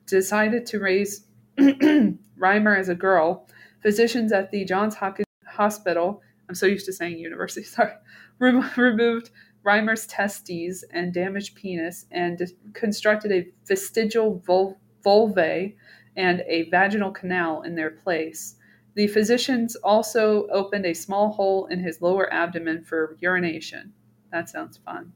[0.06, 1.26] decided to raise
[1.58, 3.48] Reimer as a girl.
[3.82, 7.94] Physicians at the Johns Hopkins Hospital, I'm so used to saying university, sorry,
[8.38, 9.30] remo- removed
[9.66, 15.74] Reimer's testes and damaged penis and dis- constructed a vestigial vul- vulvae
[16.16, 18.56] and a vaginal canal in their place.
[18.94, 23.92] The physicians also opened a small hole in his lower abdomen for urination.
[24.30, 25.12] That sounds fun.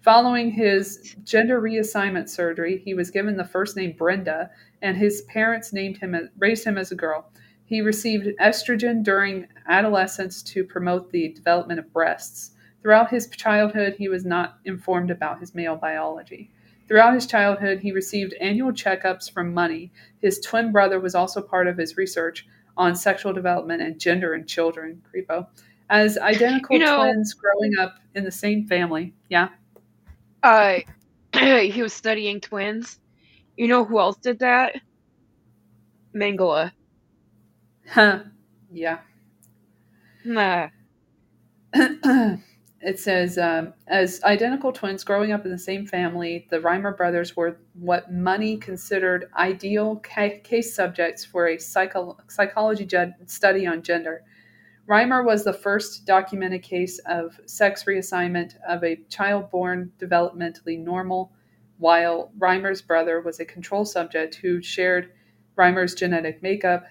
[0.00, 4.50] Following his gender reassignment surgery, he was given the first name Brenda,
[4.80, 7.30] and his parents named him raised him as a girl.
[7.66, 12.52] He received estrogen during adolescence to promote the development of breasts.
[12.82, 16.50] Throughout his childhood, he was not informed about his male biology.
[16.88, 19.92] Throughout his childhood, he received annual checkups from Money.
[20.20, 22.46] His twin brother was also part of his research
[22.76, 25.02] on sexual development and gender in children.
[25.12, 25.46] Creepo.
[25.90, 29.14] As identical You know- twins growing up in the same family.
[29.28, 29.48] Yeah.
[30.42, 30.78] Uh,
[31.34, 32.98] he was studying twins.
[33.56, 34.76] You know who else did that?
[36.14, 36.72] Mengele.
[37.88, 38.20] Huh.
[38.72, 39.00] Yeah.
[40.24, 40.68] Nah.
[42.80, 47.36] it says, um, as identical twins growing up in the same family, the Reimer brothers
[47.36, 53.82] were what Money considered ideal ca- case subjects for a psycho- psychology gen- study on
[53.82, 54.22] gender.
[54.88, 61.32] Reimer was the first documented case of sex reassignment of a child born developmentally normal,
[61.78, 65.12] while Reimer's brother was a control subject who shared
[65.56, 66.86] Reimer's genetic makeup,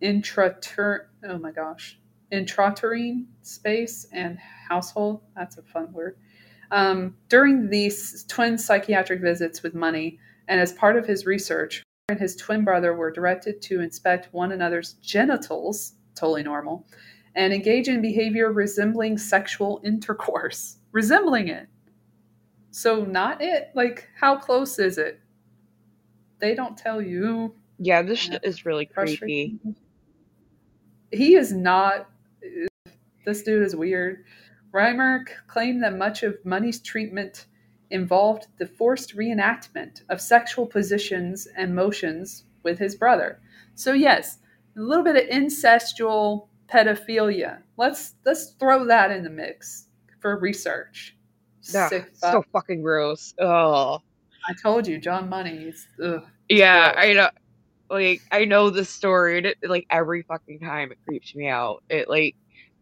[0.00, 1.98] intrater- oh my gosh,
[2.32, 5.22] intrauterine space and household.
[5.36, 6.16] That's a fun word.
[6.70, 10.18] Um, during these twin psychiatric visits with Money,
[10.48, 14.52] and as part of his research, and his twin brother were directed to inspect one
[14.52, 16.86] another's genitals, totally normal,
[17.34, 20.76] and engage in behavior resembling sexual intercourse.
[20.92, 21.66] Resembling it.
[22.70, 23.70] So, not it.
[23.74, 25.20] Like, how close is it?
[26.38, 27.54] They don't tell you.
[27.78, 29.58] Yeah, this shit is really creepy.
[31.10, 32.08] He is not.
[33.26, 34.24] This dude is weird.
[34.72, 37.46] Reimer claimed that much of Money's treatment
[37.90, 43.40] involved the forced reenactment of sexual positions and motions with his brother.
[43.74, 44.38] So yes,
[44.76, 47.62] a little bit of incestual pedophilia.
[47.76, 49.86] Let's let's throw that in the mix
[50.20, 51.16] for research.
[51.60, 53.34] Sick so fucking gross.
[53.38, 54.00] Oh.
[54.46, 55.72] I told you, John Money.
[56.50, 57.30] Yeah, I know.
[57.94, 61.84] Like I know this story, and it, like every fucking time it creeps me out.
[61.88, 62.34] It like,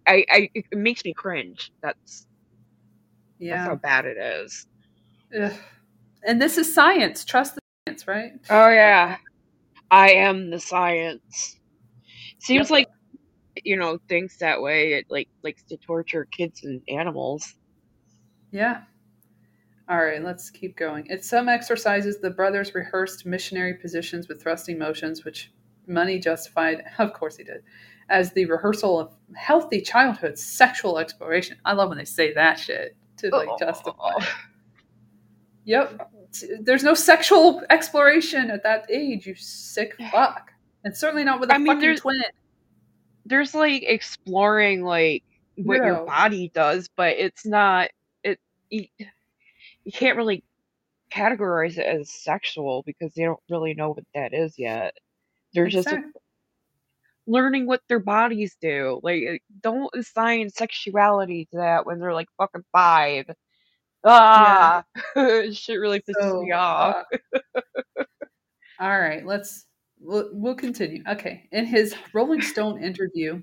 [0.07, 1.71] I, I it makes me cringe.
[1.83, 2.27] That's
[3.39, 3.57] Yeah.
[3.57, 4.67] that's how bad it is.
[5.39, 5.53] Ugh.
[6.27, 7.27] And this is science.
[7.27, 8.33] Trust the science, right?
[8.49, 9.19] Oh yeah,
[9.91, 11.59] I am the science.
[12.39, 12.71] Seems Yep.
[12.71, 12.89] like
[13.65, 14.95] you know thinks that way.
[14.95, 17.55] It like likes to torture kids and animals.
[18.51, 18.83] Yeah.
[19.93, 21.11] All right, let's keep going.
[21.11, 25.53] At some exercises, the brothers rehearsed missionary positions with thrusting motions, which
[25.87, 27.63] Money justified, of course he did,
[28.09, 31.59] as the rehearsal of healthy childhood sexual exploration.
[31.67, 33.57] I love when they say that shit to like oh.
[33.59, 34.13] justify.
[35.67, 36.11] Yep.
[36.61, 40.53] There's no sexual exploration at that age, you sick fuck.
[40.85, 42.23] And certainly not with a I mean, fucking there's- twin.
[43.27, 45.23] There's like exploring like
[45.57, 47.91] what your body does, but it's not.
[48.25, 48.41] It
[48.71, 48.87] you,
[49.85, 50.45] you can't really
[51.13, 54.95] categorize it as sexual because they don't really know what that is yet.
[55.55, 55.89] They're just
[57.27, 59.01] learning what their bodies do.
[59.03, 63.27] Like, uh, don't assign sexuality to that when they're like fucking five.
[64.05, 64.85] Ah,
[65.53, 67.05] shit really pisses So, me off.
[68.81, 69.67] All right, let's
[70.01, 71.03] we'll, we'll continue.
[71.09, 73.41] Okay, in his Rolling Stone interview,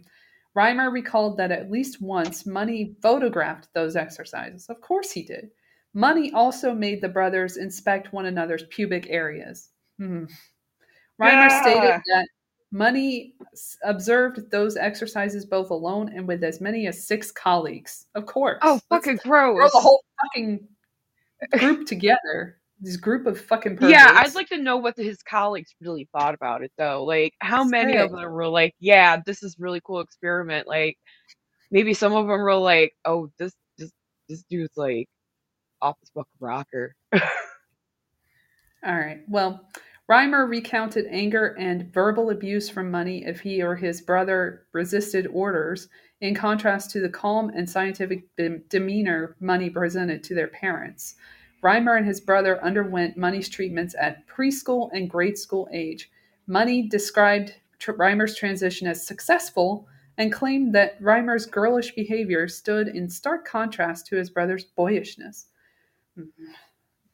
[0.57, 4.65] Reimer recalled that at least once Money photographed those exercises.
[4.67, 5.49] Of course he did.
[5.93, 9.69] Money also made the brothers inspect one another's pubic areas.
[9.97, 10.25] Hmm.
[11.19, 12.27] Reimer stated that
[12.71, 13.33] Money
[13.83, 18.05] observed those exercises both alone and with as many as six colleagues.
[18.13, 18.59] Of course.
[18.61, 19.57] Oh, fucking gross.
[19.57, 20.67] Throw the whole fucking
[21.57, 22.57] group together.
[22.79, 23.91] This group of fucking perverts.
[23.91, 27.03] Yeah, I'd like to know what his colleagues really thought about it though.
[27.03, 30.97] Like how many of them were like, "Yeah, this is really cool experiment." Like
[31.71, 33.91] maybe some of them were like, "Oh, this this
[34.29, 35.09] this dude's like
[35.81, 39.21] off his fucking rocker." All right.
[39.27, 39.67] Well,
[40.09, 45.87] Reimer recounted anger and verbal abuse from Money if he or his brother resisted orders,
[46.21, 51.15] in contrast to the calm and scientific dem- demeanor Money presented to their parents.
[51.61, 56.09] Reimer and his brother underwent Money's treatments at preschool and grade school age.
[56.47, 59.87] Money described Reimer's transition as successful
[60.17, 65.47] and claimed that Reimer's girlish behavior stood in stark contrast to his brother's boyishness.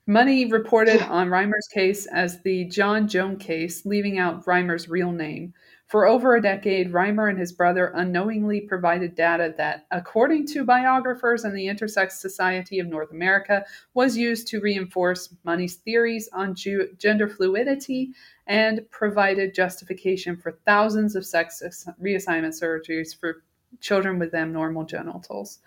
[0.08, 5.54] Money reported on Reimer's case as the John Joan case, leaving out Reimer's real name.
[5.88, 11.44] For over a decade, Reimer and his brother unknowingly provided data that, according to biographers
[11.44, 13.66] and the Intersex Society of North America,
[13.96, 18.14] was used to reinforce Money's theories on Ju- gender fluidity
[18.46, 23.44] and provided justification for thousands of sex ass- reassignment surgeries for
[23.80, 25.60] children with abnormal genitals.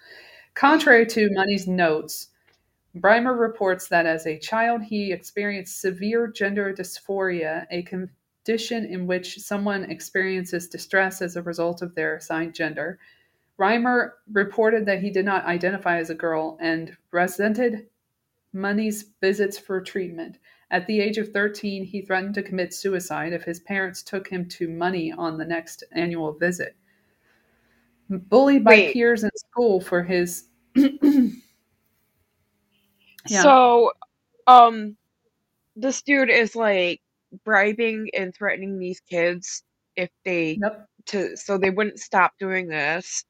[0.55, 2.29] Contrary to Money's notes,
[2.97, 9.39] Breimer reports that as a child, he experienced severe gender dysphoria, a condition in which
[9.39, 12.99] someone experiences distress as a result of their assigned gender.
[13.59, 17.89] Reimer reported that he did not identify as a girl and resented
[18.53, 20.39] Money's visits for treatment.
[20.71, 24.49] At the age of 13, he threatened to commit suicide if his parents took him
[24.51, 26.77] to Money on the next annual visit.
[28.11, 28.93] Bullied by Wait.
[28.95, 30.45] peers in school for his
[33.29, 33.43] Yeah.
[33.43, 33.93] So,
[34.47, 34.97] um,
[35.77, 37.01] this dude is like
[37.45, 39.63] bribing and threatening these kids
[39.97, 40.59] if they
[41.07, 43.25] to so they wouldn't stop doing this.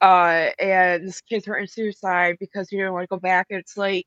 [0.00, 3.46] Uh, and this kid in suicide because he didn't want to go back.
[3.50, 4.06] It's like,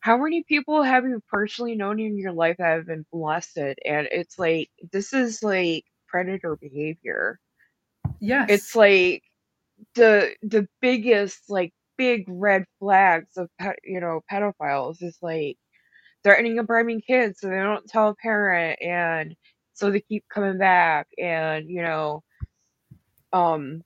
[0.00, 3.78] how many people have you personally known in your life that have been molested?
[3.86, 7.40] And it's like, this is like predator behavior.
[8.20, 8.50] Yes.
[8.50, 9.22] It's like
[9.94, 15.58] the the biggest like big red flags of pe- you know pedophiles is like
[16.24, 19.36] threatening and bribing kids so they don't tell a parent and
[19.74, 22.22] so they keep coming back and you know
[23.32, 23.82] um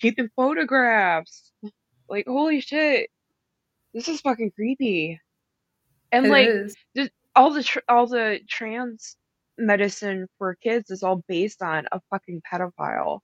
[0.00, 1.52] keeping photographs.
[2.08, 3.10] Like holy shit.
[3.94, 5.20] This is fucking creepy.
[6.12, 6.76] And It like is.
[7.36, 9.16] all the tr- all the trans
[9.58, 13.20] medicine for kids is all based on a fucking pedophile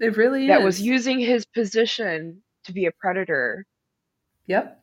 [0.00, 3.66] It really that was using his position to be a predator.
[4.46, 4.82] Yep.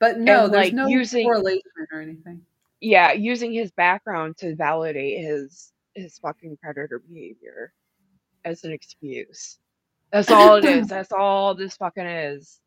[0.00, 2.42] But no, And, there's like, no using- correlation or anything.
[2.80, 7.72] Yeah, using his background to validate his his fucking predator behavior
[8.44, 9.58] as an excuse.
[10.12, 10.86] That's all it is.
[10.88, 12.60] That's all this fucking is.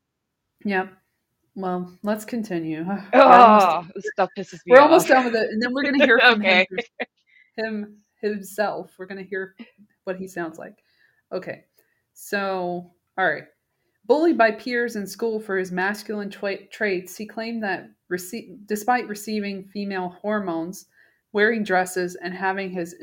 [0.65, 0.91] Yep.
[1.55, 2.85] Well, let's continue.
[3.13, 4.83] Oh, almost, this stuff pisses me we're off.
[4.89, 6.67] almost done with it, and then we're gonna hear from Okay.
[6.69, 8.91] him, him himself.
[8.99, 9.55] We're gonna hear
[10.03, 10.75] what he sounds like.
[11.31, 11.63] Okay.
[12.13, 13.45] So, all right.
[14.05, 19.07] Bullied by peers in school for his masculine tra- traits, he claimed that rece- despite
[19.07, 20.87] receiving female hormones,
[21.33, 22.95] wearing dresses, and having his,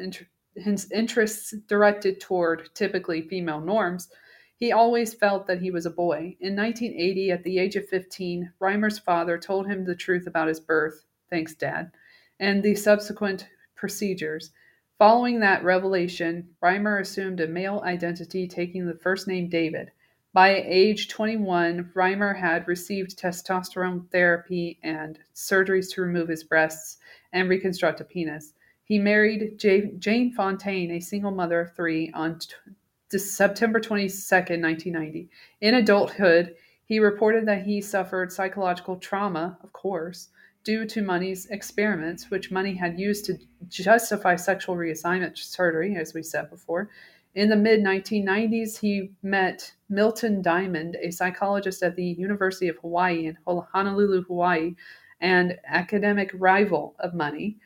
[0.57, 4.09] his interests directed toward typically female norms,
[4.57, 6.37] he always felt that he was a boy.
[6.41, 10.59] In 1980, at the age of 15, Reimer's father told him the truth about his
[10.59, 11.93] birth, thanks, Dad,
[12.41, 14.51] and the subsequent procedures.
[14.99, 19.93] Following that revelation, Reimer assumed a male identity, taking the first name David.
[20.39, 26.99] By age 21, Reimer had received testosterone therapy and surgeries to remove his breasts
[27.33, 28.55] and reconstruct a penis.
[28.85, 35.29] He married J- Jane Fontaine, a single mother of three, on t- September 22, 1990.
[35.61, 36.55] In adulthood,
[36.85, 40.29] he reported that he suffered psychological trauma, of course,
[40.63, 43.39] due to Money's experiments, which Money had used to
[43.69, 46.91] justify sexual reassignment surgery, as we said before.
[47.39, 53.27] In the mid 1990s, he met Milton Diamond, a psychologist at the University of Hawaii
[53.27, 54.75] in Honolulu, Hawaii,
[55.21, 57.59] and academic rival of Money.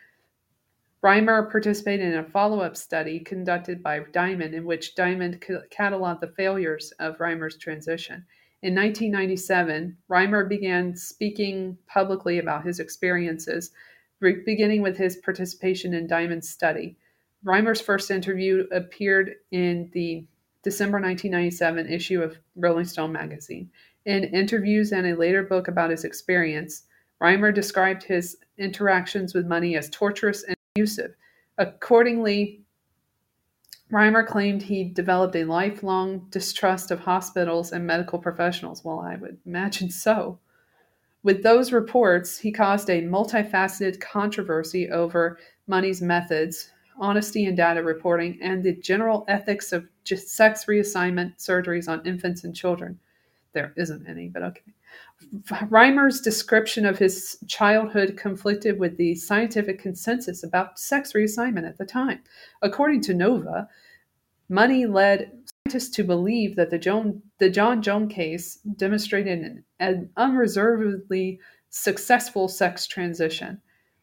[1.03, 6.35] Reimer participated in a follow up study conducted by Diamond, in which Diamond cataloged the
[6.37, 8.27] failures of Reimer's transition.
[8.61, 13.71] In 1997, Reimer began speaking publicly about his experiences,
[14.21, 16.99] beginning with his participation in Diamond's study.
[17.45, 20.25] Reimer's first interview appeared in the
[20.63, 23.71] December 1997 issue of Rolling Stone magazine.
[24.05, 26.85] In interviews and a later book about his experience,
[27.21, 31.15] Reimer described his interactions with Money as torturous and abusive.
[31.59, 32.63] Accordingly,
[33.93, 38.85] Reimer claimed he developed a lifelong distrust of hospitals and medical professionals.
[38.85, 40.39] Well, I would imagine so.
[41.23, 45.39] With those reports, he caused a multifaceted controversy over
[45.69, 52.07] Money's methods, honesty in data reporting, and the general ethics of sex reassignment surgeries on
[52.07, 52.99] infants and children.
[53.53, 54.73] There isn't any, but okay.
[55.71, 61.85] Reimer's description of his childhood conflicted with the scientific consensus about sex reassignment at the
[61.85, 62.21] time.
[62.61, 63.69] According to Nova,
[64.53, 65.33] Money led
[65.67, 71.41] scientists to believe that the, Joan, the John Jones case demonstrated an, an unreservedly
[71.71, 73.63] successful sex transition.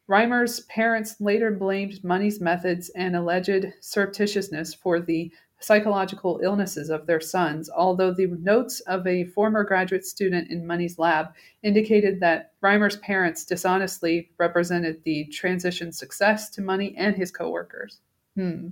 [0.10, 7.20] Reimer's parents later blamed Money's methods and alleged surreptitiousness for the psychological illnesses of their
[7.20, 11.28] sons, although the notes of a former graduate student in Money's lab
[11.62, 18.00] indicated that Reimer's parents dishonestly represented the transition success to Money and his coworkers.
[18.36, 18.70] Hmm.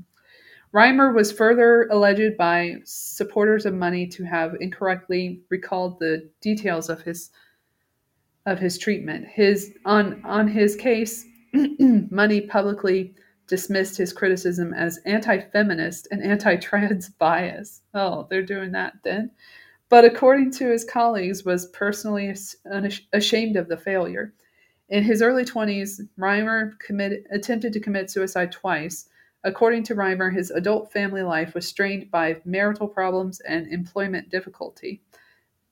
[0.74, 7.02] Reimer was further alleged by supporters of Money to have incorrectly recalled the details of
[7.02, 7.30] his
[8.48, 9.28] of his treatment.
[9.28, 13.14] His on on his case, Money publicly
[13.46, 17.82] dismissed his criticism as anti feminist and anti trans bias.
[17.94, 19.32] Oh, they're doing that then.
[19.90, 22.34] But according to his colleagues, was personally
[23.14, 24.34] ashamed of the failure.
[24.90, 29.10] In his early 20s, Reimer committed, attempted to commit suicide twice.
[29.44, 35.02] According to Reimer, his adult family life was strained by marital problems and employment difficulty.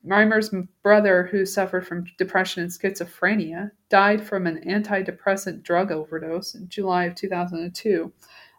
[0.06, 0.54] Reimer's
[0.84, 7.06] brother, who suffered from depression and schizophrenia, died from an antidepressant drug overdose in July
[7.06, 8.14] of 2002.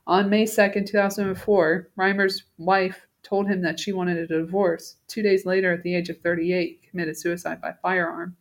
[0.09, 4.97] On May 2, 2004, Reimer's wife told him that she wanted a divorce.
[5.09, 8.37] Two days later, at the age of 38, committed suicide by firearm.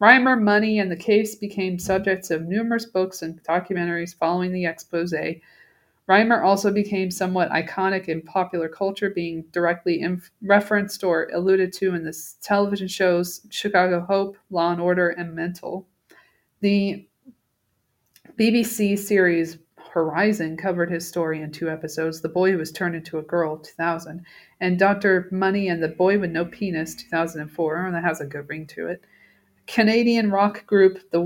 [0.00, 5.12] Reimer, Money, and the case became subjects of numerous books and documentaries following the expose,
[6.10, 11.94] Reimer also became somewhat iconic in popular culture, being directly inf- referenced or alluded to
[11.94, 12.12] in the
[12.42, 15.86] television shows Chicago Hope, Law and Order, and Mental.
[16.62, 17.06] The
[18.36, 19.58] BBC series
[19.92, 23.58] Horizon covered his story in two episodes The Boy Who Was Turned Into a Girl,
[23.58, 24.24] 2000,
[24.60, 25.28] and Dr.
[25.30, 27.86] Money and the Boy with No Penis, 2004.
[27.86, 29.04] Oh, that has a good ring to it.
[29.68, 31.22] Canadian rock group The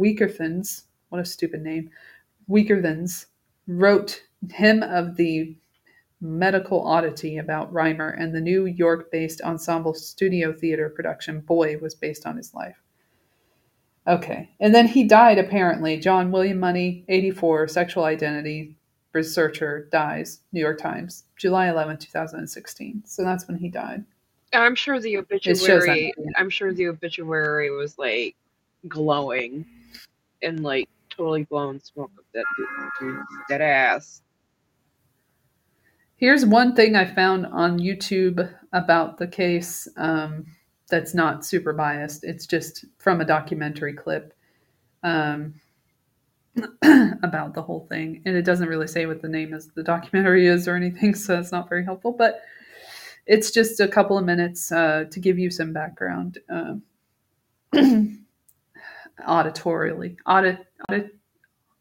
[0.00, 1.90] Weakerthans, what a stupid name,
[2.48, 3.26] Weakerthans,
[3.66, 5.56] wrote Hymn of the
[6.20, 11.94] medical oddity about Reimer, and the New York based ensemble studio theater production Boy was
[11.94, 12.80] based on his life.
[14.06, 15.98] Okay, and then he died apparently.
[15.98, 18.76] John William Money, 84, sexual identity
[19.12, 20.40] researcher, dies.
[20.52, 23.02] New York Times, July 11, 2016.
[23.04, 24.04] So that's when he died.
[24.52, 26.12] I'm sure the obituary.
[26.36, 28.36] I'm sure the obituary was like
[28.88, 29.64] glowing
[30.42, 32.44] and like totally blowing smoke up that
[33.00, 34.22] dude's dead ass.
[36.16, 40.46] Here's one thing I found on YouTube about the case um,
[40.88, 42.22] that's not super biased.
[42.22, 44.32] It's just from a documentary clip
[45.02, 45.54] um,
[47.22, 48.22] about the whole thing.
[48.24, 51.38] And it doesn't really say what the name of the documentary is or anything, so
[51.38, 52.12] it's not very helpful.
[52.12, 52.40] But
[53.26, 56.74] it's just a couple of minutes uh, to give you some background uh,
[59.26, 60.58] auditorially, audit,
[60.88, 61.16] audit,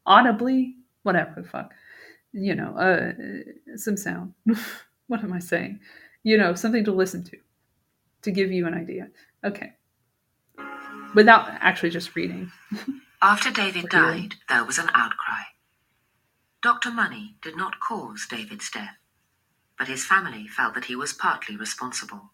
[0.06, 1.74] audibly, whatever the fuck,
[2.32, 3.14] you know, uh,
[3.78, 4.34] some sound.
[5.08, 5.80] what am I saying?
[6.24, 7.38] You know, something to listen to,
[8.24, 9.10] to give you an idea.
[9.44, 9.74] Okay.
[11.14, 12.52] Without actually just reading.
[13.22, 15.44] After David died, there was an outcry.
[16.62, 16.92] Dr.
[16.92, 18.98] Money did not cause David's death,
[19.78, 22.32] but his family felt that he was partly responsible.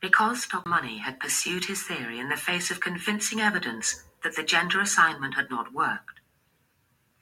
[0.00, 0.68] Because Dr.
[0.68, 5.34] Money had pursued his theory in the face of convincing evidence that the gender assignment
[5.34, 6.20] had not worked,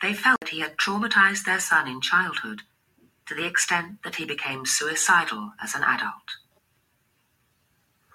[0.00, 2.62] they felt he had traumatized their son in childhood
[3.26, 6.36] to the extent that he became suicidal as an adult.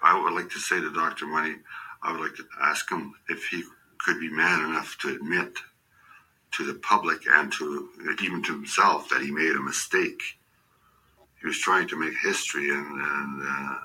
[0.02, 1.26] I would like to say to Dr.
[1.26, 1.56] Money,
[2.02, 3.62] I would like to ask him if he
[3.98, 5.58] could be man enough to admit
[6.52, 7.88] to the public and to
[8.22, 10.22] even to himself that he made a mistake.
[11.40, 13.78] He was trying to make history and, and uh,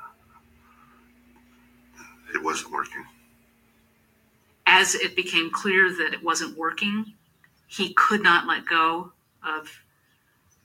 [2.36, 3.06] it wasn't working.
[4.66, 7.14] as it became clear that it wasn't working,
[7.68, 9.12] he could not let go
[9.44, 9.82] of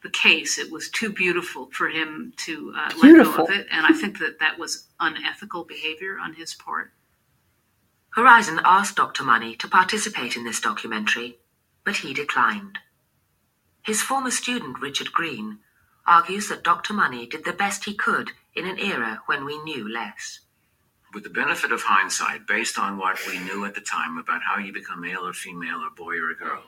[0.02, 0.58] the case.
[0.58, 4.18] It was too beautiful for him to uh, let go of it, and I think
[4.18, 6.92] that that was unethical behavior on his part.
[8.10, 9.24] Horizon asked Dr.
[9.24, 11.38] Money to participate in this documentary,
[11.84, 12.78] but he declined.
[13.82, 15.58] His former student, Richard Green,
[16.06, 16.92] argues that Dr.
[16.94, 20.40] Money did the best he could in an era when we knew less.
[21.14, 24.58] With the benefit of hindsight, based on what we knew at the time about how
[24.58, 26.64] you become male or female or boy or a girl,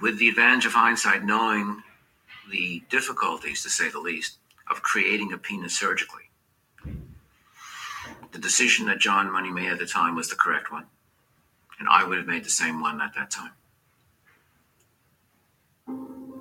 [0.00, 1.82] with the advantage of hindsight, knowing
[2.50, 4.36] the difficulties, to say the least,
[4.70, 6.24] of creating a penis surgically,
[8.32, 10.84] the decision that John Money made at the time was the correct one.
[11.78, 13.52] And I would have made the same one at that time.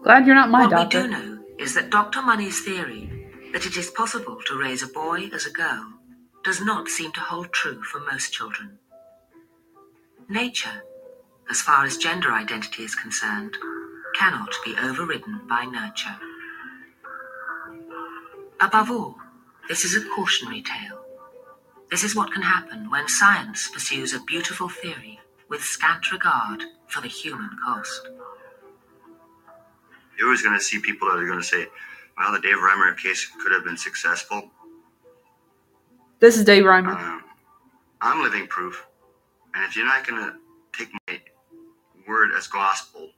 [0.04, 1.04] Glad you're not my what doctor.
[1.04, 2.22] we do know is that Dr.
[2.22, 5.95] Money's theory that it is possible to raise a boy as a girl
[6.46, 8.78] does not seem to hold true for most children.
[10.30, 10.84] Nature,
[11.50, 13.58] as far as gender identity is concerned,
[14.16, 16.16] cannot be overridden by nurture.
[18.62, 19.16] Above all,
[19.68, 21.02] this is a cautionary tale.
[21.90, 25.20] This is what can happen when science pursues a beautiful theory
[25.50, 28.08] with scant regard for the human cost.
[30.18, 31.68] You're always going to see people that are going to say,
[32.18, 34.52] well, the Dave Reimer case could have been successful.
[36.26, 36.96] This is Dave Reimer.
[36.96, 37.24] Um,
[38.02, 38.84] I'm living proof.
[39.54, 40.34] And if you're not going to
[40.76, 41.20] take my
[42.08, 43.12] word as gospel,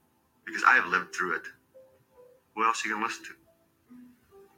[0.46, 1.44] because I have lived through it,
[2.54, 3.32] who else are you going to listen to?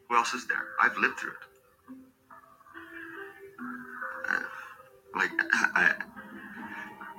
[0.09, 0.69] Who else is there?
[0.81, 1.37] I've lived through it.
[4.31, 4.39] Uh,
[5.15, 5.93] like, I,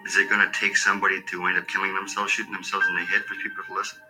[0.07, 3.03] is it going to take somebody to wind up killing themselves, shooting themselves in the
[3.03, 4.01] head for people to listen?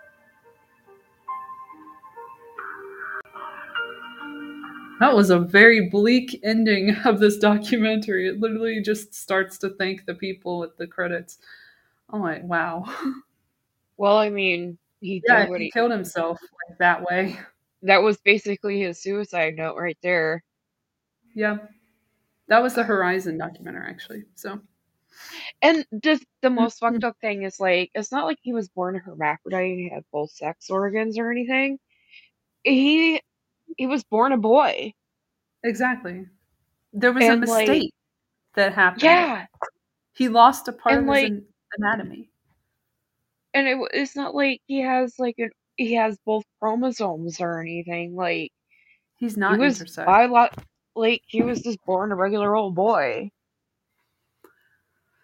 [5.00, 8.28] That was a very bleak ending of this documentary.
[8.28, 11.38] It literally just starts to thank the people at the credits.
[12.10, 12.84] I'm like, wow.
[13.96, 17.38] Well, I mean, he Yeah, he he killed himself like that way.
[17.82, 20.44] That was basically his suicide note right there.
[21.34, 21.58] Yeah.
[22.48, 24.24] That was the Horizon documentary, actually.
[24.34, 24.60] So
[25.62, 26.56] And just the mm-hmm.
[26.56, 29.80] most fucked up thing is like, it's not like he was born a hermaphrodite and
[29.80, 31.78] he had both sex organs or anything.
[32.64, 33.22] He
[33.76, 34.92] he was born a boy.
[35.62, 36.26] exactly.
[36.92, 37.94] There was And, a like- mistake
[38.54, 39.02] that happened.
[39.02, 39.46] Yeah.
[40.14, 41.46] He lost a part And, of his like- an-
[41.78, 42.30] anatomy.
[43.54, 48.14] And it, it's not like he has like an he has both chromosomes or anything.
[48.14, 48.52] Like
[49.16, 50.64] He's he not was intersex.
[50.94, 53.30] like he was just born a regular old boy.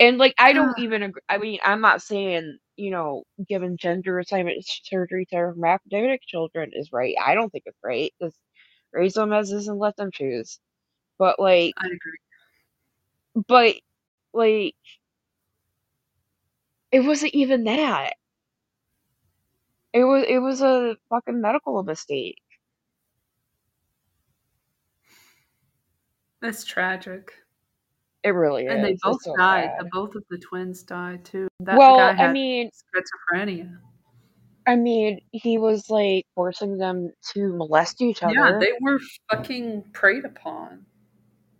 [0.00, 1.22] And like I don't even agree.
[1.28, 6.92] I mean, I'm not saying you know giving gender assignment surgery to hermaphroditic children is
[6.92, 7.14] right.
[7.24, 8.12] I don't think it's right.
[8.20, 8.38] Just
[8.92, 10.60] raise them as is and let them choose.
[11.18, 12.18] But like, I agree.
[13.48, 13.76] but
[14.32, 14.74] like,
[16.90, 18.14] it wasn't even that.
[19.92, 22.40] It was it was a fucking medical mistake.
[26.40, 27.32] That's tragic.
[28.26, 29.70] It really is And they both so died.
[29.78, 31.46] The both of the twins died too.
[31.60, 33.78] That Well, guy I mean, schizophrenia.
[34.66, 38.34] I mean, he was like forcing them to molest each other.
[38.34, 38.98] Yeah, they were
[39.30, 40.86] fucking preyed upon.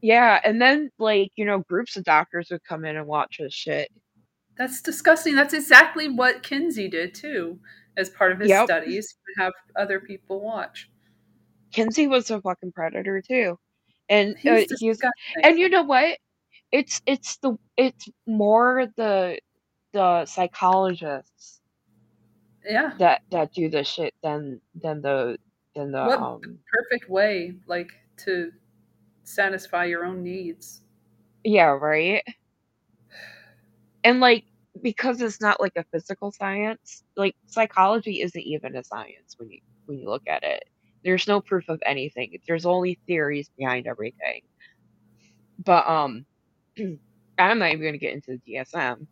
[0.00, 3.54] Yeah, and then like you know, groups of doctors would come in and watch his
[3.54, 3.88] shit.
[4.58, 5.36] That's disgusting.
[5.36, 7.60] That's exactly what Kinsey did too,
[7.96, 8.64] as part of his Yep.
[8.64, 9.08] studies.
[9.10, 10.90] He would have other people watch.
[11.72, 13.56] Kinsey was a fucking predator too,
[14.08, 15.00] and He's uh, he was,
[15.44, 16.18] and you know what?
[16.72, 19.38] It's it's the it's more the
[19.92, 21.60] the psychologists
[22.64, 22.92] Yeah.
[22.98, 25.38] that that do this shit than than the
[25.74, 28.52] than the what um perfect way, like to
[29.24, 30.82] satisfy your own needs.
[31.44, 32.22] yeah right.
[34.04, 34.44] And like
[34.82, 39.60] because it's not like a physical science, like psychology isn't even a science when you
[39.86, 40.64] when you look at it.
[41.04, 42.36] There's no proof of anything.
[42.46, 44.42] There's only theories behind everything.
[45.58, 46.26] But um
[47.38, 49.08] I'm not even gonna get into the DSM.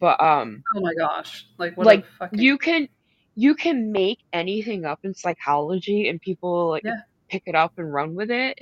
[0.00, 1.46] But um Oh my gosh.
[1.58, 2.88] Like what like fucking you can
[3.34, 7.00] you can make anything up in psychology and people like Yeah.
[7.30, 8.58] pick it up and run with it.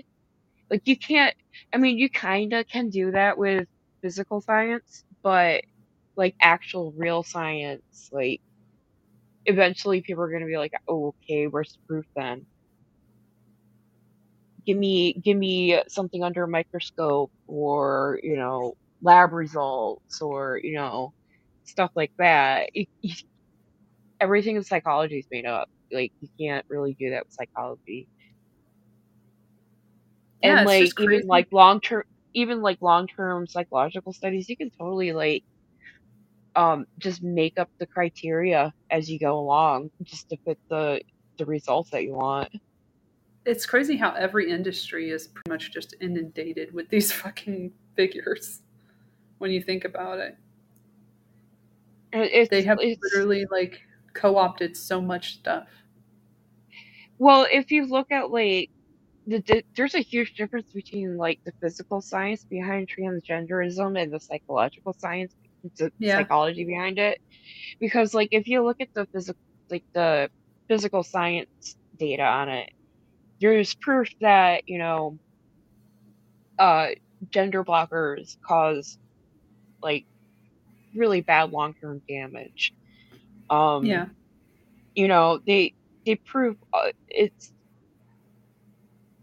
[0.71, 1.35] Like you can't
[1.75, 3.67] I mean you kinda can do that with
[4.03, 5.63] physical science, but
[6.17, 8.41] like actual real science, like
[9.47, 12.47] eventually people are gonna be like, oh, okay, where's the proof then?
[14.67, 20.75] Give me give me something under a microscope or, you know, lab results or, you
[20.77, 21.13] know,
[21.65, 22.71] stuff like that.
[22.75, 23.15] It, you-
[24.21, 25.69] everything in psychology is made up.
[25.93, 28.09] Like you can't really do that with psychology.
[30.43, 32.03] Yeah, and like even like long term
[32.35, 35.45] even like long term psychological studies you can totally like
[36.57, 41.01] um just make up the criteria as you go along just to fit the
[41.39, 42.51] the results that you want
[43.45, 48.63] It's crazy how every industry is pretty much just inundated with these fucking figures
[49.39, 50.37] when you think about it.
[52.13, 53.81] It's They have literally like
[54.15, 55.67] co-opted so much stuff.
[57.19, 58.69] well if you look at like
[59.27, 64.21] the di- there's a huge difference between like the physical science behind transgenderism and the
[64.21, 65.35] psychological science
[65.79, 66.19] the Yeah.
[66.19, 67.19] psychology behind it
[67.81, 69.41] because like if you look at the physical
[69.71, 70.29] like the
[70.69, 71.49] physical science
[71.99, 72.69] data on it
[73.43, 75.19] there's proof that you know
[76.59, 76.89] uh
[77.33, 78.99] gender blockers cause
[79.83, 80.07] like
[80.95, 82.73] really bad long-term damage
[83.51, 84.09] um Yeah.
[84.95, 85.75] you know they
[86.07, 87.53] they prove uh, it's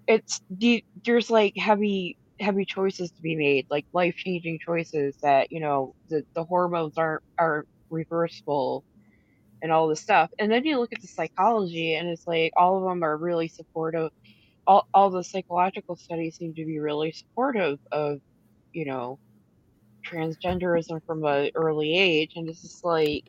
[0.07, 5.61] it's the there's like heavy heavy choices to be made like life-changing choices that you
[5.61, 8.83] know the the hormones aren't aren't reversible
[9.61, 10.29] and all this stuff.
[10.39, 13.47] And then you look at the psychology and it's like all of them are really
[13.47, 14.11] supportive.
[14.67, 18.19] All, all the psychological studies seem to be really supportive of
[18.73, 19.19] you know
[20.11, 22.33] transgenderism from an early age.
[22.35, 23.25] And it's just like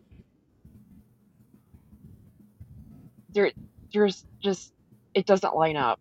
[3.33, 3.53] there
[3.93, 4.73] there's just
[5.15, 6.01] it doesn't line up.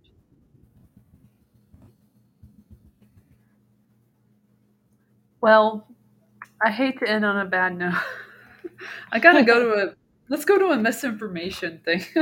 [5.41, 5.87] Well,
[6.63, 7.95] I hate to end on a bad note.
[9.11, 9.95] I gotta go to a
[10.29, 12.03] let's go to a misinformation thing.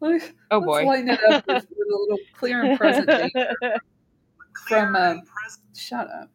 [0.00, 3.52] let's, oh let's boy lighten it up with, with a little clear and present danger
[4.68, 5.22] from um,
[5.76, 6.30] shut up.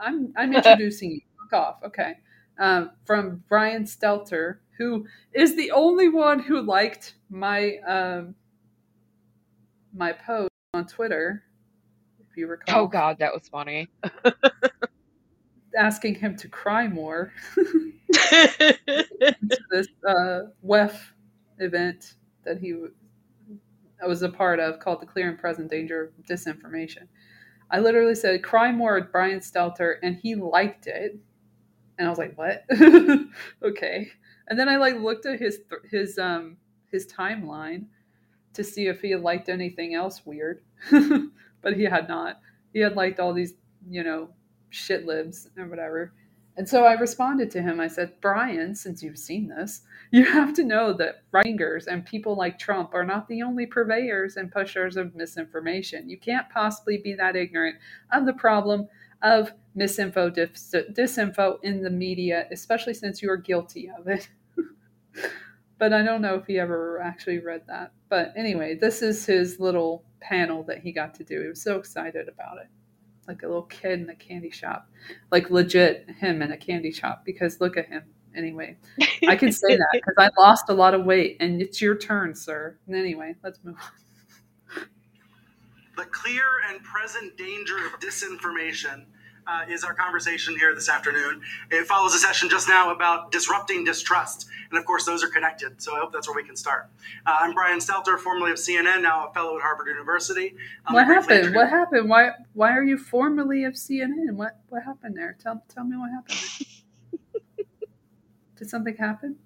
[0.00, 1.20] I'm I'm introducing you.
[1.50, 1.76] Fuck off.
[1.84, 2.14] Okay.
[2.58, 8.34] Um, from Brian Stelter, who is the only one who liked my um,
[9.94, 11.44] my post on Twitter,
[12.20, 12.84] if you recall.
[12.84, 13.88] oh god that was funny
[15.78, 17.32] asking him to cry more
[19.70, 21.12] this uh, WEF
[21.58, 22.14] event
[22.44, 22.92] that he w-
[24.06, 27.06] was a part of called The Clear and Present Danger of Disinformation.
[27.70, 31.18] I literally said, cry more with Brian Stelter, and he liked it.
[31.98, 32.64] And I was like, what?
[33.62, 34.08] okay.
[34.48, 35.60] And then I like looked at his
[35.90, 36.56] his um
[36.90, 37.86] his timeline
[38.54, 40.62] to see if he had liked anything else weird.
[40.90, 42.40] but he had not.
[42.72, 43.54] He had liked all these,
[43.90, 44.30] you know,
[44.70, 46.12] shit libs or whatever.
[46.58, 47.78] And so I responded to him.
[47.78, 52.34] I said, Brian, since you've seen this, you have to know that right-wingers and people
[52.34, 56.10] like Trump are not the only purveyors and pushers of misinformation.
[56.10, 57.76] You can't possibly be that ignorant
[58.10, 58.88] of the problem
[59.22, 64.28] of misinfo, dis- disinfo in the media, especially since you are guilty of it.
[65.78, 67.92] but I don't know if he ever actually read that.
[68.08, 71.40] But anyway, this is his little panel that he got to do.
[71.40, 72.68] He was so excited about it
[73.28, 74.88] like a little kid in a candy shop,
[75.30, 77.24] like legit him in a candy shop.
[77.24, 78.02] Because look at him.
[78.34, 78.76] Anyway,
[79.26, 82.34] I can say that because I lost a lot of weight, and it's your turn,
[82.34, 82.78] sir.
[82.86, 84.82] And anyway, let's move on.
[85.96, 89.04] The clear and present danger of disinformation
[89.48, 91.40] uh, is our conversation here this afternoon.
[91.70, 94.48] It follows a session just now about disrupting distrust.
[94.70, 95.80] And of course, those are connected.
[95.80, 96.90] So I hope that's where we can start.
[97.26, 100.54] Uh, I'm Brian Stelter, formerly of CNN, now a fellow at Harvard University.
[100.86, 101.54] Um, what happened?
[101.54, 102.08] What happened?
[102.08, 104.32] Why why are you formerly of CNN?
[104.32, 105.36] What what happened there?
[105.40, 106.66] Tell tell me what happened.
[108.56, 109.36] Did something happen?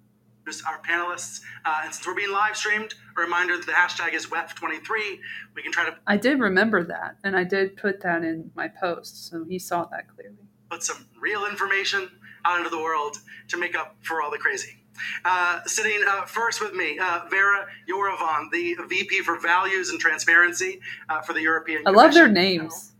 [0.67, 1.41] Our panelists.
[1.65, 5.19] Uh, and since we're being live streamed, a reminder that the hashtag is WEF23.
[5.55, 8.67] We can try to I did remember that, and I did put that in my
[8.67, 10.35] post, so he saw that clearly.
[10.69, 12.09] put some real information
[12.45, 13.17] out into the world
[13.47, 14.79] to make up for all the crazy.
[15.25, 20.79] Uh, sitting uh, first with me, uh, Vera Jourová, the VP for Values and Transparency
[21.09, 22.59] uh, for the European I love their Commission.
[22.59, 22.91] names.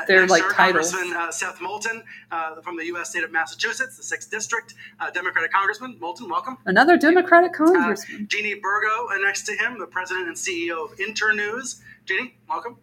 [0.00, 0.92] Uh, They're like our titles.
[0.92, 3.10] Congressman uh, Seth Moulton uh, from the U.S.
[3.10, 5.96] state of Massachusetts, the 6th District, uh, Democratic Congressman.
[6.00, 6.58] Moulton, welcome.
[6.66, 8.26] Another Democratic congressman.
[8.28, 11.82] Jeannie Bourgault uh, next to him, the president and CEO of Internews.
[12.06, 12.76] Jeannie, welcome.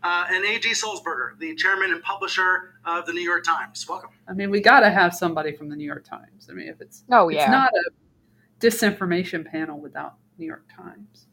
[0.00, 0.70] Uh, and A.G.
[0.70, 3.84] Sulzberger, the chairman and publisher of the New York Times.
[3.88, 4.10] Welcome.
[4.28, 6.46] I mean, we got to have somebody from the New York Times.
[6.48, 11.26] I mean, if it's Oh, yeah, it's not a disinformation panel without New York Times.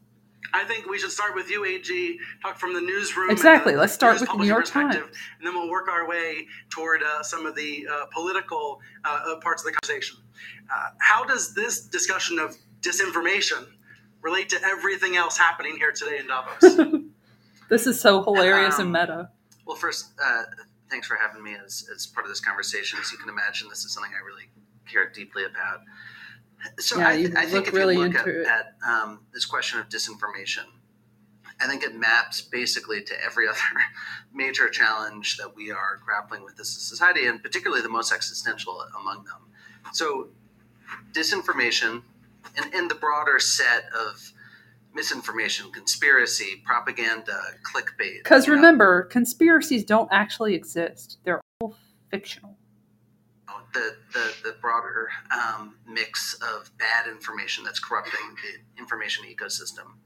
[0.52, 2.18] I think we should start with you, AG.
[2.42, 3.30] Talk from the newsroom.
[3.30, 3.72] Exactly.
[3.74, 5.16] the Let's start with the New York perspective, Times.
[5.38, 9.36] and then we'll work our way toward uh, some of the uh, political uh, uh,
[9.40, 10.18] parts of the conversation.
[10.72, 13.66] Uh, how does this discussion of disinformation
[14.22, 17.02] relate to everything else happening here today in Davos?
[17.68, 19.30] This is so hilarious and Um, meta.
[19.66, 20.42] Well, first, uh,
[20.88, 23.00] thanks for having me as, as part of this conversation.
[23.02, 24.48] As you can imagine, this is something I really
[24.88, 25.80] care deeply about.
[26.78, 29.88] So Yeah, I, I think if really you look at, at um, this question of
[29.88, 30.64] disinformation,
[31.60, 33.58] I think it maps basically to every other
[34.34, 38.84] major challenge that we are grappling with as a society, and particularly the most existential
[38.98, 39.52] among them.
[39.92, 40.28] So,
[41.12, 42.02] disinformation
[42.56, 44.32] and, and the broader set of
[44.94, 48.18] misinformation, conspiracy, propaganda, clickbait.
[48.24, 51.18] Because you know, remember, conspiracies don't actually exist.
[51.24, 51.76] They're all
[52.10, 52.56] fictional.
[53.76, 59.96] The, the, the broader um, mix of bad information that's corrupting the information ecosystem.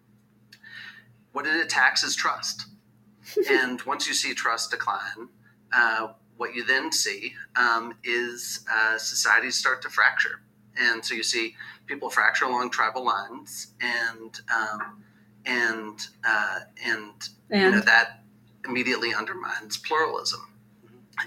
[1.32, 2.66] What it attacks is trust.
[3.50, 5.28] and once you see trust decline,
[5.72, 10.40] uh, what you then see um, is uh, societies start to fracture.
[10.76, 11.54] And so you see
[11.86, 15.02] people fracture along tribal lines, and um,
[15.44, 17.86] and uh, and you know And?
[17.86, 18.22] that
[18.66, 20.40] immediately undermines pluralism.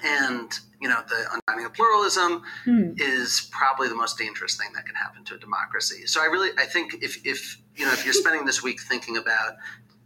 [0.04, 0.52] And
[0.82, 2.92] you know the undermining of pluralism Hmm.
[2.98, 6.06] is probably the most dangerous thing that can happen to a democracy.
[6.08, 9.18] So I really I think if if you know if you're spending this week thinking
[9.18, 9.56] about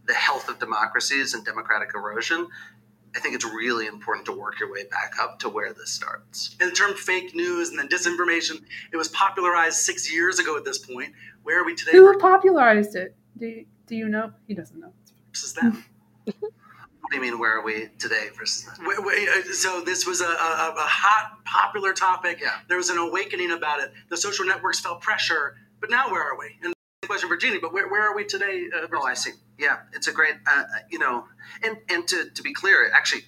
[0.06, 2.48] the health of democracies and democratic erosion,
[3.14, 6.56] I think it's really important to work your way back up to where this starts.
[6.60, 8.62] And the term fake news and then disinformation,
[8.92, 11.12] it was popularized six years ago at this point.
[11.42, 13.14] Where are we today Who popularized it?
[13.38, 14.32] Do you, do you know?
[14.46, 14.92] He doesn't know.
[15.32, 15.84] versus them?
[17.08, 17.40] What do you mean?
[17.40, 18.86] Where are we today versus then?
[18.86, 22.38] Wait, wait, uh, so this was a, a, a hot, popular topic.
[22.38, 22.50] Yeah.
[22.68, 23.92] There was an awakening about it.
[24.10, 26.58] The social networks felt pressure, but now where are we?
[26.62, 28.66] And the question Jeannie, but where, where are we today?
[28.76, 29.30] Uh, Oh, I see.
[29.56, 31.24] Yeah, it's a great, uh, you know,
[31.62, 33.22] and and to, to be clear, actually,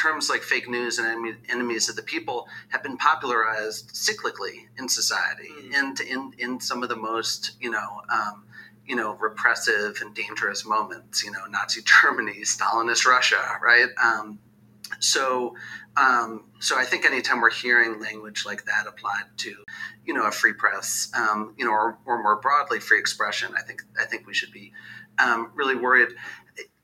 [0.00, 5.50] terms like fake news and enemies of the people have been popularized cyclically in society
[5.74, 8.00] and in in some of the most, you know.
[8.08, 8.45] Um,
[8.86, 11.24] you know, repressive and dangerous moments.
[11.24, 13.88] You know, Nazi Germany, Stalinist Russia, right?
[14.02, 14.38] Um,
[15.00, 15.56] so,
[15.96, 19.54] um, so I think anytime we're hearing language like that applied to,
[20.04, 23.62] you know, a free press, um, you know, or, or more broadly free expression, I
[23.62, 24.72] think I think we should be
[25.18, 26.08] um, really worried.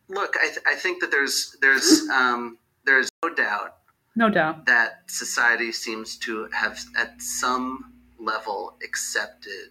[0.08, 3.76] Look, I, th- I think that there's there's um, there's no doubt
[4.16, 4.66] No doubt.
[4.66, 9.70] that society seems to have at some level accepted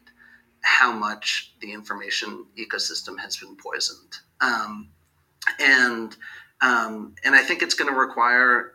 [0.61, 4.89] how much the information ecosystem has been poisoned um,
[5.59, 6.15] and
[6.61, 8.73] um, and I think it's going to require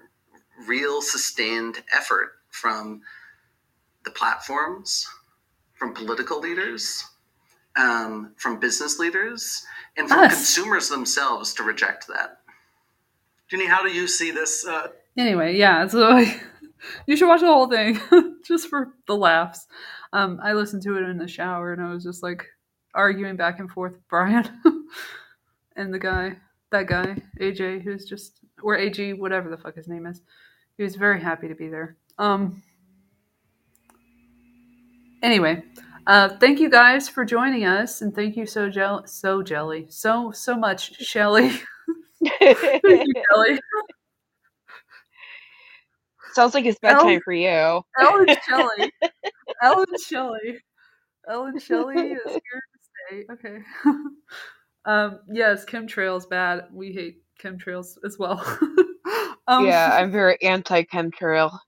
[0.66, 3.02] real sustained effort from
[4.04, 5.06] the platforms,
[5.74, 7.04] from political leaders,
[7.76, 9.64] um, from business leaders,
[9.96, 10.34] and from Us.
[10.34, 12.40] consumers themselves to reject that.
[13.48, 14.66] Jeannie, how do you see this?
[14.66, 16.18] Uh, Anyway, yeah, so
[17.06, 17.98] you should watch the whole thing
[18.44, 19.66] just for the laughs.
[20.12, 22.44] Um, I listened to it in the shower and I was just like
[22.94, 24.48] arguing back and forth with Brian
[25.76, 26.36] and the guy,
[26.70, 30.22] that guy, AJ, who's just, or AG, whatever the fuck his name is.
[30.76, 31.96] He was very happy to be there.
[32.18, 32.62] Um,
[35.22, 35.62] anyway,
[36.06, 40.30] uh, thank you guys for joining us, and thank you so gel- so jelly, so
[40.32, 41.50] so much, Shelly.
[42.40, 43.58] thank you, Shelly.
[46.36, 47.80] Sounds like it's bedtime for you.
[47.98, 48.92] Ellen Shelley.
[49.62, 50.58] Ellen Shelley.
[51.26, 53.24] Ellen Shelley is here to stay.
[53.32, 53.58] Okay.
[54.84, 56.66] um, yes, chemtrails bad.
[56.74, 58.44] We hate chemtrails as well.
[59.48, 61.58] um, yeah, I'm very anti chemtrail.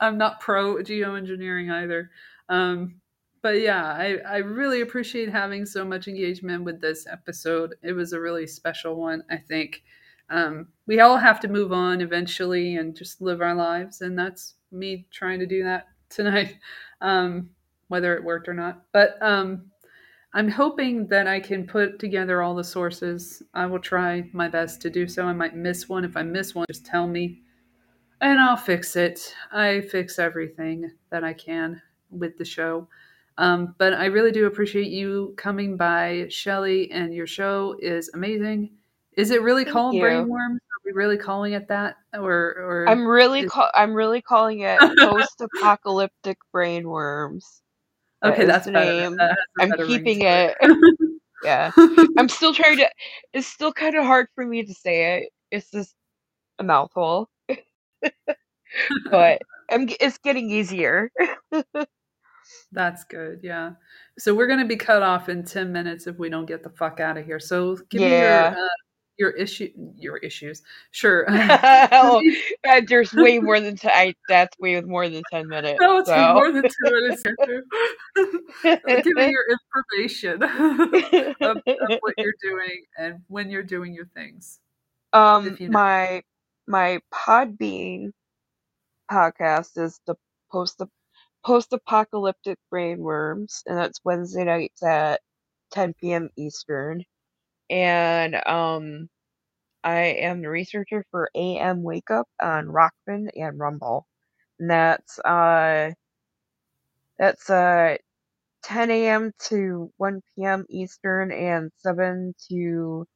[0.00, 2.10] I'm not pro geoengineering either.
[2.48, 2.96] Um,
[3.40, 7.76] but yeah, I, I really appreciate having so much engagement with this episode.
[7.84, 9.84] It was a really special one, I think.
[10.30, 14.54] Um, we all have to move on eventually and just live our lives, and that's
[14.72, 16.56] me trying to do that tonight,
[17.00, 17.50] um,
[17.88, 18.82] whether it worked or not.
[18.92, 19.70] But um,
[20.34, 23.42] I'm hoping that I can put together all the sources.
[23.54, 25.24] I will try my best to do so.
[25.24, 26.04] I might miss one.
[26.04, 27.42] If I miss one, just tell me
[28.20, 29.34] and I'll fix it.
[29.52, 31.80] I fix everything that I can
[32.10, 32.88] with the show.
[33.38, 38.70] Um, but I really do appreciate you coming by, Shelly, and your show is amazing.
[39.16, 40.02] Is it really Thank called you.
[40.02, 44.20] Brainworms, Are we really calling it that, or or I'm really is- call I'm really
[44.22, 47.44] calling it post-apocalyptic brainworms.
[48.22, 49.16] That Okay, is that's the name.
[49.16, 50.54] That I'm keeping it.
[50.60, 51.10] it.
[51.42, 51.70] yeah.
[52.18, 52.88] I'm still trying to
[53.32, 55.32] it's still kind of hard for me to say it.
[55.50, 55.94] It's just
[56.58, 57.30] a mouthful.
[59.10, 59.40] but
[59.70, 61.10] I'm it's getting easier.
[62.72, 63.40] That's good.
[63.42, 63.72] Yeah.
[64.18, 66.70] So we're going to be cut off in 10 minutes if we don't get the
[66.70, 67.40] fuck out of here.
[67.40, 68.54] So give me your uh,
[69.18, 70.62] your issue your issues.
[70.90, 71.24] Sure.
[71.28, 72.22] oh,
[72.86, 73.92] there's way more than ten.
[73.94, 75.78] I, that's way more than ten minutes.
[75.80, 76.34] no, it's so.
[76.34, 77.22] more than 10 minutes.
[79.06, 79.44] me your
[79.92, 80.42] information
[81.40, 84.60] of, of what you're doing and when you're doing your things.
[85.12, 85.72] Um, you know.
[85.72, 86.22] my
[86.66, 88.10] my Podbean
[89.10, 90.16] podcast is the
[90.50, 90.82] post
[91.44, 95.20] post apocalyptic brainworms, and that's Wednesday nights at
[95.70, 96.28] 10 p.m.
[96.36, 97.04] Eastern.
[97.70, 99.08] And um,
[99.84, 104.06] I am the researcher for AM Wake Up on Rockman and Rumble,
[104.60, 105.92] and that's uh
[107.18, 107.96] that's uh
[108.64, 109.32] 10 a.m.
[109.50, 110.66] to 1 p.m.
[110.70, 113.06] Eastern and 7 to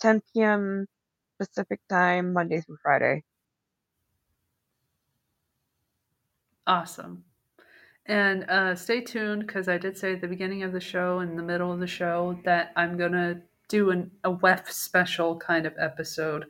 [0.00, 0.86] 10 p.m.
[1.38, 3.24] Pacific time, Monday through Friday.
[6.66, 7.24] Awesome.
[8.06, 11.38] And uh, stay tuned because I did say at the beginning of the show and
[11.38, 15.66] the middle of the show that I'm going to do an, a WEF special kind
[15.66, 16.46] of episode.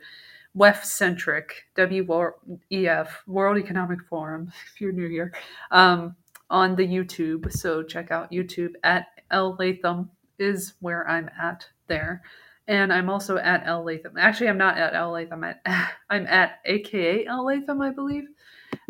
[0.56, 5.32] WEF centric, W-E-F, World Economic Forum, if you're new here,
[5.70, 6.16] um,
[6.48, 7.52] on the YouTube.
[7.52, 12.22] So check out YouTube at L Latham is where I'm at there.
[12.68, 14.16] And I'm also at L Latham.
[14.18, 15.44] Actually, I'm not at L Latham.
[15.44, 18.24] I'm at, I'm at AKA L Latham, I believe.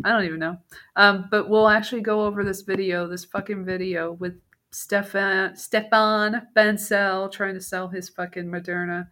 [0.03, 0.57] I don't even know.
[0.95, 4.35] Um, but we'll actually go over this video, this fucking video with
[4.77, 9.07] Stefan Stefan Bancel trying to sell his fucking Moderna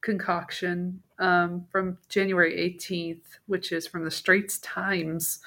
[0.00, 5.40] concoction um, from January 18th, which is from the Straits Times.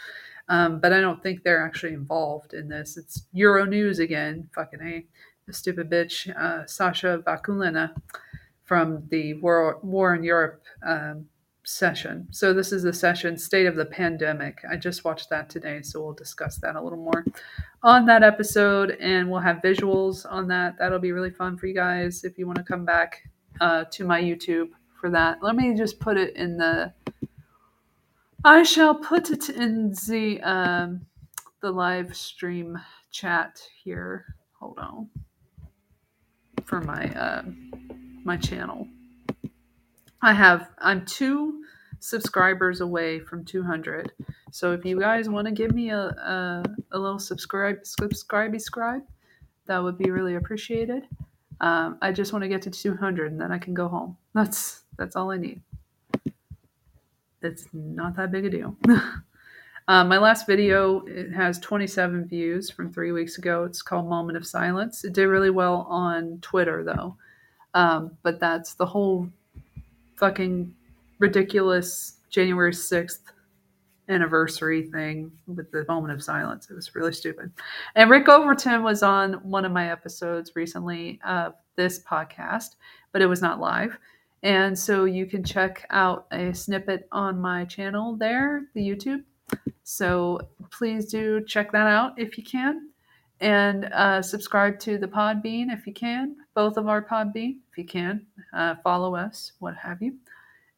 [0.50, 2.96] Um, but I don't think they're actually involved in this.
[2.96, 4.48] It's Euronews again.
[4.54, 5.04] Fucking A.
[5.52, 7.96] Stupid bitch, uh, Sasha Vakulina
[8.66, 11.26] from the War, War in Europe um,
[11.66, 12.28] session.
[12.32, 14.60] So this is the session State of the Pandemic.
[14.70, 17.26] I just watched that today, so we'll discuss that a little more
[17.84, 20.78] on that episode, and we'll have visuals on that.
[20.78, 23.24] That'll be really fun for you guys if you want to come back
[23.60, 24.70] uh, to my YouTube
[25.00, 25.42] for that.
[25.42, 26.94] Let me just put it in the.
[28.44, 31.06] I shall put it in the um,
[31.62, 32.80] the live stream
[33.12, 34.36] chat here.
[34.60, 35.10] Hold on
[36.64, 37.44] for my uh,
[38.24, 38.88] my channel.
[40.22, 41.64] I have I'm two
[42.00, 44.12] subscribers away from 200.
[44.52, 49.04] So if you guys want to give me a, a a little subscribe subscribe scribe,
[49.66, 51.08] that would be really appreciated.
[51.62, 54.18] Um, I just want to get to 200 and then I can go home.
[54.34, 55.62] That's that's all I need.
[57.42, 58.76] It's not that big a deal.
[59.88, 63.64] um, my last video it has 27 views from three weeks ago.
[63.64, 65.04] It's called Moment of Silence.
[65.04, 67.18] It did really well on Twitter though,
[67.74, 69.30] um, but that's the whole
[70.18, 70.74] fucking
[71.20, 73.20] ridiculous January 6th
[74.08, 76.70] anniversary thing with the moment of silence.
[76.70, 77.52] It was really stupid.
[77.96, 82.76] And Rick Overton was on one of my episodes recently of this podcast,
[83.12, 83.98] but it was not live.
[84.44, 89.24] And so you can check out a snippet on my channel there, the YouTube.
[89.84, 90.40] So
[90.72, 92.90] please do check that out if you can.
[93.42, 97.86] And uh, subscribe to the Podbean if you can, both of our Podbean if you
[97.86, 98.26] can.
[98.54, 100.16] Uh, follow us, what have you.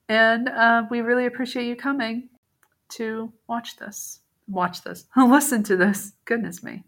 [0.09, 2.29] And uh, we really appreciate you coming
[2.89, 4.21] to watch this.
[4.47, 5.05] Watch this.
[5.17, 6.13] Listen to this.
[6.25, 6.83] Goodness me.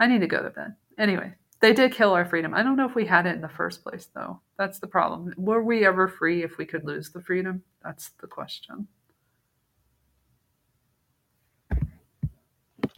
[0.00, 0.74] I need to go to bed.
[0.98, 2.54] Anyway, they did kill our freedom.
[2.54, 4.40] I don't know if we had it in the first place, though.
[4.58, 5.32] That's the problem.
[5.36, 7.62] Were we ever free if we could lose the freedom?
[7.82, 8.88] That's the question.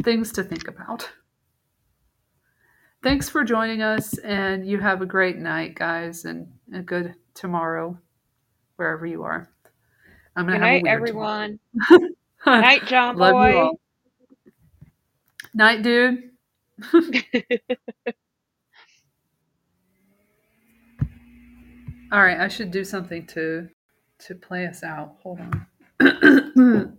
[0.02, 1.10] Things to think about.
[3.02, 7.98] Thanks for joining us, and you have a great night, guys, and a good tomorrow,
[8.76, 9.48] wherever you are.
[10.34, 11.58] I'm gonna have a night, everyone.
[12.46, 13.48] night, John Love boy.
[13.50, 13.80] you all.
[15.54, 16.30] Night, dude.
[22.12, 23.68] all right, I should do something to
[24.18, 25.16] to play us out.
[25.22, 25.66] Hold on.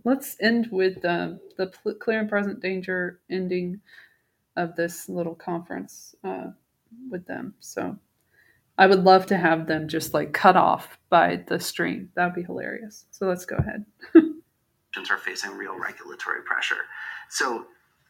[0.04, 3.80] Let's end with um, the pl- clear and present danger ending
[4.58, 6.48] of this little conference uh,
[7.10, 7.54] with them.
[7.60, 7.96] So
[8.76, 12.10] I would love to have them just like cut off by the stream.
[12.14, 13.06] That would be hilarious.
[13.10, 13.86] So let's go ahead.
[15.10, 16.84] are facing real regulatory pressure.
[17.30, 17.66] So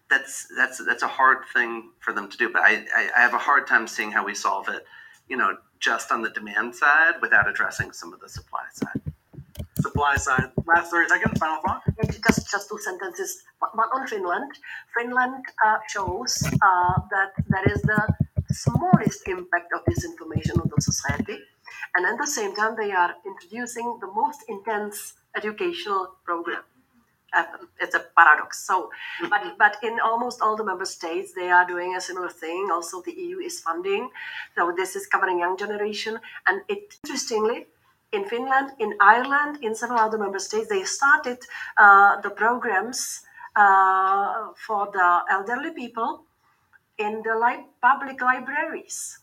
[0.09, 2.51] that's that's that's a hard thing for them to do.
[2.51, 4.85] But I, I, I have a hard time seeing how we solve it,
[5.29, 9.08] you know, just on the demand side without addressing some of the supply side.
[10.16, 10.53] Side.
[10.66, 11.83] Last 30 seconds, final thought.
[12.27, 13.43] Just, just two sentences.
[13.75, 14.51] One on Finland.
[14.97, 18.01] Finland uh, shows uh, that there is the
[18.53, 21.39] smallest impact of disinformation on the society,
[21.95, 26.62] and at the same time they are introducing the most intense educational program.
[27.37, 27.45] Uh,
[27.81, 28.66] it's a paradox.
[28.66, 28.91] So,
[29.29, 32.69] but but in almost all the member states, they are doing a similar thing.
[32.73, 34.11] Also, the EU is funding.
[34.55, 37.66] So this is covering young generation, and it interestingly.
[38.13, 41.39] In Finland, in Ireland, in several other member states, they started
[41.77, 43.21] uh, the programs
[43.55, 46.25] uh, for the elderly people
[46.99, 49.19] in the li- public libraries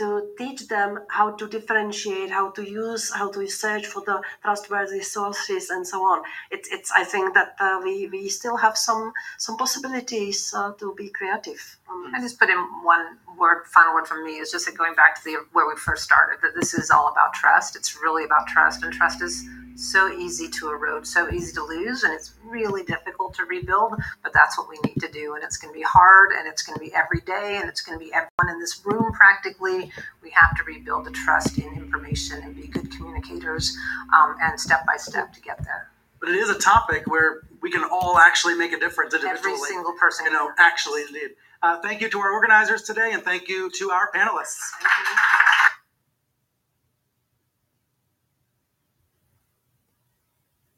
[0.00, 0.08] to
[0.38, 5.68] teach them how to differentiate, how to use, how to search for the trustworthy sources,
[5.70, 6.22] and so on.
[6.50, 10.94] It's, it's I think that uh, we, we still have some some possibilities uh, to
[10.96, 11.60] be creative.
[11.88, 14.94] Um, I just put in one word, final word from me is just that going
[14.94, 16.38] back to the where we first started.
[16.42, 17.76] That this is all about trust.
[17.76, 19.44] It's really about trust, and trust is
[19.80, 23.94] so easy to erode, so easy to lose, and it's really difficult to rebuild.
[24.22, 26.62] But that's what we need to do, and it's going to be hard, and it's
[26.62, 29.90] going to be every day, and it's going to be everyone in this room practically.
[30.22, 33.76] We have to rebuild the trust in information and be good communicators,
[34.14, 35.90] um, and step by step to get there.
[36.20, 39.52] But it is a topic where we can all actually make a difference individually.
[39.54, 41.30] Every single person, you know, actually, indeed.
[41.62, 44.60] Uh, thank you to our organizers today, and thank you to our panelists.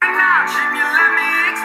[0.03, 1.61] Trying